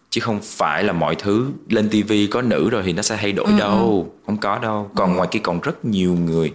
chứ 0.09 0.21
không 0.21 0.39
phải 0.43 0.84
là 0.84 0.93
mọi 0.93 1.15
thứ 1.15 1.47
lên 1.69 1.89
tivi 1.89 2.28
có 2.28 2.41
nữ 2.41 2.69
rồi 2.69 2.84
thì 2.86 2.93
nó 2.93 3.01
sẽ 3.01 3.17
thay 3.17 3.32
đổi 3.32 3.51
đâu. 3.59 4.13
Không 4.26 4.38
có 4.38 4.59
đâu. 4.59 4.91
Còn 4.95 5.15
ngoài 5.15 5.28
kia 5.32 5.39
còn 5.43 5.59
rất 5.59 5.86
nhiều 5.86 6.13
người 6.13 6.53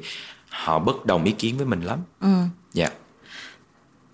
họ 0.49 0.79
bất 0.79 1.07
đồng 1.07 1.25
ý 1.25 1.33
kiến 1.33 1.57
với 1.57 1.67
mình 1.67 1.81
lắm. 1.81 1.99
Dạ 2.73 2.89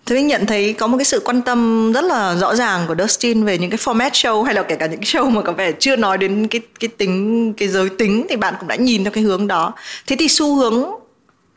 Thế 0.07 0.15
mình 0.15 0.27
nhận 0.27 0.45
thấy 0.45 0.73
có 0.73 0.87
một 0.87 0.97
cái 0.97 1.05
sự 1.05 1.21
quan 1.25 1.41
tâm 1.41 1.91
rất 1.93 2.03
là 2.03 2.35
rõ 2.35 2.55
ràng 2.55 2.85
của 2.87 2.95
Dustin 2.99 3.43
về 3.43 3.57
những 3.57 3.69
cái 3.69 3.77
format 3.77 4.09
show 4.09 4.43
hay 4.43 4.55
là 4.55 4.63
kể 4.63 4.75
cả 4.75 4.85
những 4.85 4.99
cái 4.99 5.07
show 5.07 5.29
mà 5.29 5.41
có 5.41 5.51
vẻ 5.51 5.71
chưa 5.71 5.95
nói 5.95 6.17
đến 6.17 6.47
cái 6.47 6.61
cái 6.79 6.87
tính 6.87 7.53
cái 7.53 7.67
giới 7.67 7.89
tính 7.89 8.25
thì 8.29 8.35
bạn 8.35 8.53
cũng 8.59 8.67
đã 8.67 8.75
nhìn 8.75 9.03
theo 9.03 9.11
cái 9.11 9.23
hướng 9.23 9.47
đó. 9.47 9.73
Thế 10.07 10.15
thì 10.19 10.27
xu 10.27 10.55
hướng 10.55 10.85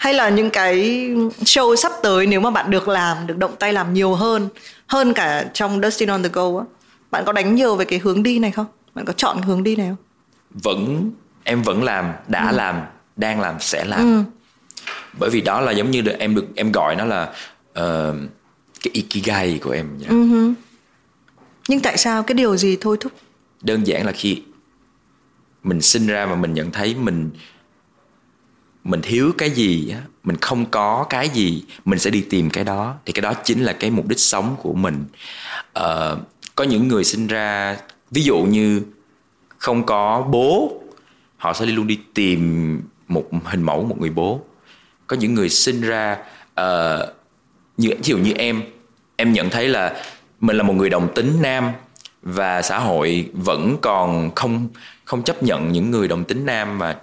hay 0.01 0.15
là 0.15 0.29
những 0.29 0.51
cái 0.51 0.77
show 1.41 1.77
sắp 1.77 1.93
tới 2.03 2.27
nếu 2.27 2.41
mà 2.41 2.51
bạn 2.51 2.71
được 2.71 2.89
làm 2.89 3.27
được 3.27 3.39
động 3.39 3.55
tay 3.59 3.73
làm 3.73 3.95
nhiều 3.95 4.15
hơn 4.15 4.49
hơn 4.87 5.15
cả 5.15 5.45
trong 5.55 5.81
Dustin 5.83 6.09
on 6.09 6.23
the 6.23 6.29
Go 6.29 6.59
á 6.59 6.65
bạn 7.11 7.25
có 7.25 7.33
đánh 7.33 7.55
nhiều 7.55 7.77
về 7.77 7.85
cái 7.85 7.99
hướng 7.99 8.23
đi 8.23 8.39
này 8.39 8.51
không 8.51 8.67
bạn 8.95 9.05
có 9.05 9.13
chọn 9.13 9.43
hướng 9.43 9.63
đi 9.63 9.77
này 9.77 9.89
không 9.89 9.97
vẫn 10.63 11.11
em 11.45 11.63
vẫn 11.63 11.83
làm 11.83 12.13
đã 12.29 12.49
ừ. 12.51 12.57
làm 12.57 12.81
đang 13.17 13.41
làm 13.41 13.55
sẽ 13.61 13.85
làm 13.85 14.01
ừ. 14.01 14.23
bởi 15.19 15.31
vì 15.31 15.41
đó 15.41 15.61
là 15.61 15.73
giống 15.73 15.91
như 15.91 16.01
được 16.01 16.17
em 16.19 16.35
được 16.35 16.47
em 16.55 16.73
gọi 16.73 16.97
nó 16.97 17.05
là 17.05 17.33
uh, 17.81 18.15
cái 18.83 18.91
ikigai 18.93 19.59
của 19.63 19.71
em 19.71 19.99
vậy. 19.99 20.09
Uh-huh. 20.09 20.55
nhưng 21.69 21.81
tại 21.81 21.97
sao? 21.97 22.23
Cái 22.23 22.35
điều 22.35 22.57
gì 22.57 22.79
thôi 22.81 22.97
thúc? 23.01 23.13
Đơn 23.63 23.87
giản 23.87 24.07
là 24.07 24.13
khi 24.13 24.43
mình 25.63 25.81
sinh 25.81 26.07
ra 26.07 26.27
và 26.27 26.35
mình 26.35 26.55
nhận 26.55 26.71
thấy 26.71 26.95
mình 26.95 27.31
mình 28.85 29.01
thiếu 29.03 29.33
cái 29.39 29.51
gì 29.51 29.91
á 29.91 30.01
mình 30.25 30.37
không 30.41 30.71
có 30.71 31.07
cái 31.11 31.29
gì 31.29 31.65
mình 31.85 31.99
sẽ 31.99 32.11
đi 32.11 32.21
tìm 32.31 32.51
cái 32.51 32.65
đó. 32.65 32.95
Thì 33.07 33.13
cái 33.13 33.23
đó 33.23 33.35
chính 33.45 33.61
là 33.61 33.73
cái 33.73 33.91
mục 33.91 34.09
đích 34.09 34.19
sống 34.19 34.57
của 34.63 34.73
mình. 34.73 35.05
Uh, 35.79 36.19
có 36.55 36.65
những 36.65 36.89
người 36.89 37.05
sinh 37.05 37.27
ra 37.27 37.77
ví 38.11 38.23
dụ 38.23 38.39
như 38.39 38.83
không 39.59 39.87
có 39.87 40.29
bố 40.31 40.81
họ 41.37 41.53
sẽ 41.53 41.67
đi 41.67 41.73
luôn 41.73 41.87
đi 41.87 41.99
tìm 42.15 42.83
một 43.09 43.25
hình 43.45 43.63
mẫu 43.63 43.85
một 43.85 44.01
người 44.01 44.11
bố. 44.11 44.41
Có 45.07 45.17
những 45.17 45.35
người 45.35 45.49
sinh 45.49 45.81
ra 45.81 46.19
uh, 46.61 47.20
như 47.81 47.91
ví 47.91 48.03
dụ 48.03 48.19
như 48.19 48.33
em 48.33 48.63
em 49.17 49.33
nhận 49.33 49.51
thấy 49.51 49.69
là 49.69 50.03
mình 50.41 50.57
là 50.57 50.63
một 50.63 50.75
người 50.75 50.91
đồng 50.91 51.15
tính 51.15 51.33
nam 51.43 51.73
và 52.23 52.63
xã 52.63 52.79
hội 52.79 53.31
vẫn 53.33 53.77
còn 53.83 54.35
không 54.35 54.69
không 55.05 55.23
chấp 55.23 55.43
nhận 55.43 55.73
những 55.73 55.91
người 55.91 56.09
đồng 56.09 56.25
tính 56.25 56.47
nam 56.47 56.79
mà 56.79 57.01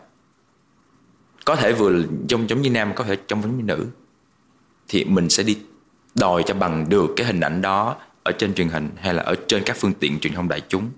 có 1.46 1.56
thể 1.56 1.74
vừa 1.74 2.04
giống 2.28 2.50
giống 2.50 2.62
như 2.62 2.70
nam, 2.70 2.92
có 2.96 3.04
thể 3.04 3.18
trong 3.28 3.42
giống 3.42 3.58
như 3.58 3.64
nữ, 3.64 3.88
thì 4.88 5.06
mình 5.06 5.30
sẽ 5.30 5.44
đi 5.44 5.58
đòi 6.16 6.44
cho 6.46 6.54
bằng 6.54 6.90
được 6.90 7.14
cái 7.16 7.28
hình 7.28 7.40
ảnh 7.40 7.62
đó 7.62 7.96
ở 8.24 8.32
trên 8.32 8.54
truyền 8.54 8.70
hình 8.70 8.90
hay 8.98 9.14
là 9.14 9.24
ở 9.24 9.36
trên 9.48 9.64
các 9.64 9.78
phương 9.80 9.94
tiện 9.94 10.20
truyền 10.20 10.34
thông 10.34 10.48
đại 10.48 10.62
chúng. 10.70 10.90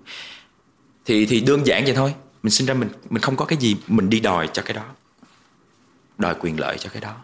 Thì 1.04 1.26
thì 1.26 1.40
đơn 1.40 1.66
giản 1.66 1.84
vậy 1.84 1.94
thôi. 1.94 2.14
Mình 2.42 2.50
sinh 2.50 2.66
ra 2.66 2.74
mình 2.74 2.88
mình 3.10 3.22
không 3.22 3.36
có 3.36 3.44
cái 3.44 3.58
gì 3.58 3.76
mình 3.86 4.10
đi 4.10 4.20
đòi 4.20 4.48
cho 4.52 4.62
cái 4.62 4.74
đó, 4.74 4.84
đòi 6.18 6.34
quyền 6.40 6.60
lợi 6.60 6.78
cho 6.78 6.90
cái 6.92 7.00
đó. 7.00 7.14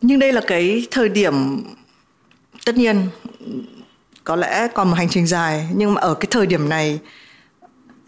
Nhưng 0.00 0.18
đây 0.18 0.32
là 0.32 0.40
cái 0.46 0.86
thời 0.90 1.08
điểm 1.08 1.62
tất 2.64 2.76
nhiên 2.76 3.06
có 4.24 4.36
lẽ 4.36 4.68
còn 4.74 4.88
một 4.90 4.96
hành 4.96 5.08
trình 5.08 5.26
dài 5.26 5.68
nhưng 5.74 5.94
mà 5.94 6.00
ở 6.00 6.14
cái 6.14 6.28
thời 6.30 6.46
điểm 6.46 6.68
này 6.68 6.98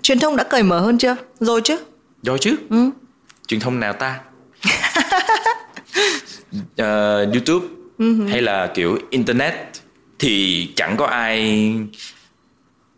truyền 0.03 0.19
thông 0.19 0.37
đã 0.37 0.45
cởi 0.45 0.63
mở 0.63 0.81
hơn 0.81 0.99
chưa 0.99 1.17
rồi 1.41 1.61
chứ 1.65 1.79
rồi 2.23 2.39
chứ 2.39 2.57
ừ. 2.71 2.91
truyền 3.47 3.61
thông 3.61 3.81
nào 3.81 3.93
ta 3.93 4.21
uh, 6.57 6.73
youtube 7.33 7.67
uh-huh. 7.99 8.29
hay 8.29 8.43
là 8.43 8.67
kiểu 8.75 8.99
internet 9.11 9.55
thì 10.19 10.69
chẳng 10.77 10.97
có 10.97 11.07
ai 11.07 11.71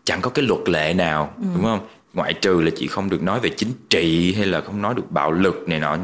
chẳng 0.05 0.21
có 0.21 0.31
cái 0.31 0.45
luật 0.45 0.69
lệ 0.69 0.95
nào 0.95 1.35
ừ. 1.39 1.45
đúng 1.55 1.65
không 1.65 1.87
ngoại 2.15 2.35
trừ 2.35 2.61
là 2.61 2.71
chị 2.77 2.87
không 2.87 3.11
được 3.11 3.23
nói 3.23 3.41
về 3.41 3.51
chính 3.57 3.71
trị 3.91 4.35
hay 4.35 4.47
là 4.47 4.61
không 4.61 4.83
nói 4.83 4.95
được 4.95 5.11
bạo 5.11 5.33
lực 5.33 5.69
này 5.69 5.81
nọ 5.81 5.99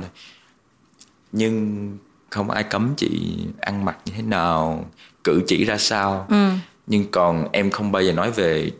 nhưng 1.32 1.98
không 2.30 2.50
ai 2.50 2.64
cấm 2.64 2.94
chị 2.96 3.38
ăn 3.60 3.84
mặc 3.84 3.98
như 4.04 4.12
thế 4.16 4.22
nào 4.22 4.90
cử 5.24 5.42
chỉ 5.46 5.64
ra 5.64 5.76
sao. 5.78 6.26
Ừ. 6.28 6.50
nhưng 6.86 7.10
còn 7.10 7.48
em 7.52 7.70
không 7.70 7.92
bao 7.92 8.02
giờ 8.02 8.12
nói 8.12 8.30
về 8.30 8.70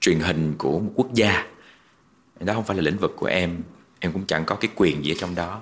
truyền 0.00 0.20
hình 0.20 0.54
của 0.58 0.78
một 0.78 0.92
quốc 0.94 1.14
gia. 1.14 1.46
Đó 2.40 2.54
không 2.54 2.64
phải 2.64 2.76
là 2.76 2.82
lĩnh 2.82 2.98
vực 2.98 3.12
của 3.16 3.26
em. 3.26 3.62
Em 4.00 4.12
cũng 4.12 4.26
chẳng 4.26 4.44
có 4.44 4.54
cái 4.54 4.70
quyền 4.76 5.04
gì 5.04 5.12
ở 5.12 5.16
trong 5.18 5.34
đó. 5.34 5.60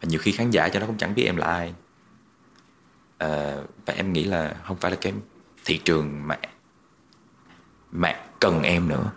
Và 0.00 0.08
nhiều 0.08 0.20
khi 0.20 0.32
khán 0.32 0.50
giả 0.50 0.68
cho 0.68 0.80
nó 0.80 0.86
cũng 0.86 0.98
chẳng 0.98 1.14
biết 1.14 1.24
em 1.24 1.36
là 1.36 1.46
ai. 1.46 1.74
À, 3.18 3.56
và 3.86 3.94
em 3.94 4.12
nghĩ 4.12 4.24
là 4.24 4.54
không 4.64 4.76
phải 4.76 4.90
là 4.90 4.96
cái 5.00 5.12
thị 5.64 5.80
trường 5.84 6.28
mà 6.28 6.38
mà 7.92 8.14
cần 8.40 8.62
em 8.62 8.88
nữa. 8.88 9.10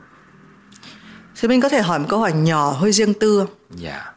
Thì 1.35 1.47
mình 1.47 1.61
có 1.61 1.69
thể 1.69 1.81
hỏi 1.81 1.99
một 1.99 2.05
câu 2.09 2.19
hỏi 2.19 2.33
nhỏ 2.33 2.71
hơi 2.71 2.91
riêng 2.91 3.13
tư 3.13 3.45
dạ. 3.69 3.91
Yeah. 3.91 4.15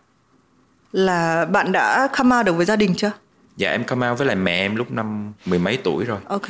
là 0.93 1.45
bạn 1.45 1.72
đã 1.72 2.09
come 2.16 2.37
out 2.37 2.47
được 2.47 2.53
với 2.53 2.66
gia 2.66 2.76
đình 2.76 2.95
chưa 2.95 3.12
dạ 3.57 3.71
em 3.71 3.85
come 3.85 4.11
out 4.11 4.19
với 4.19 4.27
lại 4.27 4.37
mẹ 4.37 4.53
em 4.53 4.77
lúc 4.77 4.91
năm 4.91 5.33
mười 5.47 5.59
mấy 5.59 5.79
tuổi 5.85 6.05
rồi. 6.05 6.19
Ok. 6.29 6.47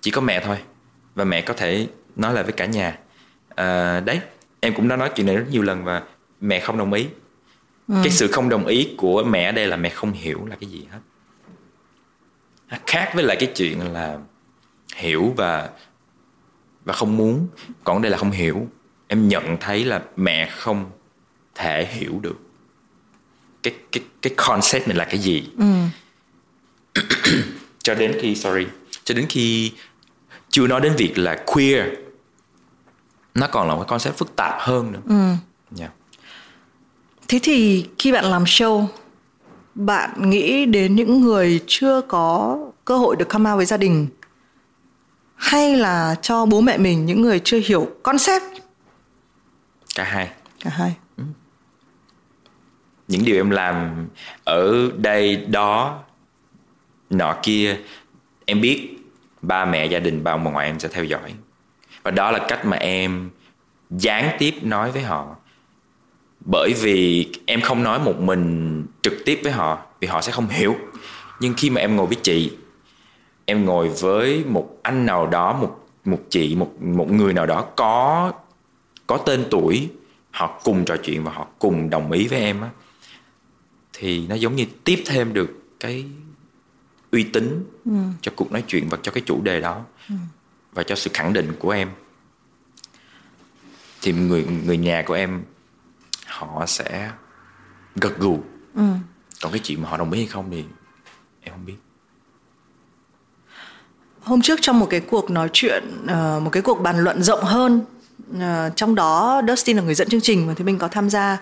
Chỉ 0.00 0.10
có 0.10 0.20
mẹ 0.20 0.40
thôi. 0.44 0.58
Và 1.14 1.24
mẹ 1.24 1.40
có 1.40 1.54
thể 1.54 1.86
nói 2.16 2.34
lại 2.34 2.44
với 2.44 2.52
cả 2.52 2.66
nhà. 2.66 2.98
À, 3.54 4.00
đấy 4.00 4.20
em 4.60 4.74
cũng 4.74 4.88
đã 4.88 4.96
nói 4.96 5.10
chuyện 5.14 5.26
này 5.26 5.36
rất 5.36 5.46
nhiều 5.50 5.62
lần 5.62 5.84
và 5.84 6.02
mẹ 6.40 6.60
không 6.60 6.78
đồng 6.78 6.92
ý. 6.92 7.06
Ừ. 7.88 7.94
cái 8.02 8.10
sự 8.10 8.28
không 8.32 8.48
đồng 8.48 8.66
ý 8.66 8.94
của 8.96 9.24
mẹ 9.24 9.44
ở 9.48 9.52
đây 9.52 9.66
là 9.66 9.76
mẹ 9.76 9.88
không 9.88 10.12
hiểu 10.12 10.46
là 10.46 10.56
cái 10.60 10.70
gì 10.70 10.86
hết. 10.90 10.98
Khác 12.86 13.10
với 13.14 13.24
lại 13.24 13.36
cái 13.40 13.52
chuyện 13.56 13.92
là 13.92 14.18
hiểu 14.96 15.34
và 15.36 15.70
và 16.84 16.92
không 16.92 17.16
muốn. 17.16 17.48
Còn 17.84 18.02
đây 18.02 18.10
là 18.10 18.18
không 18.18 18.30
hiểu. 18.30 18.66
Em 19.08 19.28
nhận 19.28 19.56
thấy 19.60 19.84
là 19.84 20.02
mẹ 20.16 20.48
không 20.50 20.90
thể 21.54 21.86
hiểu 21.86 22.18
được. 22.22 22.38
Cái 23.62 23.74
cái 23.92 24.02
cái 24.22 24.34
concept 24.36 24.88
này 24.88 24.96
là 24.96 25.04
cái 25.04 25.18
gì? 25.18 25.50
Ừ. 25.58 25.64
cho 27.82 27.94
đến 27.94 28.16
khi 28.20 28.34
sorry 28.34 28.66
cho 29.04 29.14
đến 29.14 29.26
khi 29.28 29.72
chưa 30.50 30.66
nói 30.66 30.80
đến 30.80 30.92
việc 30.96 31.18
là 31.18 31.42
queer 31.46 31.84
nó 33.34 33.46
còn 33.46 33.68
là 33.68 33.74
một 33.74 33.80
cái 33.80 33.88
concept 33.88 34.16
phức 34.16 34.36
tạp 34.36 34.54
hơn 34.58 34.92
nữa 34.92 35.00
ừ. 35.08 35.14
yeah. 35.14 35.38
Dạ. 35.70 35.88
thế 37.28 37.40
thì 37.42 37.88
khi 37.98 38.12
bạn 38.12 38.24
làm 38.24 38.44
show 38.44 38.86
bạn 39.74 40.30
nghĩ 40.30 40.66
đến 40.66 40.94
những 40.94 41.20
người 41.20 41.60
chưa 41.66 42.00
có 42.00 42.58
cơ 42.84 42.96
hội 42.98 43.16
được 43.16 43.28
come 43.28 43.50
out 43.50 43.56
với 43.56 43.66
gia 43.66 43.76
đình 43.76 44.08
hay 45.34 45.76
là 45.76 46.16
cho 46.22 46.46
bố 46.46 46.60
mẹ 46.60 46.78
mình 46.78 47.06
những 47.06 47.22
người 47.22 47.40
chưa 47.44 47.60
hiểu 47.66 47.88
concept 48.02 48.42
cả 49.94 50.04
hai 50.04 50.30
cả 50.64 50.70
hai 50.70 50.94
ừ. 51.16 51.24
những 53.08 53.24
điều 53.24 53.36
em 53.36 53.50
làm 53.50 54.06
ở 54.44 54.90
đây 54.96 55.36
đó 55.36 56.00
nọ 57.12 57.36
kia, 57.42 57.76
em 58.44 58.60
biết 58.60 58.98
ba 59.42 59.64
mẹ 59.64 59.86
gia 59.86 59.98
đình 59.98 60.24
ba 60.24 60.32
ông 60.32 60.44
bà 60.44 60.50
ngoại 60.50 60.66
em 60.66 60.78
sẽ 60.80 60.88
theo 60.88 61.04
dõi. 61.04 61.34
Và 62.02 62.10
đó 62.10 62.30
là 62.30 62.46
cách 62.48 62.66
mà 62.66 62.76
em 62.76 63.30
gián 63.90 64.36
tiếp 64.38 64.54
nói 64.62 64.92
với 64.92 65.02
họ. 65.02 65.36
Bởi 66.40 66.72
vì 66.80 67.28
em 67.46 67.60
không 67.60 67.82
nói 67.82 67.98
một 67.98 68.18
mình 68.20 68.86
trực 69.02 69.14
tiếp 69.24 69.40
với 69.42 69.52
họ, 69.52 69.78
vì 70.00 70.08
họ 70.08 70.20
sẽ 70.20 70.32
không 70.32 70.48
hiểu. 70.48 70.76
Nhưng 71.40 71.54
khi 71.56 71.70
mà 71.70 71.80
em 71.80 71.96
ngồi 71.96 72.06
với 72.06 72.16
chị, 72.22 72.52
em 73.44 73.64
ngồi 73.64 73.88
với 73.88 74.44
một 74.44 74.78
anh 74.82 75.06
nào 75.06 75.26
đó, 75.26 75.52
một 75.52 75.78
một 76.04 76.20
chị, 76.30 76.56
một 76.56 76.82
một 76.82 77.10
người 77.10 77.32
nào 77.32 77.46
đó 77.46 77.66
có 77.76 78.32
có 79.06 79.16
tên 79.16 79.44
tuổi, 79.50 79.88
họ 80.30 80.60
cùng 80.64 80.84
trò 80.84 80.96
chuyện 80.96 81.24
và 81.24 81.32
họ 81.32 81.46
cùng 81.58 81.90
đồng 81.90 82.12
ý 82.12 82.28
với 82.28 82.38
em 82.40 82.60
á, 82.60 82.70
thì 83.92 84.26
nó 84.26 84.34
giống 84.34 84.56
như 84.56 84.66
tiếp 84.84 85.02
thêm 85.06 85.32
được 85.32 85.50
cái 85.80 86.04
uy 87.12 87.24
tín 87.24 87.64
ừ. 87.84 87.92
cho 88.20 88.32
cuộc 88.36 88.52
nói 88.52 88.64
chuyện 88.66 88.88
và 88.88 88.98
cho 89.02 89.12
cái 89.12 89.22
chủ 89.26 89.42
đề 89.42 89.60
đó 89.60 89.84
ừ. 90.08 90.14
và 90.72 90.82
cho 90.82 90.94
sự 90.94 91.10
khẳng 91.14 91.32
định 91.32 91.52
của 91.58 91.70
em 91.70 91.90
thì 94.02 94.12
người 94.12 94.46
người 94.64 94.76
nhà 94.76 95.02
của 95.06 95.14
em 95.14 95.42
họ 96.26 96.66
sẽ 96.66 97.10
gật 97.96 98.18
gù 98.18 98.40
ừ. 98.74 98.82
còn 99.42 99.52
cái 99.52 99.60
chuyện 99.64 99.82
mà 99.82 99.88
họ 99.88 99.96
đồng 99.96 100.12
ý 100.12 100.20
hay 100.20 100.28
không 100.28 100.50
thì 100.50 100.64
em 101.40 101.54
không 101.54 101.66
biết 101.66 101.76
hôm 104.20 104.42
trước 104.42 104.58
trong 104.62 104.78
một 104.78 104.86
cái 104.90 105.00
cuộc 105.00 105.30
nói 105.30 105.50
chuyện 105.52 106.06
ờ, 106.08 106.40
một 106.44 106.50
cái 106.50 106.62
cuộc 106.62 106.80
bàn 106.80 106.98
luận 106.98 107.22
rộng 107.22 107.44
hơn 107.44 107.80
ờ, 108.40 108.70
trong 108.76 108.94
đó 108.94 109.42
Dustin 109.48 109.76
là 109.76 109.82
người 109.82 109.94
dẫn 109.94 110.08
chương 110.08 110.20
trình 110.20 110.48
và 110.48 110.54
thì 110.56 110.64
mình 110.64 110.78
có 110.78 110.88
tham 110.88 111.10
gia 111.10 111.38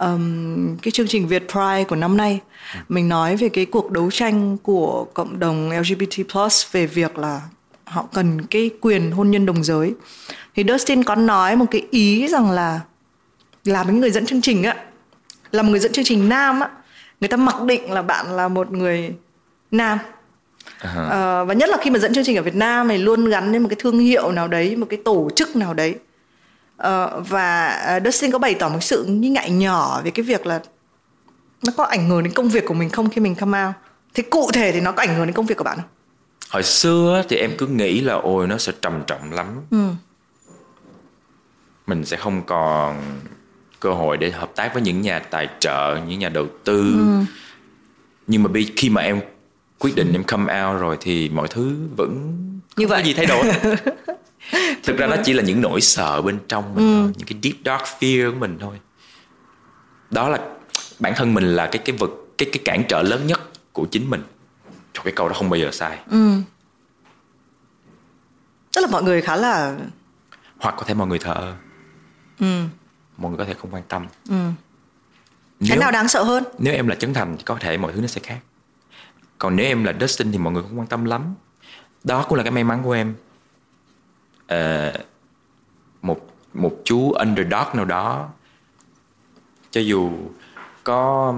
um, 0.00 0.76
cái 0.76 0.92
chương 0.92 1.08
trình 1.08 1.28
Việt 1.28 1.42
Pride 1.52 1.84
của 1.88 1.96
năm 1.96 2.16
nay. 2.16 2.40
Mình 2.88 3.08
nói 3.08 3.36
về 3.36 3.48
cái 3.48 3.64
cuộc 3.64 3.90
đấu 3.90 4.10
tranh 4.10 4.56
của 4.62 5.06
cộng 5.14 5.38
đồng 5.38 5.70
LGBT 5.70 6.32
plus 6.32 6.66
về 6.72 6.86
việc 6.86 7.18
là 7.18 7.40
họ 7.84 8.06
cần 8.12 8.46
cái 8.46 8.70
quyền 8.80 9.10
hôn 9.10 9.30
nhân 9.30 9.46
đồng 9.46 9.64
giới. 9.64 9.94
Thì 10.54 10.64
Dustin 10.68 11.04
có 11.04 11.14
nói 11.14 11.56
một 11.56 11.66
cái 11.70 11.86
ý 11.90 12.28
rằng 12.28 12.50
là 12.50 12.80
làm 13.64 13.86
cái 13.86 13.96
người 13.96 14.10
dẫn 14.10 14.26
chương 14.26 14.42
trình 14.42 14.62
á 14.62 14.76
là 15.50 15.62
một 15.62 15.70
người 15.70 15.80
dẫn 15.80 15.92
chương 15.92 16.04
trình 16.04 16.28
nam 16.28 16.60
á 16.60 16.68
người 17.20 17.28
ta 17.28 17.36
mặc 17.36 17.62
định 17.62 17.92
là 17.92 18.02
bạn 18.02 18.36
là 18.36 18.48
một 18.48 18.72
người 18.72 19.14
nam. 19.70 19.98
Uh-huh. 20.80 21.42
uh, 21.42 21.48
và 21.48 21.54
nhất 21.54 21.70
là 21.70 21.76
khi 21.80 21.90
mà 21.90 21.98
dẫn 21.98 22.14
chương 22.14 22.24
trình 22.24 22.36
ở 22.36 22.42
Việt 22.42 22.54
Nam 22.54 22.88
thì 22.88 22.98
luôn 22.98 23.24
gắn 23.24 23.52
đến 23.52 23.62
một 23.62 23.68
cái 23.68 23.76
thương 23.78 23.98
hiệu 23.98 24.32
nào 24.32 24.48
đấy 24.48 24.76
một 24.76 24.86
cái 24.90 25.00
tổ 25.04 25.30
chức 25.36 25.56
nào 25.56 25.74
đấy 25.74 25.94
uh, 26.82 27.28
và 27.28 28.00
Dustin 28.04 28.30
có 28.30 28.38
bày 28.38 28.54
tỏ 28.54 28.68
một 28.68 28.82
sự 28.82 29.04
nghi 29.04 29.28
ngại 29.28 29.50
nhỏ 29.50 30.00
về 30.04 30.10
cái 30.10 30.24
việc 30.24 30.46
là 30.46 30.60
nó 31.62 31.72
có 31.76 31.84
ảnh 31.84 32.08
hưởng 32.08 32.22
đến 32.22 32.32
công 32.32 32.48
việc 32.48 32.64
của 32.66 32.74
mình 32.74 32.90
không 32.90 33.10
khi 33.10 33.20
mình 33.20 33.34
come 33.34 33.64
out. 33.64 33.74
Thế 34.14 34.22
cụ 34.30 34.50
thể 34.52 34.72
thì 34.72 34.80
nó 34.80 34.92
có 34.92 35.02
ảnh 35.02 35.14
hưởng 35.14 35.26
đến 35.26 35.34
công 35.34 35.46
việc 35.46 35.56
của 35.56 35.64
bạn 35.64 35.76
không? 35.76 35.88
Hồi 36.50 36.62
xưa 36.62 37.22
thì 37.28 37.36
em 37.36 37.50
cứ 37.58 37.66
nghĩ 37.66 38.00
là 38.00 38.14
ôi 38.14 38.46
nó 38.46 38.58
sẽ 38.58 38.72
trầm 38.82 39.02
trọng 39.06 39.32
lắm. 39.32 39.46
Ừ. 39.70 39.78
mình 41.86 42.04
sẽ 42.04 42.16
không 42.16 42.42
còn 42.46 43.20
cơ 43.80 43.92
hội 43.92 44.16
để 44.16 44.30
hợp 44.30 44.50
tác 44.56 44.74
với 44.74 44.82
những 44.82 45.00
nhà 45.00 45.18
tài 45.18 45.48
trợ 45.60 45.98
những 46.08 46.18
nhà 46.18 46.28
đầu 46.28 46.46
tư. 46.64 46.94
Ừ. 46.98 47.24
nhưng 48.26 48.42
mà 48.42 48.50
khi 48.76 48.90
mà 48.90 49.02
em 49.02 49.20
quyết 49.78 49.94
định 49.94 50.12
em 50.12 50.24
come 50.24 50.62
out 50.62 50.80
rồi 50.80 50.96
thì 51.00 51.28
mọi 51.28 51.48
thứ 51.48 51.76
vẫn 51.96 52.34
như 52.76 52.86
vậy 52.86 53.02
có 53.02 53.06
gì 53.06 53.14
thay 53.14 53.26
đổi 53.26 53.46
thực 54.82 54.96
ra 54.96 55.06
nó 55.06 55.16
chỉ 55.24 55.32
là 55.32 55.42
những 55.42 55.60
nỗi 55.60 55.80
sợ 55.80 56.22
bên 56.22 56.38
trong 56.48 56.74
mình 56.74 56.92
ừ. 56.92 57.02
thôi 57.02 57.12
những 57.16 57.26
cái 57.28 57.38
deep 57.42 57.56
dark 57.64 58.00
fear 58.00 58.32
của 58.32 58.38
mình 58.38 58.58
thôi. 58.60 58.80
Đó 60.10 60.28
là 60.28 60.38
bản 60.98 61.12
thân 61.16 61.34
mình 61.34 61.44
là 61.44 61.66
cái 61.66 61.82
cái 61.84 61.96
vật 61.96 62.10
cái 62.38 62.48
cái 62.52 62.62
cản 62.64 62.82
trở 62.88 63.02
lớn 63.02 63.26
nhất 63.26 63.40
của 63.72 63.86
chính 63.90 64.10
mình. 64.10 64.22
Trời, 64.92 65.04
cái 65.04 65.12
câu 65.16 65.28
đó 65.28 65.34
không 65.34 65.50
bao 65.50 65.60
giờ 65.60 65.70
sai. 65.72 65.98
Ừ. 66.10 66.32
tức 68.72 68.80
là 68.80 68.88
mọi 68.90 69.02
người 69.02 69.22
khá 69.22 69.36
là 69.36 69.76
hoặc 70.58 70.74
có 70.78 70.84
thể 70.84 70.94
mọi 70.94 71.06
người 71.06 71.18
thờ 71.18 71.34
ơ. 71.34 71.54
Ừ. 72.40 72.62
mọi 73.16 73.30
người 73.30 73.38
có 73.38 73.44
thể 73.44 73.54
không 73.54 73.74
quan 73.74 73.82
tâm. 73.88 74.06
Ừ. 74.28 74.36
nếu, 75.60 75.68
cái 75.68 75.78
nào 75.78 75.90
đáng 75.90 76.08
sợ 76.08 76.22
hơn? 76.22 76.44
nếu 76.58 76.74
em 76.74 76.88
là 76.88 76.94
chân 76.94 77.14
thành 77.14 77.36
thì 77.36 77.42
có 77.44 77.56
thể 77.60 77.76
mọi 77.76 77.92
thứ 77.92 78.00
nó 78.00 78.06
sẽ 78.06 78.20
khác. 78.24 78.38
Còn 79.38 79.56
nếu 79.56 79.66
em 79.66 79.84
là 79.84 79.94
Dustin 80.00 80.32
thì 80.32 80.38
mọi 80.38 80.52
người 80.52 80.62
không 80.62 80.78
quan 80.78 80.88
tâm 80.88 81.04
lắm. 81.04 81.34
Đó 82.04 82.26
cũng 82.28 82.38
là 82.38 82.44
cái 82.44 82.52
may 82.52 82.64
mắn 82.64 82.82
của 82.82 82.92
em 82.92 83.14
uh, 84.54 85.00
một 86.02 86.26
một 86.54 86.72
chú 86.84 87.12
underdog 87.12 87.66
nào 87.74 87.84
đó. 87.84 88.28
Cho 89.70 89.80
dù 89.80 90.10
có 90.84 91.34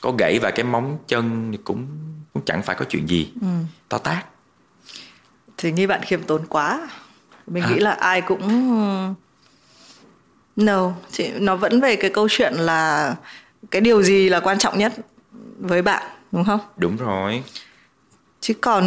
có 0.00 0.12
gãy 0.18 0.38
vài 0.42 0.52
cái 0.52 0.64
móng 0.64 0.98
chân 1.06 1.52
thì 1.52 1.58
cũng 1.64 1.86
cũng 2.32 2.42
chẳng 2.44 2.62
phải 2.62 2.76
có 2.76 2.84
chuyện 2.88 3.08
gì. 3.08 3.32
Ừ. 3.40 3.46
to 3.88 3.98
tát. 3.98 4.26
Thì 5.56 5.72
nghĩ 5.72 5.86
bạn 5.86 6.00
khiêm 6.02 6.22
tốn 6.22 6.46
quá. 6.46 6.88
Mình 7.46 7.62
à. 7.62 7.70
nghĩ 7.70 7.78
là 7.78 7.90
ai 7.90 8.20
cũng 8.20 9.14
no. 10.56 10.92
Chị 11.10 11.30
nó 11.38 11.56
vẫn 11.56 11.80
về 11.80 11.96
cái 11.96 12.10
câu 12.10 12.28
chuyện 12.30 12.54
là 12.54 13.14
cái 13.70 13.80
điều 13.80 14.02
gì 14.02 14.28
là 14.28 14.40
quan 14.40 14.58
trọng 14.58 14.78
nhất 14.78 14.92
với 15.58 15.82
bạn 15.82 16.02
đúng 16.32 16.44
không? 16.44 16.60
Đúng 16.76 16.96
rồi 16.96 17.42
chứ 18.46 18.54
còn 18.54 18.84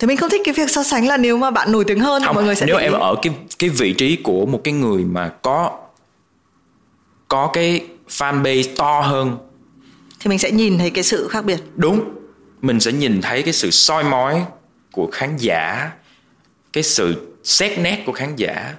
thì 0.00 0.06
mình 0.06 0.16
không 0.16 0.30
thích 0.30 0.40
cái 0.44 0.54
việc 0.54 0.70
so 0.70 0.82
sánh 0.82 1.06
là 1.06 1.16
nếu 1.16 1.38
mà 1.38 1.50
bạn 1.50 1.72
nổi 1.72 1.84
tiếng 1.84 2.00
hơn 2.00 2.22
không, 2.24 2.34
mọi 2.34 2.44
người 2.44 2.54
sẽ 2.54 2.66
nếu 2.66 2.76
em 2.76 2.92
ở 2.92 3.14
cái 3.22 3.34
cái 3.58 3.70
vị 3.70 3.92
trí 3.92 4.16
của 4.16 4.46
một 4.46 4.60
cái 4.64 4.74
người 4.74 5.04
mà 5.04 5.28
có 5.42 5.78
có 7.28 7.50
cái 7.52 7.86
fan 8.08 8.42
base 8.42 8.74
to 8.76 9.00
hơn. 9.00 9.38
Thì 10.20 10.28
mình 10.28 10.38
sẽ 10.38 10.50
nhìn 10.50 10.78
thấy 10.78 10.90
cái 10.90 11.04
sự 11.04 11.28
khác 11.28 11.44
biệt. 11.44 11.60
Đúng 11.74 12.10
mình 12.62 12.80
sẽ 12.80 12.92
nhìn 12.92 13.20
thấy 13.20 13.42
cái 13.42 13.52
sự 13.52 13.70
soi 13.70 14.04
mói 14.04 14.42
của 14.92 15.08
khán 15.12 15.36
giả 15.36 15.90
cái 16.72 16.82
sự 16.82 17.34
xét 17.44 17.78
nét 17.78 18.02
của 18.06 18.12
khán 18.12 18.36
giả 18.36 18.74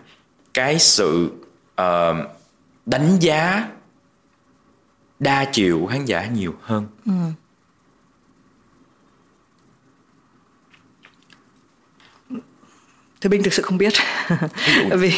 cái 0.53 0.79
sự 0.79 1.31
uh, 1.81 2.17
đánh 2.85 3.17
giá 3.19 3.67
đa 5.19 5.45
chiều 5.45 5.79
của 5.81 5.87
khán 5.87 6.05
giả 6.05 6.25
nhiều 6.25 6.53
hơn. 6.61 6.87
Ừ. 7.05 7.11
thì 13.23 13.29
mình 13.29 13.43
thực 13.43 13.53
sự 13.53 13.61
không 13.61 13.77
biết. 13.77 13.93
Vì 14.91 15.11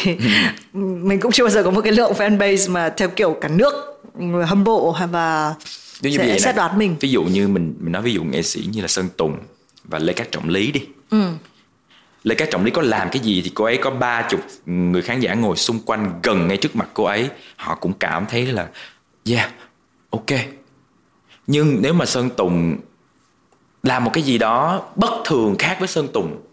mình 0.72 1.20
cũng 1.20 1.32
chưa 1.32 1.44
bao 1.44 1.50
giờ 1.50 1.62
có 1.62 1.70
một 1.70 1.80
cái 1.80 1.92
lượng 1.92 2.12
fan 2.12 2.38
base 2.38 2.68
mà 2.68 2.88
theo 2.96 3.08
kiểu 3.08 3.36
cả 3.40 3.48
nước 3.48 4.02
hâm 4.46 4.64
mộ 4.64 4.96
và 5.10 5.54
như 6.00 6.18
sẽ 6.18 6.38
xét 6.38 6.56
đoán 6.56 6.78
mình. 6.78 6.96
ví 7.00 7.08
dụ 7.08 7.22
như 7.22 7.48
mình 7.48 7.74
mình 7.80 7.92
nói 7.92 8.02
ví 8.02 8.12
dụ 8.12 8.24
nghệ 8.24 8.42
sĩ 8.42 8.68
như 8.72 8.80
là 8.80 8.88
Sơn 8.88 9.08
Tùng 9.16 9.36
và 9.84 9.98
Lê 9.98 10.12
Cát 10.12 10.32
Trọng 10.32 10.48
Lý 10.48 10.72
đi. 10.72 10.80
Ừ. 11.10 11.22
Lê 12.24 12.34
Cát 12.34 12.50
Trọng 12.50 12.64
Lý 12.64 12.70
có 12.70 12.82
làm 12.82 13.08
cái 13.10 13.22
gì 13.22 13.42
thì 13.44 13.50
cô 13.54 13.64
ấy 13.64 13.76
có 13.76 13.90
ba 13.90 14.22
chục 14.30 14.40
người 14.66 15.02
khán 15.02 15.20
giả 15.20 15.34
ngồi 15.34 15.56
xung 15.56 15.78
quanh 15.78 16.20
gần 16.22 16.48
ngay 16.48 16.56
trước 16.56 16.76
mặt 16.76 16.88
cô 16.94 17.04
ấy. 17.04 17.28
Họ 17.56 17.74
cũng 17.74 17.92
cảm 17.92 18.26
thấy 18.26 18.46
là 18.46 18.68
yeah 19.30 19.50
ok. 20.10 20.40
Nhưng 21.46 21.82
nếu 21.82 21.92
mà 21.92 22.06
Sơn 22.06 22.30
Tùng 22.30 22.76
làm 23.82 24.04
một 24.04 24.10
cái 24.14 24.22
gì 24.24 24.38
đó 24.38 24.82
bất 24.96 25.22
thường 25.24 25.56
khác 25.58 25.76
với 25.78 25.88
Sơn 25.88 26.08
Tùng 26.12 26.45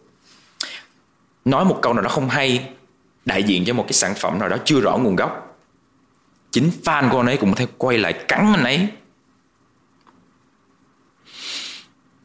nói 1.46 1.66
một 1.66 1.80
câu 1.82 1.94
nào 1.94 2.04
đó 2.04 2.10
không 2.10 2.30
hay 2.30 2.70
đại 3.26 3.44
diện 3.44 3.66
cho 3.66 3.74
một 3.74 3.84
cái 3.84 3.94
sản 3.94 4.14
phẩm 4.18 4.40
nào 4.40 4.50
đó 4.50 4.58
chưa 4.66 4.80
rõ 4.80 4.98
nguồn 4.98 5.16
gốc. 5.16 5.58
Chính 6.52 6.72
fan 6.84 7.10
của 7.10 7.18
anh 7.18 7.28
ấy 7.28 7.38
cũng 7.38 7.50
có 7.50 7.56
thể 7.56 7.68
quay 7.78 7.98
lại 7.98 8.14
cắn 8.28 8.54
anh 8.56 8.64
ấy. 8.64 8.88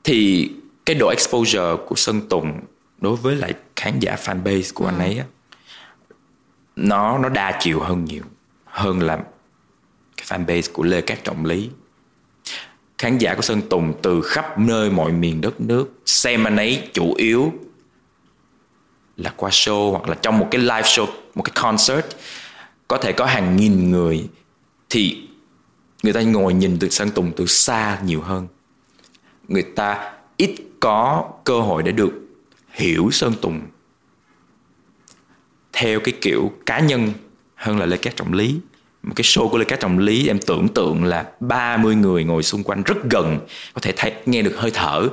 Thì 0.04 0.50
cái 0.86 0.96
độ 1.00 1.08
exposure 1.08 1.76
của 1.86 1.94
Sơn 1.94 2.28
Tùng 2.28 2.60
đối 3.00 3.16
với 3.16 3.36
lại 3.36 3.54
khán 3.76 3.98
giả 4.00 4.16
fan 4.22 4.42
base 4.42 4.70
của 4.74 4.84
ừ. 4.84 4.88
anh 4.88 4.98
ấy 4.98 5.22
nó 6.76 7.18
nó 7.18 7.28
đa 7.28 7.58
chiều 7.60 7.80
hơn 7.80 8.04
nhiều 8.04 8.22
hơn 8.64 9.00
là 9.00 9.16
cái 10.16 10.26
fan 10.26 10.46
base 10.46 10.72
của 10.72 10.82
Lê 10.82 11.00
Cát 11.00 11.24
Trọng 11.24 11.44
Lý. 11.44 11.70
Khán 12.98 13.18
giả 13.18 13.34
của 13.34 13.42
Sơn 13.42 13.62
Tùng 13.70 13.92
từ 14.02 14.22
khắp 14.22 14.58
nơi 14.58 14.90
mọi 14.90 15.12
miền 15.12 15.40
đất 15.40 15.60
nước 15.60 16.02
xem 16.06 16.44
anh 16.44 16.56
ấy 16.56 16.88
chủ 16.92 17.14
yếu 17.14 17.52
là 19.18 19.32
qua 19.36 19.50
show 19.50 19.90
hoặc 19.90 20.08
là 20.08 20.14
trong 20.14 20.38
một 20.38 20.48
cái 20.50 20.60
live 20.60 20.82
show, 20.82 21.06
một 21.34 21.42
cái 21.42 21.52
concert, 21.62 22.06
có 22.88 22.98
thể 22.98 23.12
có 23.12 23.26
hàng 23.26 23.56
nghìn 23.56 23.90
người, 23.90 24.28
thì 24.90 25.28
người 26.02 26.12
ta 26.12 26.20
ngồi 26.20 26.54
nhìn 26.54 26.78
từ 26.78 26.88
Sơn 26.88 27.10
Tùng 27.10 27.32
từ 27.36 27.46
xa 27.46 27.98
nhiều 28.04 28.20
hơn. 28.20 28.46
Người 29.48 29.62
ta 29.62 30.12
ít 30.36 30.54
có 30.80 31.28
cơ 31.44 31.60
hội 31.60 31.82
để 31.82 31.92
được 31.92 32.12
hiểu 32.70 33.10
Sơn 33.12 33.34
Tùng 33.40 33.60
theo 35.72 36.00
cái 36.00 36.14
kiểu 36.20 36.52
cá 36.66 36.80
nhân 36.80 37.12
hơn 37.54 37.78
là 37.78 37.86
Lê 37.86 37.96
Cát 37.96 38.16
Trọng 38.16 38.32
Lý. 38.32 38.58
Một 39.02 39.12
cái 39.16 39.24
show 39.24 39.48
của 39.48 39.58
Lê 39.58 39.64
Cát 39.64 39.80
Trọng 39.80 39.98
Lý, 39.98 40.28
em 40.28 40.38
tưởng 40.38 40.68
tượng 40.68 41.04
là 41.04 41.26
30 41.40 41.94
người 41.94 42.24
ngồi 42.24 42.42
xung 42.42 42.62
quanh 42.62 42.82
rất 42.82 42.96
gần, 43.10 43.38
có 43.74 43.80
thể 43.80 43.92
thấy, 43.96 44.12
nghe 44.26 44.42
được 44.42 44.54
hơi 44.56 44.70
thở 44.70 45.08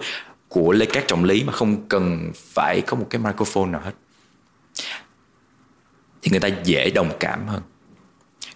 của 0.56 0.72
Lê 0.72 0.86
Cát 0.86 1.08
Trọng 1.08 1.24
Lý 1.24 1.44
mà 1.44 1.54
không 1.54 1.88
cần 1.90 2.32
phải 2.36 2.82
có 2.82 2.98
một 2.98 3.08
cái 3.10 3.22
microphone 3.22 3.66
nào 3.66 3.82
hết. 3.82 3.92
Thì 6.22 6.32
người 6.32 6.40
ta 6.40 6.48
dễ 6.64 6.90
đồng 6.90 7.12
cảm 7.20 7.48
hơn. 7.48 7.62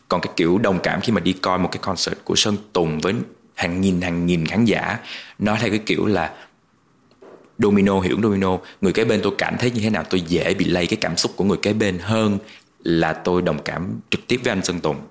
Còn 0.07 0.21
cái 0.21 0.33
kiểu 0.35 0.57
đồng 0.57 0.79
cảm 0.83 1.01
khi 1.01 1.13
mà 1.13 1.19
đi 1.19 1.33
coi 1.33 1.59
một 1.59 1.69
cái 1.71 1.79
concert 1.81 2.17
của 2.23 2.35
Sơn 2.35 2.57
Tùng 2.73 2.99
với 2.99 3.13
hàng 3.55 3.81
nghìn 3.81 4.01
hàng 4.01 4.25
nghìn 4.25 4.45
khán 4.45 4.65
giả, 4.65 4.99
nó 5.39 5.57
theo 5.59 5.69
cái 5.69 5.79
kiểu 5.85 6.05
là 6.05 6.33
domino, 7.57 7.99
hiểu 7.99 8.17
domino. 8.23 8.57
Người 8.81 8.93
kế 8.93 9.05
bên 9.05 9.19
tôi 9.23 9.33
cảm 9.37 9.57
thấy 9.57 9.71
như 9.71 9.81
thế 9.81 9.89
nào, 9.89 10.03
tôi 10.09 10.21
dễ 10.21 10.53
bị 10.53 10.65
lây 10.65 10.87
cái 10.87 10.97
cảm 11.01 11.17
xúc 11.17 11.31
của 11.35 11.43
người 11.43 11.57
kế 11.61 11.73
bên 11.73 11.99
hơn 11.99 12.37
là 12.83 13.13
tôi 13.13 13.41
đồng 13.41 13.59
cảm 13.65 13.99
trực 14.09 14.27
tiếp 14.27 14.39
với 14.43 14.51
anh 14.51 14.63
Sơn 14.63 14.79
Tùng. 14.79 15.01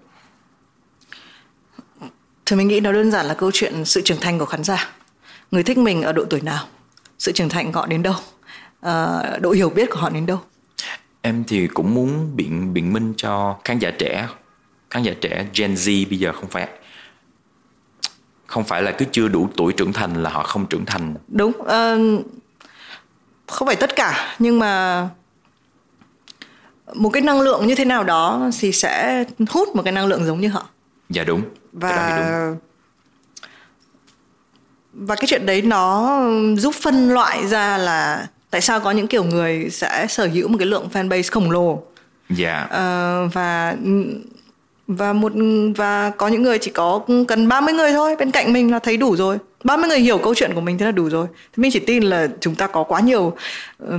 Thì 2.47 2.57
mình 2.57 2.69
nghĩ 2.69 2.81
nó 2.81 2.93
đơn 2.93 3.11
giản 3.11 3.27
là 3.27 3.35
câu 3.35 3.51
chuyện 3.55 3.85
sự 3.85 4.01
trưởng 4.05 4.21
thành 4.21 4.39
của 4.39 4.47
khán 4.47 4.65
giả. 4.65 4.93
Người 5.51 5.63
thích 5.63 5.79
mình 5.79 6.03
ở 6.03 6.13
độ 6.13 6.25
tuổi 6.31 6.41
nào? 6.41 6.69
Sự 7.19 7.33
trưởng 7.33 7.49
thành 7.49 7.73
của 7.73 7.81
họ 7.81 7.87
đến 7.87 8.03
đâu? 8.03 8.15
À, 8.81 9.23
độ 9.41 9.51
hiểu 9.51 9.71
biết 9.71 9.91
của 9.91 9.97
họ 9.97 10.11
đến 10.11 10.27
đâu? 10.27 10.41
Em 11.23 11.45
thì 11.45 11.67
cũng 11.67 11.95
muốn 11.95 12.37
biện 12.37 12.75
biện 12.75 12.93
minh 12.93 13.15
cho 13.17 13.57
khán 13.65 13.79
giả 13.79 13.91
trẻ. 13.91 14.29
Khán 14.91 15.03
giả 15.03 15.13
trẻ 15.21 15.47
Gen 15.55 15.75
Z 15.75 16.09
bây 16.09 16.19
giờ 16.19 16.33
không 16.33 16.49
phải 16.49 16.69
không 18.47 18.65
phải 18.65 18.83
là 18.83 18.93
cứ 18.93 19.05
chưa 19.13 19.29
đủ 19.29 19.49
tuổi 19.57 19.73
trưởng 19.73 19.93
thành 19.93 20.23
là 20.23 20.31
họ 20.31 20.43
không 20.43 20.67
trưởng 20.67 20.87
thành. 20.87 21.15
Đúng 21.29 21.53
uh, 21.59 22.27
không 23.47 23.67
phải 23.67 23.77
tất 23.77 23.97
cả 23.97 24.37
nhưng 24.39 24.59
mà 24.59 25.09
một 26.95 27.11
cái 27.11 27.23
năng 27.23 27.41
lượng 27.41 27.67
như 27.67 27.75
thế 27.75 27.85
nào 27.85 28.05
đó 28.05 28.51
thì 28.59 28.73
sẽ 28.73 29.25
hút 29.51 29.77
một 29.77 29.83
cái 29.83 29.93
năng 29.93 30.07
lượng 30.07 30.27
giống 30.27 30.41
như 30.41 30.49
họ. 30.49 30.69
Dạ 31.11 31.25
đúng 31.25 31.43
và 31.73 32.19
đúng. 32.19 32.59
Và 35.01 35.15
cái 35.15 35.27
chuyện 35.27 35.47
đấy 35.47 35.63
nó 35.63 36.21
giúp 36.57 36.75
phân 36.75 37.11
loại 37.11 37.47
ra 37.47 37.79
là 37.79 38.27
tại 38.51 38.61
sao 38.61 38.81
có 38.81 38.91
những 38.91 39.07
kiểu 39.07 39.25
người 39.25 39.69
sẽ 39.71 40.07
sở 40.09 40.29
hữu 40.33 40.49
một 40.49 40.57
cái 40.59 40.67
lượng 40.67 40.89
fan 40.93 41.09
base 41.09 41.29
khổng 41.31 41.51
lồ. 41.51 41.83
Dạ. 42.31 42.65
Uh, 42.65 43.35
và 43.35 43.77
và 44.89 45.13
một 45.13 45.33
và 45.77 46.11
có 46.11 46.29
những 46.29 46.43
người 46.43 46.59
chỉ 46.59 46.71
có 46.71 47.01
cần 47.29 47.49
30 47.49 47.75
người 47.75 47.93
thôi 47.93 48.17
bên 48.19 48.31
cạnh 48.31 48.53
mình 48.53 48.73
là 48.73 48.79
thấy 48.79 48.97
đủ 48.97 49.17
rồi. 49.17 49.39
30 49.65 49.89
người 49.89 49.99
hiểu 49.99 50.19
câu 50.19 50.35
chuyện 50.35 50.55
của 50.55 50.61
mình 50.61 50.79
thế 50.79 50.87
là 50.87 50.93
đủ 50.93 51.11
rồi. 51.11 51.27
Thì 51.57 51.63
mình 51.63 51.71
chỉ 51.73 51.79
tin 51.79 52.03
là 52.03 52.29
chúng 52.41 52.55
ta 52.55 52.67
có 52.67 52.83
quá 52.83 53.01
nhiều 53.01 53.37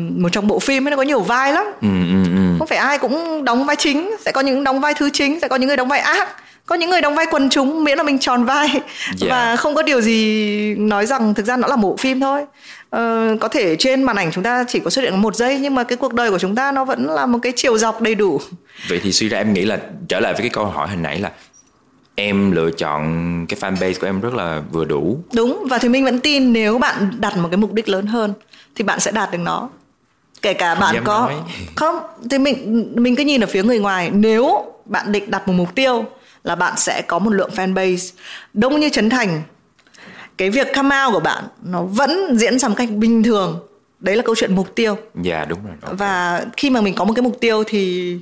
một 0.10 0.30
trong 0.32 0.47
bộ 0.47 0.60
phim 0.60 0.88
ấy 0.88 0.91
nó 0.91 0.97
có 0.97 1.04
nhiều 1.04 1.20
vai 1.20 1.54
lắm. 1.54 1.66
Ừ, 1.82 1.88
ừ, 1.88 2.24
ừ. 2.36 2.56
không 2.60 2.68
phải 2.68 2.78
ai 2.78 2.97
cũng 2.97 3.45
đóng 3.45 3.66
vai 3.66 3.76
chính 3.76 4.16
sẽ 4.20 4.32
có 4.32 4.41
những 4.41 4.64
đóng 4.64 4.80
vai 4.80 4.93
thứ 4.93 5.10
chính 5.14 5.39
sẽ 5.39 5.47
có 5.47 5.56
những 5.56 5.68
người 5.68 5.78
đóng 5.78 5.88
vai 5.88 6.00
ác 6.00 6.30
có 6.70 6.76
những 6.76 6.89
người 6.89 7.01
đóng 7.01 7.15
vai 7.15 7.26
quần 7.32 7.49
chúng 7.49 7.84
miễn 7.84 7.97
là 7.97 8.03
mình 8.03 8.20
tròn 8.20 8.45
vai. 8.45 8.67
Yeah. 8.67 8.84
và 9.30 9.55
không 9.55 9.76
có 9.76 9.84
điều 9.84 10.01
gì 10.01 10.76
nói 10.76 11.05
rằng 11.05 11.34
thực 11.34 11.45
ra 11.45 11.57
nó 11.57 11.67
là 11.67 11.76
một 11.76 11.89
bộ 11.89 11.97
phim 11.97 12.20
thôi. 12.20 12.45
Ờ, 12.89 13.36
có 13.41 13.47
thể 13.47 13.76
trên 13.76 14.03
màn 14.03 14.15
ảnh 14.15 14.32
chúng 14.32 14.43
ta 14.43 14.65
chỉ 14.67 14.80
có 14.80 14.89
xuất 14.89 15.01
hiện 15.01 15.22
một 15.22 15.36
giây 15.36 15.59
nhưng 15.59 15.76
mà 15.76 15.84
cái 15.84 15.97
cuộc 15.97 16.13
đời 16.13 16.32
của 16.32 16.39
chúng 16.39 16.55
ta 16.55 16.72
nó 16.72 16.86
vẫn 16.86 17.05
là 17.05 17.26
một 17.26 17.39
cái 17.41 17.53
chiều 17.55 17.78
dọc 17.78 18.01
đầy 18.01 18.15
đủ. 18.15 18.41
Vậy 18.89 18.99
thì 19.03 19.11
suy 19.11 19.30
ra 19.30 19.38
em 19.38 19.53
nghĩ 19.53 19.65
là 19.65 19.78
trở 20.07 20.20
lại 20.20 20.34
với 20.34 20.41
cái 20.41 20.49
câu 20.49 20.65
hỏi 20.65 20.88
hồi 20.88 20.97
nãy 20.97 21.20
là 21.20 21.32
em 22.15 22.51
lựa 22.51 22.72
chọn 22.72 23.01
cái 23.49 23.59
fan 23.59 23.72
base 23.72 23.93
của 23.93 24.07
em 24.07 24.22
rất 24.22 24.34
là 24.34 24.61
vừa 24.72 24.86
đủ. 24.86 25.20
Đúng 25.34 25.63
và 25.70 25.78
thì 25.78 25.89
mình 25.89 26.05
vẫn 26.05 26.20
tin 26.20 26.53
nếu 26.53 26.78
bạn 26.78 27.11
đặt 27.20 27.38
một 27.38 27.47
cái 27.51 27.57
mục 27.57 27.74
đích 27.74 27.89
lớn 27.89 28.05
hơn 28.05 28.34
thì 28.76 28.84
bạn 28.84 28.99
sẽ 28.99 29.11
đạt 29.11 29.32
được 29.32 29.39
nó. 29.43 29.70
Kể 30.41 30.53
cả 30.53 30.76
không 30.76 30.82
bạn 30.82 31.03
có 31.03 31.20
nói. 31.20 31.36
không 31.76 31.99
thì 32.30 32.38
mình 32.38 32.88
mình 32.95 33.15
cứ 33.15 33.24
nhìn 33.24 33.43
ở 33.43 33.47
phía 33.47 33.63
người 33.63 33.80
ngoài. 33.80 34.11
Nếu 34.13 34.65
bạn 34.86 35.11
định 35.11 35.32
đặt 35.32 35.47
một 35.47 35.53
mục 35.53 35.76
tiêu 35.76 36.05
là 36.50 36.56
bạn 36.56 36.74
sẽ 36.78 37.02
có 37.02 37.20
một 37.20 37.30
lượng 37.30 37.50
fan 37.56 37.74
base 37.74 38.14
đông 38.54 38.80
như 38.80 38.89
Trấn 38.89 39.10
Thành 39.10 39.41
cái 40.38 40.50
việc 40.50 40.68
come 40.74 41.04
out 41.06 41.14
của 41.14 41.20
bạn 41.20 41.43
nó 41.64 41.84
vẫn 41.84 42.38
diễn 42.38 42.60
ra 42.60 42.68
một 42.68 42.76
cách 42.78 42.89
bình 42.91 43.24
thường 43.24 43.60
đấy 44.00 44.16
là 44.16 44.24
câu 44.24 44.36
chuyện 44.36 44.56
mục 44.56 44.76
tiêu 44.76 44.97
dạ 45.22 45.45
đúng 45.45 45.60
rồi 45.66 45.76
okay. 45.82 45.95
và 45.95 46.45
khi 46.58 46.70
mà 46.70 46.82
mình 46.82 46.95
có 46.95 47.06
một 47.06 47.14
cái 47.16 47.24
mục 47.24 47.38
tiêu 47.41 47.64
thì 47.68 48.16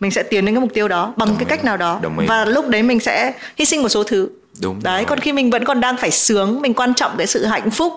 mình 0.00 0.10
sẽ 0.10 0.22
tiến 0.22 0.44
đến 0.44 0.54
cái 0.54 0.60
mục 0.60 0.74
tiêu 0.74 0.88
đó 0.88 1.14
bằng 1.16 1.28
Đồng 1.28 1.36
cái 1.36 1.44
ý. 1.44 1.48
cách 1.48 1.64
nào 1.64 1.76
đó 1.76 1.98
Đồng 2.02 2.18
ý. 2.18 2.26
và 2.26 2.44
lúc 2.44 2.68
đấy 2.68 2.82
mình 2.82 3.00
sẽ 3.00 3.32
hy 3.56 3.64
sinh 3.64 3.82
một 3.82 3.88
số 3.88 4.02
thứ 4.02 4.28
Đúng 4.62 4.82
đấy 4.82 4.96
rồi. 4.96 5.04
còn 5.04 5.18
khi 5.20 5.32
mình 5.32 5.50
vẫn 5.50 5.64
còn 5.64 5.80
đang 5.80 5.96
phải 5.96 6.10
sướng 6.10 6.60
mình 6.62 6.74
quan 6.74 6.94
trọng 6.94 7.12
cái 7.18 7.26
sự 7.26 7.44
hạnh 7.44 7.70
phúc 7.70 7.92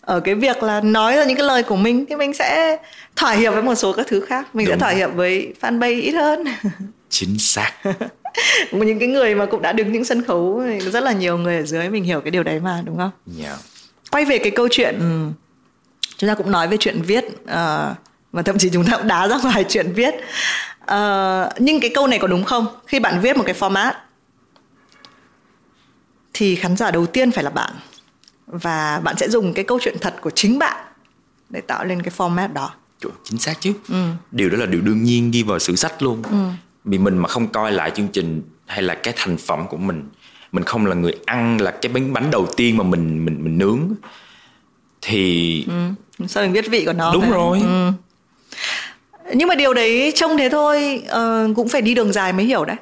ở 0.00 0.20
cái 0.20 0.34
việc 0.34 0.62
là 0.62 0.80
nói 0.80 1.16
ra 1.16 1.24
những 1.24 1.36
cái 1.36 1.46
lời 1.46 1.62
của 1.62 1.76
mình 1.76 2.04
thì 2.08 2.16
mình 2.16 2.34
sẽ 2.34 2.76
thỏa 3.16 3.32
hiệp 3.32 3.52
với 3.52 3.62
một 3.62 3.74
số 3.74 3.92
các 3.92 4.06
thứ 4.08 4.20
khác 4.20 4.54
mình 4.54 4.66
sẽ 4.66 4.72
Đúng. 4.72 4.80
thỏa 4.80 4.90
hiệp 4.90 5.14
với 5.14 5.54
fanpage 5.60 6.00
ít 6.02 6.12
hơn 6.12 6.44
chính 7.10 7.38
xác 7.38 7.72
những 8.72 8.98
cái 8.98 9.08
người 9.08 9.34
mà 9.34 9.46
cũng 9.46 9.62
đã 9.62 9.72
đứng 9.72 9.92
những 9.92 10.04
sân 10.04 10.24
khấu 10.24 10.62
rất 10.80 11.02
là 11.02 11.12
nhiều 11.12 11.38
người 11.38 11.56
ở 11.56 11.62
dưới 11.62 11.88
mình 11.88 12.04
hiểu 12.04 12.20
cái 12.20 12.30
điều 12.30 12.42
đấy 12.42 12.60
mà 12.60 12.82
đúng 12.84 12.96
không? 12.96 13.10
Dạ. 13.26 13.56
Quay 14.10 14.24
về 14.24 14.38
cái 14.38 14.50
câu 14.50 14.68
chuyện 14.70 14.98
ừ, 14.98 15.28
chúng 16.16 16.28
ta 16.28 16.34
cũng 16.34 16.50
nói 16.50 16.68
về 16.68 16.76
chuyện 16.80 17.02
viết 17.02 17.24
ờ, 17.46 17.94
và 18.32 18.42
thậm 18.42 18.58
chí 18.58 18.70
chúng 18.70 18.84
ta 18.84 18.96
cũng 18.96 19.08
đá 19.08 19.28
ra 19.28 19.36
ngoài 19.42 19.64
chuyện 19.68 19.92
viết. 19.92 20.14
Ờ, 20.86 21.50
nhưng 21.58 21.80
cái 21.80 21.90
câu 21.94 22.06
này 22.06 22.18
có 22.18 22.28
đúng 22.28 22.44
không? 22.44 22.66
Khi 22.86 23.00
bạn 23.00 23.20
viết 23.20 23.36
một 23.36 23.44
cái 23.46 23.54
format 23.54 23.92
thì 26.34 26.54
khán 26.56 26.76
giả 26.76 26.90
đầu 26.90 27.06
tiên 27.06 27.30
phải 27.30 27.44
là 27.44 27.50
bạn. 27.50 27.72
Và 28.46 29.00
bạn 29.04 29.16
sẽ 29.16 29.28
dùng 29.28 29.52
cái 29.52 29.64
câu 29.64 29.78
chuyện 29.82 29.96
thật 30.00 30.14
của 30.20 30.30
chính 30.30 30.58
bạn 30.58 30.86
để 31.50 31.60
tạo 31.60 31.84
lên 31.84 32.02
cái 32.02 32.12
format 32.16 32.52
đó. 32.52 32.72
Trời, 33.02 33.12
chính 33.24 33.38
xác 33.38 33.60
chứ. 33.60 33.72
Ừ. 33.88 34.04
điều 34.30 34.50
đó 34.50 34.56
là 34.58 34.66
điều 34.66 34.80
đương 34.80 35.02
nhiên 35.02 35.30
ghi 35.30 35.42
vào 35.42 35.58
sử 35.58 35.76
sách 35.76 36.02
luôn 36.02 36.22
vì 36.86 36.98
mình 36.98 37.18
mà 37.18 37.28
không 37.28 37.48
coi 37.48 37.72
lại 37.72 37.90
chương 37.90 38.08
trình 38.08 38.42
hay 38.66 38.82
là 38.82 38.94
cái 38.94 39.14
thành 39.16 39.36
phẩm 39.36 39.66
của 39.68 39.76
mình 39.76 40.08
mình 40.52 40.64
không 40.64 40.86
là 40.86 40.94
người 40.94 41.14
ăn 41.26 41.60
là 41.60 41.70
cái 41.70 41.92
bánh 41.92 42.12
bánh 42.12 42.30
đầu 42.30 42.46
tiên 42.56 42.76
mà 42.76 42.84
mình 42.84 43.24
mình 43.24 43.44
mình 43.44 43.58
nướng 43.58 43.80
thì 45.02 45.64
ừ. 46.18 46.26
sao 46.26 46.42
mình 46.44 46.52
biết 46.52 46.68
vị 46.70 46.84
của 46.84 46.92
nó 46.92 47.12
đúng 47.12 47.22
phải 47.22 47.30
rồi 47.30 47.60
ừ. 47.60 47.90
nhưng 49.34 49.48
mà 49.48 49.54
điều 49.54 49.74
đấy 49.74 50.12
trông 50.14 50.38
thế 50.38 50.48
thôi 50.48 51.02
ờ, 51.08 51.48
cũng 51.56 51.68
phải 51.68 51.82
đi 51.82 51.94
đường 51.94 52.12
dài 52.12 52.32
mới 52.32 52.46
hiểu 52.46 52.64
đấy 52.64 52.76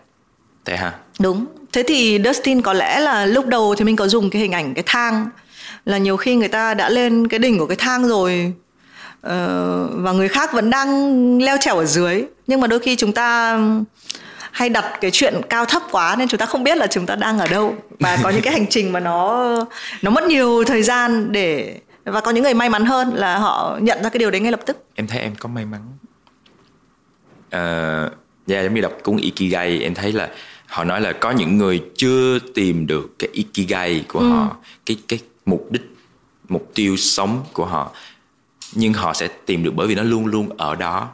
thế 0.65 0.77
ha 0.77 0.93
Đúng. 1.21 1.47
Thế 1.73 1.83
thì 1.87 2.21
Dustin 2.25 2.63
có 2.63 2.73
lẽ 2.73 3.01
là 3.01 3.27
lúc 3.27 3.47
đầu 3.47 3.75
thì 3.79 3.85
mình 3.85 3.97
có 3.97 4.09
dùng 4.09 4.31
cái 4.31 4.43
hình 4.43 4.53
ảnh 4.53 4.75
cái 4.75 4.85
thang 4.87 5.29
là 5.85 5.99
nhiều 5.99 6.17
khi 6.17 6.37
người 6.37 6.49
ta 6.49 6.75
đã 6.75 6.89
lên 6.89 7.29
cái 7.29 7.39
đỉnh 7.39 7.59
của 7.59 7.67
cái 7.67 7.77
thang 7.77 8.09
rồi 8.09 8.53
và 9.91 10.13
người 10.13 10.29
khác 10.29 10.53
vẫn 10.53 10.71
đang 10.71 11.39
leo 11.39 11.57
trèo 11.61 11.77
ở 11.77 11.85
dưới. 11.85 12.25
Nhưng 12.47 12.61
mà 12.61 12.67
đôi 12.67 12.79
khi 12.79 12.97
chúng 12.97 13.13
ta 13.13 13.59
hay 14.51 14.69
đặt 14.69 14.99
cái 15.01 15.11
chuyện 15.11 15.41
cao 15.51 15.65
thấp 15.65 15.83
quá 15.91 16.17
nên 16.19 16.29
chúng 16.29 16.39
ta 16.39 16.47
không 16.47 16.65
biết 16.65 16.79
là 16.79 16.87
chúng 16.87 17.07
ta 17.07 17.17
đang 17.17 17.39
ở 17.39 17.47
đâu. 17.47 17.75
Và 18.01 18.19
có 18.23 18.31
những 18.31 18.43
cái 18.43 18.53
hành 18.53 18.67
trình 18.71 18.93
mà 18.93 19.01
nó 19.01 19.47
nó 20.03 20.11
mất 20.11 20.25
nhiều 20.25 20.65
thời 20.65 20.83
gian 20.83 21.33
để 21.33 21.81
và 22.05 22.21
có 22.21 22.31
những 22.31 22.45
người 22.45 22.55
may 22.55 22.69
mắn 22.71 22.85
hơn 22.85 23.15
là 23.15 23.39
họ 23.39 23.79
nhận 23.81 24.03
ra 24.03 24.09
cái 24.09 24.19
điều 24.19 24.31
đấy 24.31 24.41
ngay 24.41 24.51
lập 24.51 24.61
tức. 24.67 24.85
Em 24.95 25.07
thấy 25.07 25.21
em 25.21 25.35
có 25.39 25.49
may 25.49 25.65
mắn. 25.65 25.81
Ờ, 27.51 28.11
dạ 28.47 28.63
giống 28.63 28.75
như 28.75 28.81
đọc 28.81 28.93
cuốn 29.03 29.17
Ikigai 29.17 29.81
em 29.81 29.95
thấy 29.95 30.13
là 30.13 30.29
họ 30.67 30.85
nói 30.85 31.01
là 31.01 31.13
có 31.13 31.31
những 31.31 31.59
người 31.59 31.83
chưa 31.97 32.39
tìm 32.55 32.87
được 32.87 33.19
cái 33.19 33.29
Ikigai 33.33 34.05
của 34.09 34.21
họ 34.21 34.57
cái 34.87 34.97
cái 35.09 35.19
mục 35.47 35.67
đích 35.71 35.83
mục 36.49 36.71
tiêu 36.75 36.97
sống 36.97 37.45
của 37.53 37.65
họ 37.65 37.91
nhưng 38.75 38.93
họ 38.93 39.15
sẽ 39.15 39.29
tìm 39.47 39.65
được 39.65 39.75
bởi 39.75 39.87
vì 39.87 39.95
nó 39.95 40.03
luôn 40.03 40.27
luôn 40.27 40.49
ở 40.57 40.75
đó. 40.75 41.09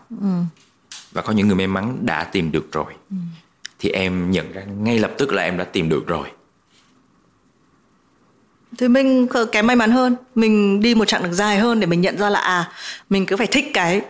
Và 1.12 1.22
có 1.22 1.32
những 1.32 1.46
người 1.46 1.56
may 1.56 1.66
mắn 1.66 1.98
đã 2.00 2.24
tìm 2.24 2.52
được 2.52 2.72
rồi. 2.72 2.92
Thì 3.78 3.90
em 3.90 4.30
nhận 4.30 4.52
ra 4.52 4.62
ngay 4.62 4.98
lập 4.98 5.12
tức 5.18 5.32
là 5.32 5.42
em 5.42 5.58
đã 5.58 5.64
tìm 5.64 5.88
được 5.88 6.06
rồi. 6.06 6.28
Thì 8.78 8.88
mình 8.88 9.26
kém 9.52 9.66
may 9.66 9.76
mắn 9.76 9.90
hơn 9.90 10.16
mình 10.34 10.80
đi 10.80 10.94
một 10.94 11.04
chặng 11.04 11.22
đường 11.22 11.34
dài 11.34 11.58
hơn 11.58 11.80
để 11.80 11.86
mình 11.86 12.00
nhận 12.00 12.18
ra 12.18 12.30
là 12.30 12.40
à 12.40 12.72
mình 13.10 13.26
cứ 13.26 13.36
phải 13.36 13.46
thích 13.46 13.70
cái 13.74 14.00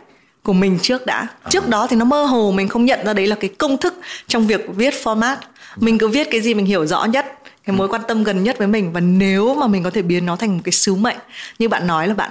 của 0.42 0.52
mình 0.52 0.78
trước 0.82 1.06
đã. 1.06 1.26
Trước 1.50 1.68
đó 1.68 1.86
thì 1.86 1.96
nó 1.96 2.04
mơ 2.04 2.24
hồ 2.24 2.52
mình 2.52 2.68
không 2.68 2.84
nhận 2.84 3.06
ra 3.06 3.12
đấy 3.12 3.26
là 3.26 3.36
cái 3.36 3.50
công 3.58 3.78
thức 3.78 3.94
trong 4.26 4.46
việc 4.46 4.60
viết 4.74 4.94
format. 5.02 5.36
Mình 5.76 5.98
cứ 5.98 6.08
viết 6.08 6.28
cái 6.30 6.40
gì 6.40 6.54
mình 6.54 6.66
hiểu 6.66 6.86
rõ 6.86 7.04
nhất 7.04 7.38
cái 7.64 7.76
mối 7.76 7.88
quan 7.88 8.02
tâm 8.08 8.24
gần 8.24 8.44
nhất 8.44 8.58
với 8.58 8.66
mình. 8.66 8.92
Và 8.92 9.00
nếu 9.00 9.54
mà 9.54 9.66
mình 9.66 9.82
có 9.82 9.90
thể 9.90 10.02
biến 10.02 10.26
nó 10.26 10.36
thành 10.36 10.54
một 10.56 10.60
cái 10.64 10.72
sứ 10.72 10.94
mệnh 10.94 11.18
như 11.58 11.68
bạn 11.68 11.86
nói 11.86 12.08
là 12.08 12.14
bạn 12.14 12.30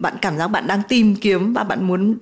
bạn 0.00 0.14
cảm 0.22 0.38
giác 0.38 0.46
bạn 0.46 0.66
đang 0.66 0.82
tìm 0.88 1.16
kiếm 1.16 1.52
và 1.52 1.64
bạn 1.64 1.86
muốn 1.86 2.16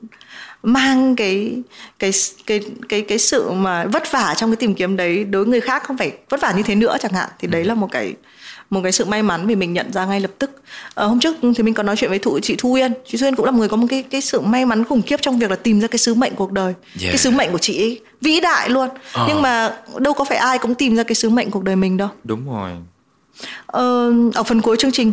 mang 0.62 1.16
cái 1.16 1.62
cái 1.98 2.10
cái 2.46 2.60
cái 2.88 3.02
cái 3.02 3.18
sự 3.18 3.50
mà 3.50 3.84
vất 3.84 4.12
vả 4.12 4.34
trong 4.36 4.50
cái 4.50 4.56
tìm 4.56 4.74
kiếm 4.74 4.96
đấy 4.96 5.24
đối 5.24 5.44
với 5.44 5.50
người 5.50 5.60
khác 5.60 5.82
không 5.84 5.98
phải 5.98 6.12
vất 6.28 6.40
vả 6.40 6.52
như 6.56 6.62
thế 6.62 6.74
nữa 6.74 6.96
chẳng 7.00 7.12
hạn 7.12 7.28
thì 7.38 7.48
đấy 7.48 7.64
là 7.64 7.74
một 7.74 7.88
cái 7.92 8.14
một 8.70 8.80
cái 8.82 8.92
sự 8.92 9.04
may 9.04 9.22
mắn 9.22 9.46
vì 9.46 9.56
mình 9.56 9.72
nhận 9.72 9.92
ra 9.92 10.06
ngay 10.06 10.20
lập 10.20 10.30
tức. 10.38 10.50
Ờ, 10.94 11.06
hôm 11.06 11.20
trước 11.20 11.36
thì 11.56 11.62
mình 11.62 11.74
có 11.74 11.82
nói 11.82 11.96
chuyện 11.96 12.10
với 12.10 12.18
thụ, 12.18 12.38
chị 12.42 12.54
Thu 12.58 12.74
Uyên. 12.74 12.92
Chị 13.06 13.18
Thu 13.18 13.26
Uyên 13.26 13.36
cũng 13.36 13.46
là 13.46 13.52
một 13.52 13.58
người 13.58 13.68
có 13.68 13.76
một 13.76 13.86
cái 13.90 14.02
cái 14.02 14.20
sự 14.20 14.40
may 14.40 14.66
mắn 14.66 14.84
khủng 14.84 15.02
khiếp 15.02 15.20
trong 15.22 15.38
việc 15.38 15.50
là 15.50 15.56
tìm 15.56 15.80
ra 15.80 15.88
cái 15.88 15.98
sứ 15.98 16.14
mệnh 16.14 16.34
cuộc 16.34 16.52
đời. 16.52 16.74
Yeah. 17.00 17.12
cái 17.12 17.18
sứ 17.18 17.30
mệnh 17.30 17.52
của 17.52 17.58
chị 17.58 17.82
ấy 17.82 18.00
vĩ 18.20 18.40
đại 18.40 18.70
luôn. 18.70 18.88
Ờ. 19.12 19.24
nhưng 19.28 19.42
mà 19.42 19.76
đâu 19.98 20.14
có 20.14 20.24
phải 20.24 20.38
ai 20.38 20.58
cũng 20.58 20.74
tìm 20.74 20.96
ra 20.96 21.02
cái 21.02 21.14
sứ 21.14 21.30
mệnh 21.30 21.50
cuộc 21.50 21.64
đời 21.64 21.76
mình 21.76 21.96
đâu. 21.96 22.08
Đúng 22.24 22.50
rồi. 22.50 22.70
Ờ, 23.66 24.12
ở 24.34 24.42
phần 24.42 24.60
cuối 24.60 24.76
chương 24.76 24.92
trình 24.92 25.12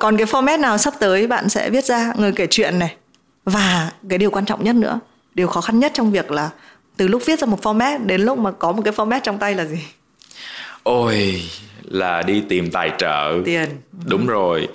còn 0.00 0.16
cái 0.16 0.26
format 0.26 0.60
nào 0.60 0.78
sắp 0.78 0.94
tới 1.00 1.26
bạn 1.26 1.48
sẽ 1.48 1.70
viết 1.70 1.84
ra 1.84 2.12
người 2.16 2.32
kể 2.32 2.46
chuyện 2.50 2.78
này? 2.78 2.96
Và 3.44 3.92
cái 4.08 4.18
điều 4.18 4.30
quan 4.30 4.44
trọng 4.44 4.64
nhất 4.64 4.74
nữa 4.74 5.00
điều 5.34 5.46
khó 5.46 5.60
khăn 5.60 5.78
nhất 5.78 5.92
trong 5.94 6.12
việc 6.12 6.30
là 6.30 6.50
từ 6.96 7.08
lúc 7.08 7.22
viết 7.26 7.38
ra 7.38 7.46
một 7.46 7.62
format 7.62 8.06
đến 8.06 8.20
lúc 8.20 8.38
mà 8.38 8.50
có 8.50 8.72
một 8.72 8.82
cái 8.84 8.94
format 8.94 9.20
trong 9.22 9.38
tay 9.38 9.54
là 9.54 9.64
gì? 9.64 9.84
Ôi 10.82 11.42
là 11.84 12.22
đi 12.22 12.42
tìm 12.48 12.70
tài 12.70 12.90
trợ. 12.98 13.42
Tiền. 13.44 13.68
Đúng 14.06 14.26
rồi. 14.26 14.68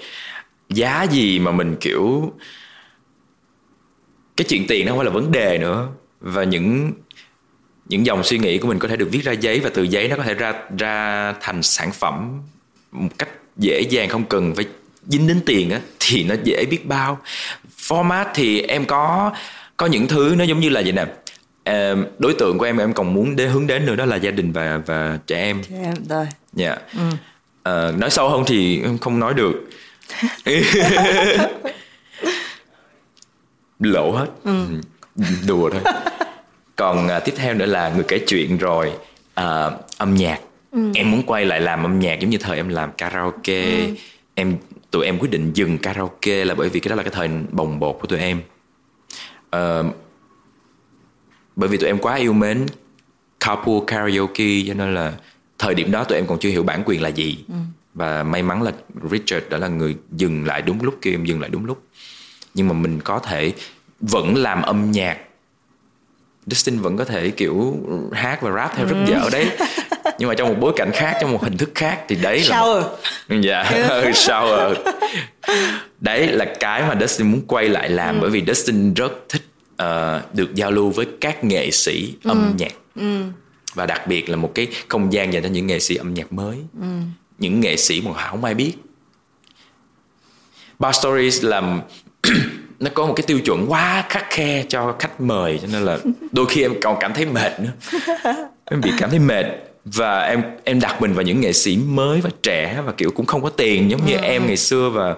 Giá 0.69 1.03
gì 1.03 1.39
mà 1.39 1.51
mình 1.51 1.75
kiểu 1.81 2.33
cái 4.37 4.45
chuyện 4.49 4.67
tiền 4.67 4.85
nó 4.85 4.91
không 4.91 4.99
phải 4.99 5.05
là 5.05 5.11
vấn 5.11 5.31
đề 5.31 5.57
nữa. 5.57 5.87
Và 6.19 6.43
những 6.43 6.91
những 7.85 8.05
dòng 8.05 8.23
suy 8.23 8.37
nghĩ 8.37 8.57
của 8.57 8.67
mình 8.67 8.79
có 8.79 8.87
thể 8.87 8.95
được 8.95 9.09
viết 9.11 9.23
ra 9.23 9.31
giấy 9.31 9.59
và 9.59 9.69
từ 9.73 9.83
giấy 9.83 10.07
nó 10.07 10.15
có 10.17 10.23
thể 10.23 10.33
ra 10.33 10.53
ra 10.77 11.33
thành 11.41 11.63
sản 11.63 11.91
phẩm 11.91 12.41
một 12.91 13.09
cách 13.17 13.29
dễ 13.57 13.81
dàng 13.81 14.09
không 14.09 14.23
cần 14.23 14.55
phải 14.55 14.65
dính 15.07 15.27
đến 15.27 15.41
tiền 15.45 15.69
á 15.69 15.79
thì 15.99 16.23
nó 16.23 16.35
dễ 16.43 16.65
biết 16.65 16.85
bao 16.85 17.19
format 17.77 18.25
thì 18.33 18.61
em 18.61 18.85
có 18.85 19.31
có 19.77 19.85
những 19.85 20.07
thứ 20.07 20.35
nó 20.37 20.43
giống 20.43 20.59
như 20.59 20.69
là 20.69 20.81
vậy 20.81 20.91
nè 20.91 21.05
Em, 21.67 22.05
đối 22.19 22.33
tượng 22.33 22.57
của 22.57 22.65
em 22.65 22.77
em 22.77 22.93
còn 22.93 23.13
muốn 23.13 23.35
đến 23.35 23.49
hướng 23.49 23.67
đến 23.67 23.85
nữa 23.85 23.95
đó 23.95 24.05
là 24.05 24.15
gia 24.15 24.31
đình 24.31 24.51
và 24.51 24.81
và 24.85 25.19
trẻ 25.27 25.41
em 25.43 25.61
Thì 25.69 25.75
em 25.83 25.93
rồi 26.09 26.27
Dạ. 26.53 26.77
Ờ, 27.63 27.93
nói 27.97 28.09
sâu 28.09 28.29
hơn 28.29 28.43
thì 28.47 28.81
em 28.81 28.97
không 28.97 29.19
nói 29.19 29.33
được. 29.33 29.69
Lộ 33.79 34.11
hết. 34.11 34.27
Ừ. 34.43 34.65
Đùa 35.47 35.69
thôi. 35.69 35.81
Còn 36.75 37.07
à, 37.07 37.19
tiếp 37.19 37.33
theo 37.37 37.53
nữa 37.53 37.65
là 37.65 37.89
người 37.89 38.03
kể 38.07 38.19
chuyện 38.27 38.57
rồi 38.57 38.91
à, 39.33 39.71
âm 39.97 40.15
nhạc. 40.15 40.39
Em 40.95 41.11
muốn 41.11 41.23
quay 41.25 41.45
lại 41.45 41.61
làm 41.61 41.83
âm 41.83 41.99
nhạc 41.99 42.19
giống 42.19 42.29
như 42.29 42.37
thời 42.37 42.57
em 42.57 42.69
làm 42.69 42.91
karaoke. 42.97 43.89
Em 44.35 44.57
tụi 44.91 45.05
em 45.05 45.19
quyết 45.19 45.31
định 45.31 45.53
dừng 45.53 45.77
karaoke 45.77 46.45
là 46.45 46.55
bởi 46.55 46.69
vì 46.69 46.79
cái 46.79 46.89
đó 46.89 46.95
là 46.95 47.03
cái 47.03 47.11
thời 47.11 47.29
bồng 47.51 47.79
bột 47.79 47.97
của 48.01 48.07
tụi 48.07 48.19
em. 48.19 48.41
Ờ, 49.49 49.83
bởi 51.55 51.69
vì 51.69 51.77
tụi 51.77 51.87
em 51.89 51.97
quá 51.99 52.15
yêu 52.15 52.33
mến 52.33 52.65
carpool 53.39 53.77
karaoke 53.87 54.45
cho 54.67 54.73
nên 54.73 54.93
là 54.93 55.13
thời 55.59 55.73
điểm 55.73 55.91
đó 55.91 56.03
tụi 56.03 56.17
em 56.17 56.27
còn 56.27 56.39
chưa 56.39 56.49
hiểu 56.49 56.63
bản 56.63 56.83
quyền 56.85 57.01
là 57.01 57.09
gì. 57.09 57.45
Và 57.93 58.23
may 58.23 58.43
mắn 58.43 58.61
là 58.61 58.71
Richard 59.11 59.45
đã 59.49 59.57
là 59.57 59.67
người 59.67 59.95
dừng 60.11 60.45
lại 60.45 60.61
đúng 60.61 60.81
lúc 60.81 60.97
kêu 61.01 61.13
em 61.13 61.25
dừng 61.25 61.41
lại 61.41 61.49
đúng 61.49 61.65
lúc. 61.65 61.83
Nhưng 62.53 62.67
mà 62.67 62.73
mình 62.73 62.99
có 63.03 63.19
thể 63.19 63.53
vẫn 63.99 64.35
làm 64.35 64.61
âm 64.61 64.91
nhạc. 64.91 65.17
Dustin 66.45 66.79
vẫn 66.79 66.97
có 66.97 67.05
thể 67.05 67.29
kiểu 67.29 67.77
hát 68.13 68.41
và 68.41 68.51
rap 68.51 68.75
theo 68.75 68.85
rất 68.85 68.97
dở 69.07 69.29
đấy 69.31 69.49
nhưng 70.19 70.29
mà 70.29 70.35
trong 70.35 70.49
một 70.49 70.55
bối 70.59 70.73
cảnh 70.75 70.91
khác 70.93 71.17
trong 71.21 71.31
một 71.31 71.43
hình 71.43 71.57
thức 71.57 71.69
khác 71.75 71.99
thì 72.07 72.15
đấy 72.15 72.43
là 72.49 72.59
shower. 72.59 72.83
dạ 73.41 73.63
shower. 74.13 74.75
Đấy 75.99 76.27
là 76.27 76.45
cái 76.59 76.81
mà 76.81 76.95
Dustin 77.01 77.31
muốn 77.31 77.41
quay 77.47 77.69
lại 77.69 77.89
làm 77.89 78.17
bởi 78.21 78.29
vì 78.29 78.43
Dustin 78.47 78.93
rất 78.93 79.11
thích 79.29 79.41
ờ, 79.77 80.21
được 80.33 80.55
giao 80.55 80.71
lưu 80.71 80.89
với 80.89 81.05
các 81.21 81.43
nghệ 81.43 81.71
sĩ 81.71 82.13
âm 82.23 82.55
nhạc. 82.57 83.01
Và 83.73 83.85
đặc 83.85 84.07
biệt 84.07 84.29
là 84.29 84.35
một 84.35 84.51
cái 84.55 84.67
không 84.87 85.13
gian 85.13 85.33
dành 85.33 85.43
cho 85.43 85.49
những 85.49 85.67
nghệ 85.67 85.79
sĩ 85.79 85.95
âm 85.95 86.13
nhạc 86.13 86.33
mới. 86.33 86.57
Những 87.37 87.59
nghệ 87.59 87.77
sĩ 87.77 88.01
mà 88.01 88.13
không 88.13 88.45
ai 88.45 88.53
biết. 88.53 88.73
Bar 90.79 90.95
Stories 90.95 91.43
làm 91.43 91.81
nó 92.79 92.89
có 92.93 93.05
một 93.05 93.13
cái 93.15 93.23
tiêu 93.27 93.39
chuẩn 93.39 93.65
quá 93.71 94.05
khắc 94.09 94.25
khe 94.29 94.63
cho 94.69 94.95
khách 94.99 95.21
mời 95.21 95.59
cho 95.61 95.67
nên 95.71 95.81
là 95.83 95.97
đôi 96.31 96.45
khi 96.49 96.61
em 96.61 96.73
còn 96.81 96.97
cảm 96.99 97.13
thấy 97.13 97.25
mệt 97.25 97.59
nữa. 97.59 97.71
Em 98.65 98.81
bị 98.81 98.91
cảm 98.97 99.09
thấy 99.09 99.19
mệt 99.19 99.45
và 99.85 100.21
em 100.21 100.43
em 100.63 100.79
đặt 100.79 101.01
mình 101.01 101.13
vào 101.13 101.23
những 101.23 101.41
nghệ 101.41 101.53
sĩ 101.53 101.77
mới 101.77 102.21
và 102.21 102.29
trẻ 102.43 102.81
và 102.85 102.91
kiểu 102.91 103.11
cũng 103.11 103.25
không 103.25 103.43
có 103.43 103.49
tiền 103.49 103.91
giống 103.91 104.05
như 104.05 104.13
em 104.13 104.47
ngày 104.47 104.57
xưa 104.57 104.89
và 104.89 105.15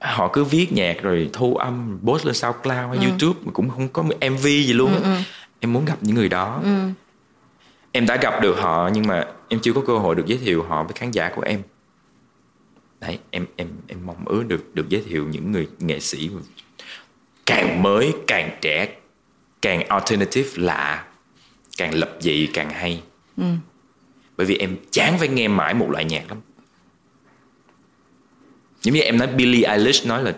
họ 0.00 0.30
cứ 0.32 0.44
viết 0.44 0.72
nhạc 0.72 1.02
rồi 1.02 1.30
thu 1.32 1.56
âm 1.56 1.98
post 2.04 2.26
lên 2.26 2.34
SoundCloud 2.34 2.76
hay 2.76 3.08
YouTube 3.08 3.40
mà 3.44 3.52
cũng 3.52 3.70
không 3.70 3.88
có 3.88 4.02
MV 4.02 4.44
gì 4.44 4.72
luôn 4.72 5.02
á. 5.02 5.22
em 5.60 5.72
muốn 5.72 5.84
gặp 5.84 5.96
những 6.00 6.14
người 6.14 6.28
đó. 6.28 6.62
Em 7.92 8.06
đã 8.06 8.16
gặp 8.16 8.42
được 8.42 8.58
họ 8.58 8.90
nhưng 8.92 9.06
mà 9.06 9.26
em 9.48 9.60
chưa 9.60 9.72
có 9.72 9.80
cơ 9.86 9.98
hội 9.98 10.14
được 10.14 10.26
giới 10.26 10.38
thiệu 10.38 10.62
họ 10.62 10.82
với 10.82 10.92
khán 10.92 11.10
giả 11.10 11.30
của 11.36 11.42
em. 11.42 11.62
Đấy 13.00 13.18
em 13.30 13.46
em 13.56 13.68
em 13.86 14.06
mong 14.06 14.24
ước 14.26 14.44
được 14.48 14.74
được 14.74 14.88
giới 14.88 15.02
thiệu 15.08 15.26
những 15.30 15.52
người 15.52 15.68
nghệ 15.78 16.00
sĩ 16.00 16.30
càng 17.46 17.82
mới 17.82 18.14
càng 18.26 18.58
trẻ 18.60 18.88
càng 19.62 19.88
alternative 19.88 20.50
lạ 20.56 21.04
càng 21.76 21.94
lập 21.94 22.16
dị 22.20 22.46
càng 22.46 22.70
hay 22.70 23.02
ừ. 23.36 23.44
bởi 24.36 24.46
vì 24.46 24.56
em 24.56 24.76
chán 24.90 25.18
phải 25.18 25.28
nghe 25.28 25.48
mãi 25.48 25.74
một 25.74 25.90
loại 25.90 26.04
nhạc 26.04 26.28
lắm 26.28 26.40
giống 28.82 28.94
như 28.94 29.00
em 29.00 29.18
nói 29.18 29.26
Billie 29.26 29.64
Eilish 29.64 30.06
nói 30.06 30.22
là 30.22 30.32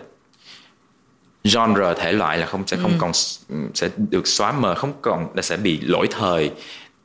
genre 1.43 1.93
thể 1.97 2.11
loại 2.11 2.37
là 2.37 2.45
không 2.45 2.67
sẽ 2.67 2.77
không 2.81 2.91
ừ. 2.91 2.97
còn 2.99 3.11
sẽ 3.73 3.89
được 3.97 4.27
xóa 4.27 4.51
mờ 4.51 4.75
không 4.75 4.93
còn 5.01 5.35
là 5.35 5.41
sẽ 5.41 5.57
bị 5.57 5.79
lỗi 5.81 6.07
thời 6.11 6.51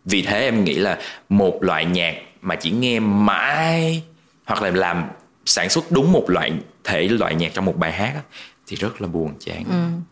vì 0.04 0.22
thế 0.22 0.40
em 0.40 0.64
nghĩ 0.64 0.74
là 0.74 0.98
một 1.28 1.58
loại 1.60 1.84
nhạc 1.84 2.14
mà 2.42 2.54
chỉ 2.54 2.70
nghe 2.70 3.00
mãi 3.00 4.02
hoặc 4.44 4.62
là 4.62 4.70
làm 4.70 5.04
sản 5.46 5.70
xuất 5.70 5.92
đúng 5.92 6.12
một 6.12 6.24
loại 6.28 6.52
thể 6.84 7.08
loại 7.08 7.34
nhạc 7.34 7.54
trong 7.54 7.64
một 7.64 7.76
bài 7.76 7.92
hát 7.92 8.22
thì 8.66 8.76
rất 8.76 9.00
là 9.00 9.08
buồn 9.08 9.34
chán 9.38 9.64
ừ. 9.70 10.11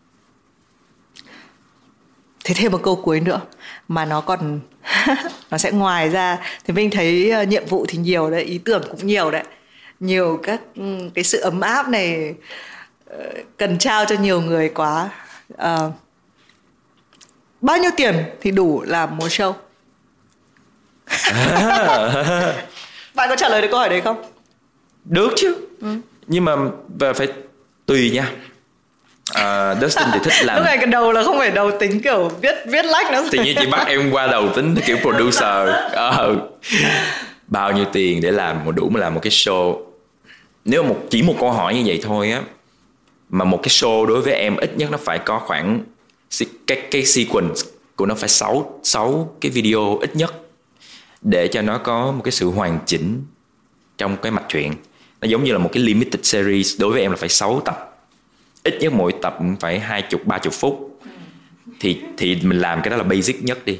Thế 2.43 2.53
thêm 2.57 2.71
một 2.71 2.79
câu 2.83 2.95
cuối 2.95 3.19
nữa 3.19 3.41
mà 3.87 4.05
nó 4.05 4.21
còn 4.21 4.59
nó 5.51 5.57
sẽ 5.57 5.71
ngoài 5.71 6.09
ra. 6.09 6.37
Thì 6.65 6.73
mình 6.73 6.89
thấy 6.89 7.33
uh, 7.41 7.47
nhiệm 7.47 7.65
vụ 7.65 7.85
thì 7.89 7.97
nhiều 7.97 8.29
đấy 8.29 8.43
ý 8.43 8.57
tưởng 8.57 8.83
cũng 8.91 9.07
nhiều 9.07 9.31
đấy. 9.31 9.43
Nhiều 9.99 10.39
các 10.43 10.61
um, 10.75 11.09
cái 11.09 11.23
sự 11.23 11.39
ấm 11.39 11.61
áp 11.61 11.89
này 11.89 12.35
uh, 13.15 13.23
cần 13.57 13.77
trao 13.77 14.05
cho 14.05 14.15
nhiều 14.15 14.41
người 14.41 14.69
quá. 14.69 15.09
Uh, 15.53 15.93
bao 17.61 17.77
nhiêu 17.77 17.91
tiền 17.97 18.15
thì 18.41 18.51
đủ 18.51 18.83
làm 18.87 19.17
một 19.17 19.27
show? 19.27 19.53
Bạn 23.15 23.29
có 23.29 23.35
trả 23.35 23.49
lời 23.49 23.61
được 23.61 23.67
câu 23.71 23.79
hỏi 23.79 23.89
đấy 23.89 24.01
không? 24.01 24.23
Được 25.05 25.29
chứ. 25.35 25.55
Ừ. 25.81 25.87
nhưng 26.27 26.45
mà 26.45 26.55
phải 27.13 27.27
tùy 27.85 28.11
nha 28.11 28.31
à, 29.33 29.75
Dustin 29.81 30.07
thì 30.13 30.19
thích 30.23 30.33
làm 30.45 30.57
lúc 30.57 30.65
này 30.65 30.77
cái 30.77 30.87
đầu 30.87 31.11
là 31.11 31.23
không 31.23 31.37
phải 31.37 31.51
đầu 31.51 31.71
tính 31.79 32.01
kiểu 32.01 32.31
viết 32.41 32.55
viết 32.67 32.85
lách 32.85 33.11
nữa. 33.11 33.27
Tự 33.31 33.43
nhiên 33.43 33.55
chị 33.59 33.65
bắt 33.65 33.87
em 33.87 34.11
qua 34.11 34.27
đầu 34.27 34.49
tính 34.55 34.75
kiểu 34.85 34.97
producer. 34.97 35.69
Ờ. 35.91 36.35
bao 37.47 37.71
nhiêu 37.71 37.85
tiền 37.93 38.21
để 38.21 38.31
làm 38.31 38.65
một 38.65 38.71
đủ 38.71 38.89
mà 38.89 38.99
làm 38.99 39.13
một 39.13 39.19
cái 39.23 39.31
show? 39.31 39.81
Nếu 40.65 40.83
một 40.83 40.97
chỉ 41.09 41.21
một 41.21 41.35
câu 41.39 41.51
hỏi 41.51 41.75
như 41.75 41.83
vậy 41.85 41.99
thôi 42.03 42.31
á 42.31 42.41
mà 43.29 43.45
một 43.45 43.59
cái 43.63 43.69
show 43.69 44.05
đối 44.05 44.21
với 44.21 44.33
em 44.33 44.57
ít 44.57 44.77
nhất 44.77 44.91
nó 44.91 44.97
phải 44.97 45.19
có 45.19 45.39
khoảng 45.39 45.79
cái 46.67 46.81
cái 46.91 47.05
sequence 47.05 47.61
của 47.95 48.05
nó 48.05 48.15
phải 48.15 48.29
6 48.29 48.79
6 48.83 49.35
cái 49.41 49.51
video 49.51 49.97
ít 50.01 50.15
nhất 50.15 50.33
để 51.21 51.47
cho 51.47 51.61
nó 51.61 51.77
có 51.77 52.11
một 52.11 52.21
cái 52.23 52.31
sự 52.31 52.49
hoàn 52.49 52.79
chỉnh 52.85 53.23
trong 53.97 54.17
cái 54.17 54.31
mạch 54.31 54.45
truyện. 54.49 54.73
Nó 55.21 55.27
giống 55.27 55.43
như 55.43 55.51
là 55.51 55.57
một 55.57 55.69
cái 55.73 55.83
limited 55.83 56.19
series 56.23 56.79
đối 56.79 56.91
với 56.91 57.01
em 57.01 57.11
là 57.11 57.17
phải 57.17 57.29
6 57.29 57.59
tập 57.59 57.90
ít 58.63 58.77
nhất 58.79 58.93
mỗi 58.93 59.13
tập 59.21 59.37
phải 59.59 59.79
hai 59.79 60.01
chục 60.01 60.25
ba 60.25 60.37
chục 60.37 60.53
phút. 60.53 60.99
Thì 61.79 62.01
thì 62.17 62.39
mình 62.43 62.59
làm 62.59 62.81
cái 62.81 62.89
đó 62.89 62.97
là 62.97 63.03
basic 63.03 63.43
nhất 63.43 63.65
đi. 63.65 63.79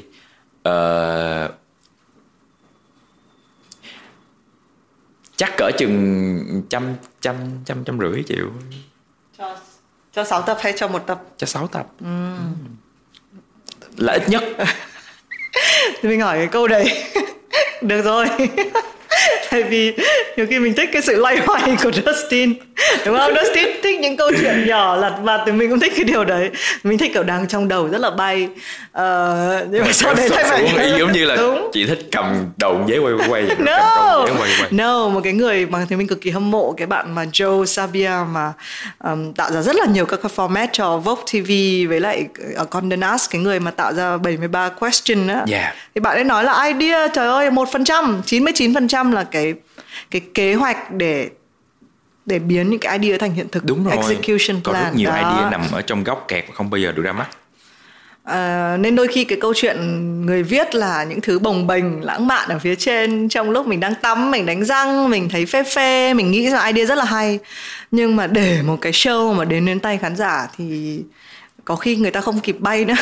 Uh, 0.68 1.50
chắc 5.36 5.52
cỡ 5.56 5.70
chừng 5.78 6.62
trăm 6.68 6.94
trăm 7.20 7.36
trăm 7.64 7.84
trăm 7.84 7.98
rưỡi 7.98 8.22
triệu 8.28 8.46
cho 9.38 9.56
cho 10.12 10.24
sáu 10.24 10.42
tập 10.42 10.58
hay 10.60 10.72
cho 10.76 10.88
một 10.88 11.06
tập? 11.06 11.22
Cho 11.36 11.46
sáu 11.46 11.66
tập. 11.66 11.86
Ừ. 12.00 12.34
là 13.96 14.12
ít 14.12 14.28
nhất. 14.28 14.44
Thì 16.02 16.08
mình 16.08 16.20
hỏi 16.20 16.36
cái 16.36 16.46
câu 16.46 16.68
đấy. 16.68 17.04
Được 17.82 18.02
rồi. 18.02 18.26
Tại 19.50 19.62
vì 19.62 19.96
nhiều 20.36 20.46
khi 20.50 20.58
mình 20.58 20.74
thích 20.74 20.90
cái 20.92 21.02
sự 21.02 21.16
loay 21.16 21.38
hoay 21.46 21.76
của 21.82 21.90
Dustin 21.92 22.54
đúng 23.06 23.18
không 23.18 23.32
Dustin 23.42 23.68
thích 23.82 24.00
những 24.00 24.16
câu 24.16 24.30
chuyện 24.40 24.66
nhỏ 24.66 24.96
lặt 24.96 25.12
vặt 25.22 25.42
thì 25.46 25.52
mình 25.52 25.70
cũng 25.70 25.80
thích 25.80 25.92
cái 25.96 26.04
điều 26.04 26.24
đấy 26.24 26.50
mình 26.82 26.98
thích 26.98 27.10
kiểu 27.14 27.22
đang 27.22 27.48
trong 27.48 27.68
đầu 27.68 27.88
rất 27.88 28.00
là 28.00 28.10
bay 28.10 28.44
uh, 28.44 29.00
nhưng 29.70 29.84
mà 29.84 29.92
sau 29.92 30.14
đấy 30.14 30.28
lại 30.28 30.44
phải 30.44 30.94
giống 30.98 31.12
như 31.12 31.24
là 31.24 31.36
đúng. 31.36 31.70
chị 31.72 31.86
thích 31.86 31.98
cầm 32.12 32.46
đầu 32.56 32.84
giấy 32.86 32.98
quay 32.98 33.14
quay 33.28 33.42
no 33.58 34.24
quay, 34.24 34.50
quay. 34.60 34.70
no 34.70 35.08
một 35.08 35.20
cái 35.24 35.32
người 35.32 35.66
mà 35.66 35.86
thì 35.88 35.96
mình 35.96 36.06
cực 36.06 36.20
kỳ 36.20 36.30
hâm 36.30 36.50
mộ 36.50 36.72
cái 36.72 36.86
bạn 36.86 37.14
mà 37.14 37.24
Joe 37.24 37.64
Sabia 37.64 38.12
mà 38.32 38.52
um, 39.04 39.32
tạo 39.32 39.52
ra 39.52 39.62
rất 39.62 39.76
là 39.76 39.86
nhiều 39.86 40.06
các 40.06 40.20
format 40.36 40.66
cho 40.72 40.96
Vogue 40.96 41.22
TV 41.32 41.48
với 41.88 42.00
lại 42.00 42.26
ở 42.56 42.64
Condé 42.64 42.96
Nast 42.96 43.30
cái 43.30 43.40
người 43.40 43.60
mà 43.60 43.70
tạo 43.70 43.92
ra 43.92 44.16
73 44.16 44.68
question 44.68 45.28
á 45.28 45.44
yeah. 45.50 45.74
thì 45.94 46.00
bạn 46.00 46.14
ấy 46.14 46.24
nói 46.24 46.44
là 46.44 46.64
idea 46.64 47.08
trời 47.08 47.28
ơi 47.28 47.50
một 47.50 47.68
phần 47.72 47.84
trăm 47.84 48.22
chín 48.26 48.44
mươi 48.44 48.52
chín 48.56 48.74
phần 48.74 48.88
trăm 48.88 49.12
là 49.12 49.24
cái 49.24 49.54
cái 50.10 50.20
kế 50.34 50.54
hoạch 50.54 50.90
để 50.90 51.28
để 52.26 52.38
biến 52.38 52.70
những 52.70 52.80
cái 52.80 52.98
idea 52.98 53.18
thành 53.18 53.34
hiện 53.34 53.48
thực 53.48 53.64
đúng 53.64 53.84
rồi 53.84 53.96
execution 53.96 54.60
có 54.64 54.72
plan 54.72 54.84
rất 54.84 54.94
nhiều 54.94 55.10
đó. 55.10 55.16
idea 55.16 55.50
nằm 55.50 55.60
ở 55.72 55.82
trong 55.82 56.04
góc 56.04 56.24
kẹt 56.28 56.44
và 56.48 56.54
không 56.54 56.70
bao 56.70 56.78
giờ 56.78 56.92
được 56.92 57.02
ra 57.02 57.12
mắt 57.12 57.28
À, 58.24 58.76
nên 58.80 58.96
đôi 58.96 59.08
khi 59.08 59.24
cái 59.24 59.38
câu 59.40 59.52
chuyện 59.56 59.76
người 60.26 60.42
viết 60.42 60.74
là 60.74 61.04
những 61.04 61.20
thứ 61.20 61.38
bồng 61.38 61.66
bềnh 61.66 62.04
lãng 62.04 62.26
mạn 62.26 62.48
ở 62.48 62.58
phía 62.58 62.74
trên 62.74 63.28
trong 63.28 63.50
lúc 63.50 63.66
mình 63.66 63.80
đang 63.80 63.94
tắm 63.94 64.30
mình 64.30 64.46
đánh 64.46 64.64
răng 64.64 65.10
mình 65.10 65.28
thấy 65.28 65.46
phê 65.46 65.62
phê 65.74 66.14
mình 66.14 66.30
nghĩ 66.30 66.50
ra 66.50 66.66
idea 66.66 66.86
rất 66.86 66.98
là 66.98 67.04
hay 67.04 67.38
nhưng 67.90 68.16
mà 68.16 68.26
để 68.26 68.62
một 68.62 68.76
cái 68.80 68.92
show 68.92 69.34
mà 69.34 69.44
đến 69.44 69.66
đến 69.66 69.80
tay 69.80 69.98
khán 69.98 70.16
giả 70.16 70.48
thì 70.56 70.98
có 71.64 71.76
khi 71.76 71.96
người 71.96 72.10
ta 72.10 72.20
không 72.20 72.40
kịp 72.40 72.56
bay 72.60 72.84
nữa 72.84 72.94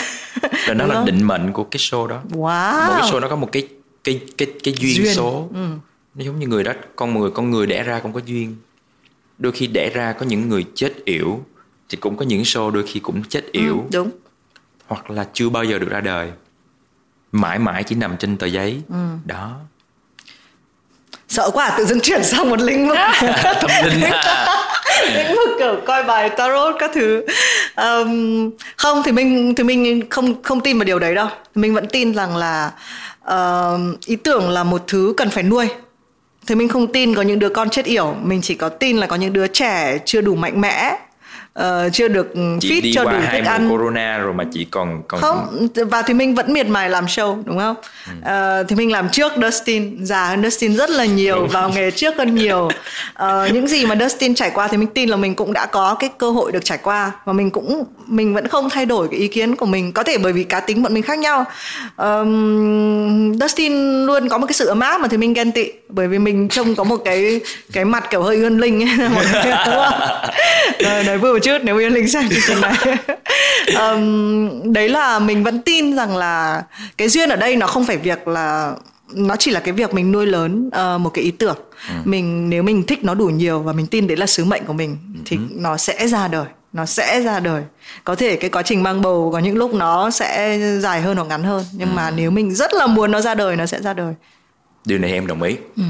và 0.69 0.75
đó 0.79 0.87
là 0.87 0.95
không? 0.95 1.05
định 1.05 1.27
mệnh 1.27 1.53
của 1.53 1.65
cái 1.65 1.79
show 1.79 2.07
đó 2.07 2.21
wow. 2.31 2.87
một 2.87 2.95
cái 3.01 3.11
show 3.11 3.21
nó 3.21 3.29
có 3.29 3.37
một 3.37 3.53
cái 3.53 3.69
cái 4.05 4.21
cái 4.39 4.49
cái 4.63 4.75
duyên, 4.75 4.97
duyên. 4.97 5.15
số 5.15 5.49
ừ. 5.55 5.67
nó 6.15 6.25
giống 6.25 6.39
như 6.39 6.47
người 6.47 6.65
đó 6.65 6.73
con 6.97 7.19
người 7.19 7.31
con 7.31 7.51
người 7.51 7.67
đẻ 7.67 7.83
ra 7.83 7.99
cũng 7.99 8.13
có 8.13 8.21
duyên 8.27 8.57
đôi 9.41 9.53
khi 9.53 9.67
đẻ 9.67 9.91
ra 9.91 10.13
có 10.13 10.27
những 10.27 10.49
người 10.49 10.65
chết 10.75 10.93
yểu 11.05 11.41
thì 11.89 11.97
cũng 11.97 12.17
có 12.17 12.25
những 12.25 12.43
show 12.43 12.71
đôi 12.71 12.85
khi 12.87 13.01
cũng 13.01 13.25
chết 13.25 13.53
yểu. 13.53 13.77
ừ, 13.77 13.83
đúng. 13.93 14.11
Hoặc 14.87 15.11
là 15.11 15.27
chưa 15.33 15.49
bao 15.49 15.65
giờ 15.65 15.79
được 15.79 15.89
ra 15.91 16.01
đời. 16.01 16.31
Mãi 17.33 17.59
mãi 17.59 17.83
chỉ 17.83 17.95
nằm 17.95 18.17
trên 18.17 18.37
tờ 18.37 18.47
giấy. 18.47 18.81
Ừ. 18.89 18.97
đó. 19.25 19.57
Sợ 21.29 21.51
quá 21.51 21.75
tự 21.79 21.85
dưng 21.85 22.01
chuyển 22.01 22.25
sang 22.25 22.51
một 22.51 22.61
lĩnh 22.61 22.89
vực. 22.89 22.99
Tâm 23.43 23.71
linh 23.85 24.01
à. 24.01 24.47
lĩnh 25.15 25.37
vực 25.37 25.49
kiểu 25.59 25.81
coi 25.87 26.05
bài 26.05 26.31
tarot 26.31 26.75
các 26.79 26.91
thứ. 26.95 27.25
Um, 27.77 28.51
không 28.77 29.03
thì 29.05 29.13
mình 29.13 29.55
thì 29.55 29.65
mình 29.65 30.11
không 30.11 30.43
không 30.43 30.61
tin 30.61 30.79
vào 30.79 30.85
điều 30.85 30.99
đấy 30.99 31.15
đâu. 31.15 31.29
Mình 31.55 31.75
vẫn 31.75 31.87
tin 31.87 32.15
rằng 32.15 32.37
là 32.37 32.73
uh, 33.29 34.01
ý 34.07 34.17
tưởng 34.17 34.51
là 34.51 34.65
một 34.65 34.83
thứ 34.87 35.15
cần 35.17 35.31
phải 35.31 35.43
nuôi 35.43 35.69
thì 36.47 36.55
mình 36.55 36.69
không 36.69 36.93
tin 36.93 37.15
có 37.15 37.23
những 37.23 37.39
đứa 37.39 37.49
con 37.49 37.71
chết 37.71 37.85
yểu. 37.85 38.15
Mình 38.23 38.41
chỉ 38.43 38.55
có 38.55 38.69
tin 38.69 38.97
là 38.97 39.07
có 39.07 39.17
những 39.17 39.33
đứa 39.33 39.47
trẻ 39.47 39.99
chưa 40.05 40.21
đủ 40.21 40.35
mạnh 40.35 40.61
mẽ 40.61 40.99
uh, 41.59 41.93
chưa 41.93 42.09
được 42.09 42.33
chị 42.61 42.71
fit 42.71 42.93
cho 42.95 43.05
đủ 43.05 43.19
thức 43.33 43.45
ăn. 43.47 43.71
corona 43.71 44.19
rồi 44.19 44.35
mà 44.35 44.45
chị 44.53 44.67
còn 44.71 45.03
còn 45.09 45.21
không 45.21 45.69
và 45.75 46.03
thì 46.03 46.15
mình 46.15 46.35
vẫn 46.35 46.53
miệt 46.53 46.67
mài 46.67 46.91
làm 46.91 47.07
show 47.07 47.43
đúng 47.45 47.59
không? 47.59 47.77
Ừ. 48.25 48.61
uh, 48.61 48.69
thì 48.69 48.77
mình 48.77 48.93
làm 48.93 49.09
trước 49.09 49.33
Dustin. 49.43 50.05
Già 50.05 50.27
hơn 50.27 50.43
Dustin 50.43 50.77
rất 50.77 50.91
là 50.91 51.05
nhiều 51.05 51.37
đúng. 51.37 51.49
vào 51.49 51.71
nghề 51.71 51.91
trước 51.91 52.15
hơn 52.19 52.35
nhiều. 52.35 52.71
Uh, 53.23 53.53
những 53.53 53.69
gì 53.69 53.87
mà 53.87 53.97
Dustin 54.01 54.35
trải 54.35 54.51
qua 54.55 54.69
thì 54.69 54.77
mình 54.77 54.89
tin 54.89 55.09
là 55.09 55.17
mình 55.17 55.35
cũng 55.35 55.53
đã 55.53 55.67
có 55.67 55.95
cái 55.95 56.11
cơ 56.19 56.31
hội 56.31 56.53
được 56.53 56.65
trải 56.65 56.79
qua. 56.79 57.13
Và 57.25 57.33
mình 57.33 57.51
cũng 57.51 57.85
mình 58.07 58.35
vẫn 58.35 58.49
không 58.49 58.71
thay 58.71 58.87
đổi 58.87 59.09
cái 59.11 59.21
ý 59.21 59.29
kiến 59.29 59.57
của 59.57 59.67
mình. 59.67 59.93
Có 59.93 60.03
thể 60.03 60.19
bởi 60.19 60.33
vì 60.33 60.45
cá 60.45 60.61
tính 60.61 60.83
bọn 60.83 60.95
mình 60.95 61.03
khác 61.03 61.19
nhau. 61.19 61.45
Um, 61.97 63.39
Dustin 63.41 64.07
luôn 64.07 64.29
có 64.29 64.39
một 64.39 64.47
cái 64.47 64.55
sự 64.55 64.67
ấm 64.67 64.81
áp 64.81 65.01
mà 65.01 65.09
thì 65.09 65.17
mình 65.17 65.33
ghen 65.33 65.53
tị. 65.53 65.71
Bởi 65.89 66.09
vì 66.09 66.19
mình 66.19 66.49
trông 66.49 66.75
có 66.75 66.85
một 66.85 66.97
cái 67.05 67.41
cái 67.73 67.85
mặt 67.85 68.05
kiểu 68.11 68.23
hơi 68.23 68.37
ươn 68.37 68.59
linh 68.59 68.83
ấy. 68.83 68.97
Đúng 68.99 69.15
không? 69.67 70.01
Rồi, 70.81 71.05
nói 71.07 71.19
vừa 71.19 71.40
chút 71.41 71.59
nếu 71.65 71.77
Uyên 71.77 71.93
Linh 71.93 72.09
xem 72.09 72.29
chương 72.29 72.41
trình 72.47 72.61
này 72.61 72.75
um, 73.95 74.73
đấy 74.73 74.89
là 74.89 75.19
mình 75.19 75.45
vẫn 75.45 75.63
tin 75.63 75.97
rằng 75.97 76.17
là 76.17 76.63
cái 76.97 77.09
duyên 77.09 77.29
ở 77.29 77.37
đây 77.37 77.57
nó 77.57 77.67
không 77.67 77.85
phải 77.85 77.97
việc 77.97 78.29
là 78.29 78.75
nó 79.15 79.37
chỉ 79.37 79.51
là 79.51 79.61
cái 79.61 79.73
việc 79.73 79.95
mình 79.95 80.13
nuôi 80.13 80.27
lớn 80.27 80.69
uh, 80.95 81.01
một 81.01 81.11
cái 81.11 81.25
ý 81.25 81.31
tưởng 81.31 81.57
ừ. 81.89 81.95
mình 82.05 82.51
nếu 82.51 82.63
mình 82.63 82.83
thích 82.87 83.05
nó 83.05 83.15
đủ 83.15 83.27
nhiều 83.27 83.61
và 83.61 83.73
mình 83.73 83.87
tin 83.87 84.07
đấy 84.07 84.17
là 84.17 84.27
sứ 84.27 84.45
mệnh 84.45 84.65
của 84.65 84.73
mình 84.73 84.97
ừ. 85.15 85.21
thì 85.25 85.39
nó 85.51 85.77
sẽ 85.77 86.09
ra 86.09 86.29
đời 86.29 86.47
nó 86.73 86.87
sẽ 86.87 87.21
ra 87.21 87.41
đời 87.41 87.63
có 88.05 88.15
thể 88.15 88.37
cái 88.37 88.51
quá 88.51 88.63
trình 88.63 88.83
mang 88.83 89.03
bầu 89.03 89.31
có 89.33 89.39
những 89.39 89.57
lúc 89.57 89.75
nó 89.75 90.11
sẽ 90.11 90.59
dài 90.81 91.01
hơn 91.01 91.17
hoặc 91.17 91.27
ngắn 91.29 91.43
hơn 91.43 91.65
nhưng 91.73 91.89
ừ. 91.89 91.95
mà 91.95 92.11
nếu 92.11 92.31
mình 92.31 92.55
rất 92.55 92.75
là 92.75 92.87
muốn 92.87 93.11
nó 93.11 93.21
ra 93.21 93.35
đời 93.35 93.57
nó 93.57 93.67
sẽ 93.67 93.83
ra 93.83 93.95
đời 93.95 94.15
điều 94.85 94.99
này 94.99 95.13
em 95.13 95.27
đồng 95.27 95.43
ý 95.43 95.57
ừ. 95.77 95.83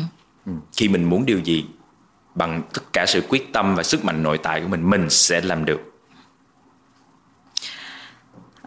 ừ. 0.46 0.52
khi 0.76 0.88
mình 0.88 1.04
muốn 1.04 1.26
điều 1.26 1.38
gì 1.38 1.64
bằng 2.34 2.62
tất 2.74 2.82
cả 2.92 3.06
sự 3.06 3.22
quyết 3.28 3.52
tâm 3.52 3.74
và 3.74 3.82
sức 3.82 4.04
mạnh 4.04 4.22
nội 4.22 4.38
tại 4.42 4.60
của 4.60 4.68
mình 4.68 4.90
mình 4.90 5.10
sẽ 5.10 5.40
làm 5.40 5.64
được 5.64 5.80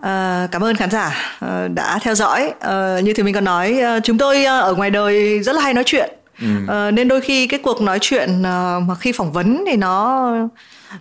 À, 0.01 0.47
cảm 0.51 0.64
ơn 0.64 0.76
khán 0.76 0.89
giả 0.91 1.38
uh, 1.45 1.72
đã 1.74 1.99
theo 2.01 2.16
dõi. 2.16 2.53
Uh, 2.57 3.03
như 3.03 3.14
thì 3.14 3.24
mình 3.24 3.34
còn 3.34 3.43
nói, 3.43 3.82
chúng 4.03 4.18
tôi 4.18 4.45
ở 4.45 4.74
ngoài 4.74 4.89
đời 4.89 5.39
rất 5.39 5.55
là 5.55 5.61
hay 5.61 5.74
nói 5.74 5.84
chuyện 5.84 6.09
ừ. 6.41 6.47
ờ, 6.68 6.91
nên 6.91 7.07
đôi 7.07 7.22
khi 7.22 7.47
cái 7.47 7.59
cuộc 7.64 7.82
nói 7.82 7.99
chuyện 8.01 8.41
mà 8.88 8.95
khi 8.99 9.11
phỏng 9.11 9.32
vấn 9.32 9.64
thì 9.68 9.76
nó 9.76 10.32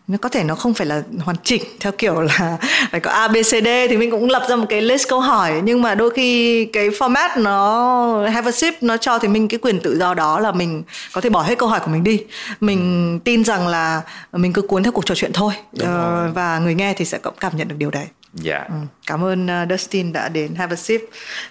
nó 0.09 0.19
có 0.19 0.29
thể 0.29 0.45
nó 0.45 0.55
không 0.55 0.75
phải 0.75 0.87
là 0.87 1.03
hoàn 1.21 1.37
chỉnh 1.45 1.63
theo 1.81 1.93
kiểu 1.93 2.21
là 2.21 2.59
phải 2.91 3.01
có 3.01 3.11
A 3.11 3.29
B 3.29 3.37
C 3.37 3.51
D 3.51 3.69
thì 3.89 3.97
mình 3.97 4.11
cũng 4.11 4.29
lập 4.29 4.43
ra 4.49 4.57
một 4.57 4.67
cái 4.69 4.83
list 4.83 5.09
câu 5.09 5.21
hỏi 5.21 5.61
nhưng 5.65 5.83
mà 5.83 5.95
đôi 5.95 6.11
khi 6.11 6.65
cái 6.65 6.89
format 6.89 7.43
nó 7.43 8.29
have 8.29 8.49
a 8.49 8.53
sip 8.53 8.83
nó 8.83 8.97
cho 8.97 9.19
thì 9.19 9.29
mình 9.29 9.49
cái 9.49 9.59
quyền 9.59 9.81
tự 9.81 9.99
do 9.99 10.15
đó 10.15 10.41
là 10.41 10.53
mình 10.53 10.83
có 11.13 11.21
thể 11.21 11.31
bỏ 11.31 11.43
hết 11.43 11.59
câu 11.59 11.69
hỏi 11.69 11.81
của 11.81 11.91
mình 11.91 12.05
đi 12.05 12.25
mình 12.61 13.21
tin 13.25 13.45
rằng 13.45 13.69
là 13.69 14.03
mình 14.33 14.53
cứ 14.53 14.63
cuốn 14.63 14.83
theo 14.83 14.93
cuộc 14.93 15.07
trò 15.07 15.15
chuyện 15.15 15.33
thôi 15.33 15.53
uh, 15.83 15.89
và 16.35 16.59
người 16.59 16.75
nghe 16.75 16.95
thì 16.95 17.05
sẽ 17.05 17.19
cũng 17.19 17.35
cảm 17.41 17.57
nhận 17.57 17.69
được 17.69 17.77
điều 17.79 17.91
đấy 17.91 18.07
Dạ. 18.35 18.55
Yeah. 18.55 18.69
Ừ. 18.69 18.75
Cảm 19.07 19.25
ơn 19.25 19.47
uh, 19.47 19.71
Dustin 19.71 20.13
đã 20.13 20.29
đến 20.29 20.55
Have 20.55 20.73
a 20.73 20.77
Sip. 20.77 21.01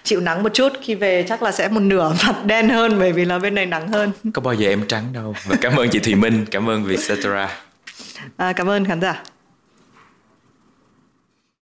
Chịu 0.04 0.20
nắng 0.20 0.42
một 0.42 0.54
chút 0.54 0.72
khi 0.82 0.94
về 0.94 1.24
chắc 1.28 1.42
là 1.42 1.52
sẽ 1.52 1.68
một 1.68 1.80
nửa 1.80 2.14
mặt 2.26 2.44
đen 2.44 2.68
hơn 2.68 2.98
bởi 2.98 3.12
vì 3.12 3.24
là 3.24 3.38
bên 3.38 3.54
này 3.54 3.66
nắng 3.66 3.88
hơn. 3.88 4.12
Có 4.34 4.42
bao 4.42 4.54
giờ 4.54 4.68
em 4.68 4.86
trắng 4.88 5.04
đâu. 5.12 5.34
Và 5.44 5.56
cảm 5.60 5.76
ơn 5.76 5.88
chị 5.88 5.98
Thùy 5.98 6.14
Minh, 6.14 6.46
cảm 6.50 6.68
ơn 6.70 6.84
Vietcetera. 6.84 7.48
À, 8.36 8.52
cảm 8.52 8.68
ơn 8.68 8.84
khán 8.84 9.00
giả. 9.00 9.22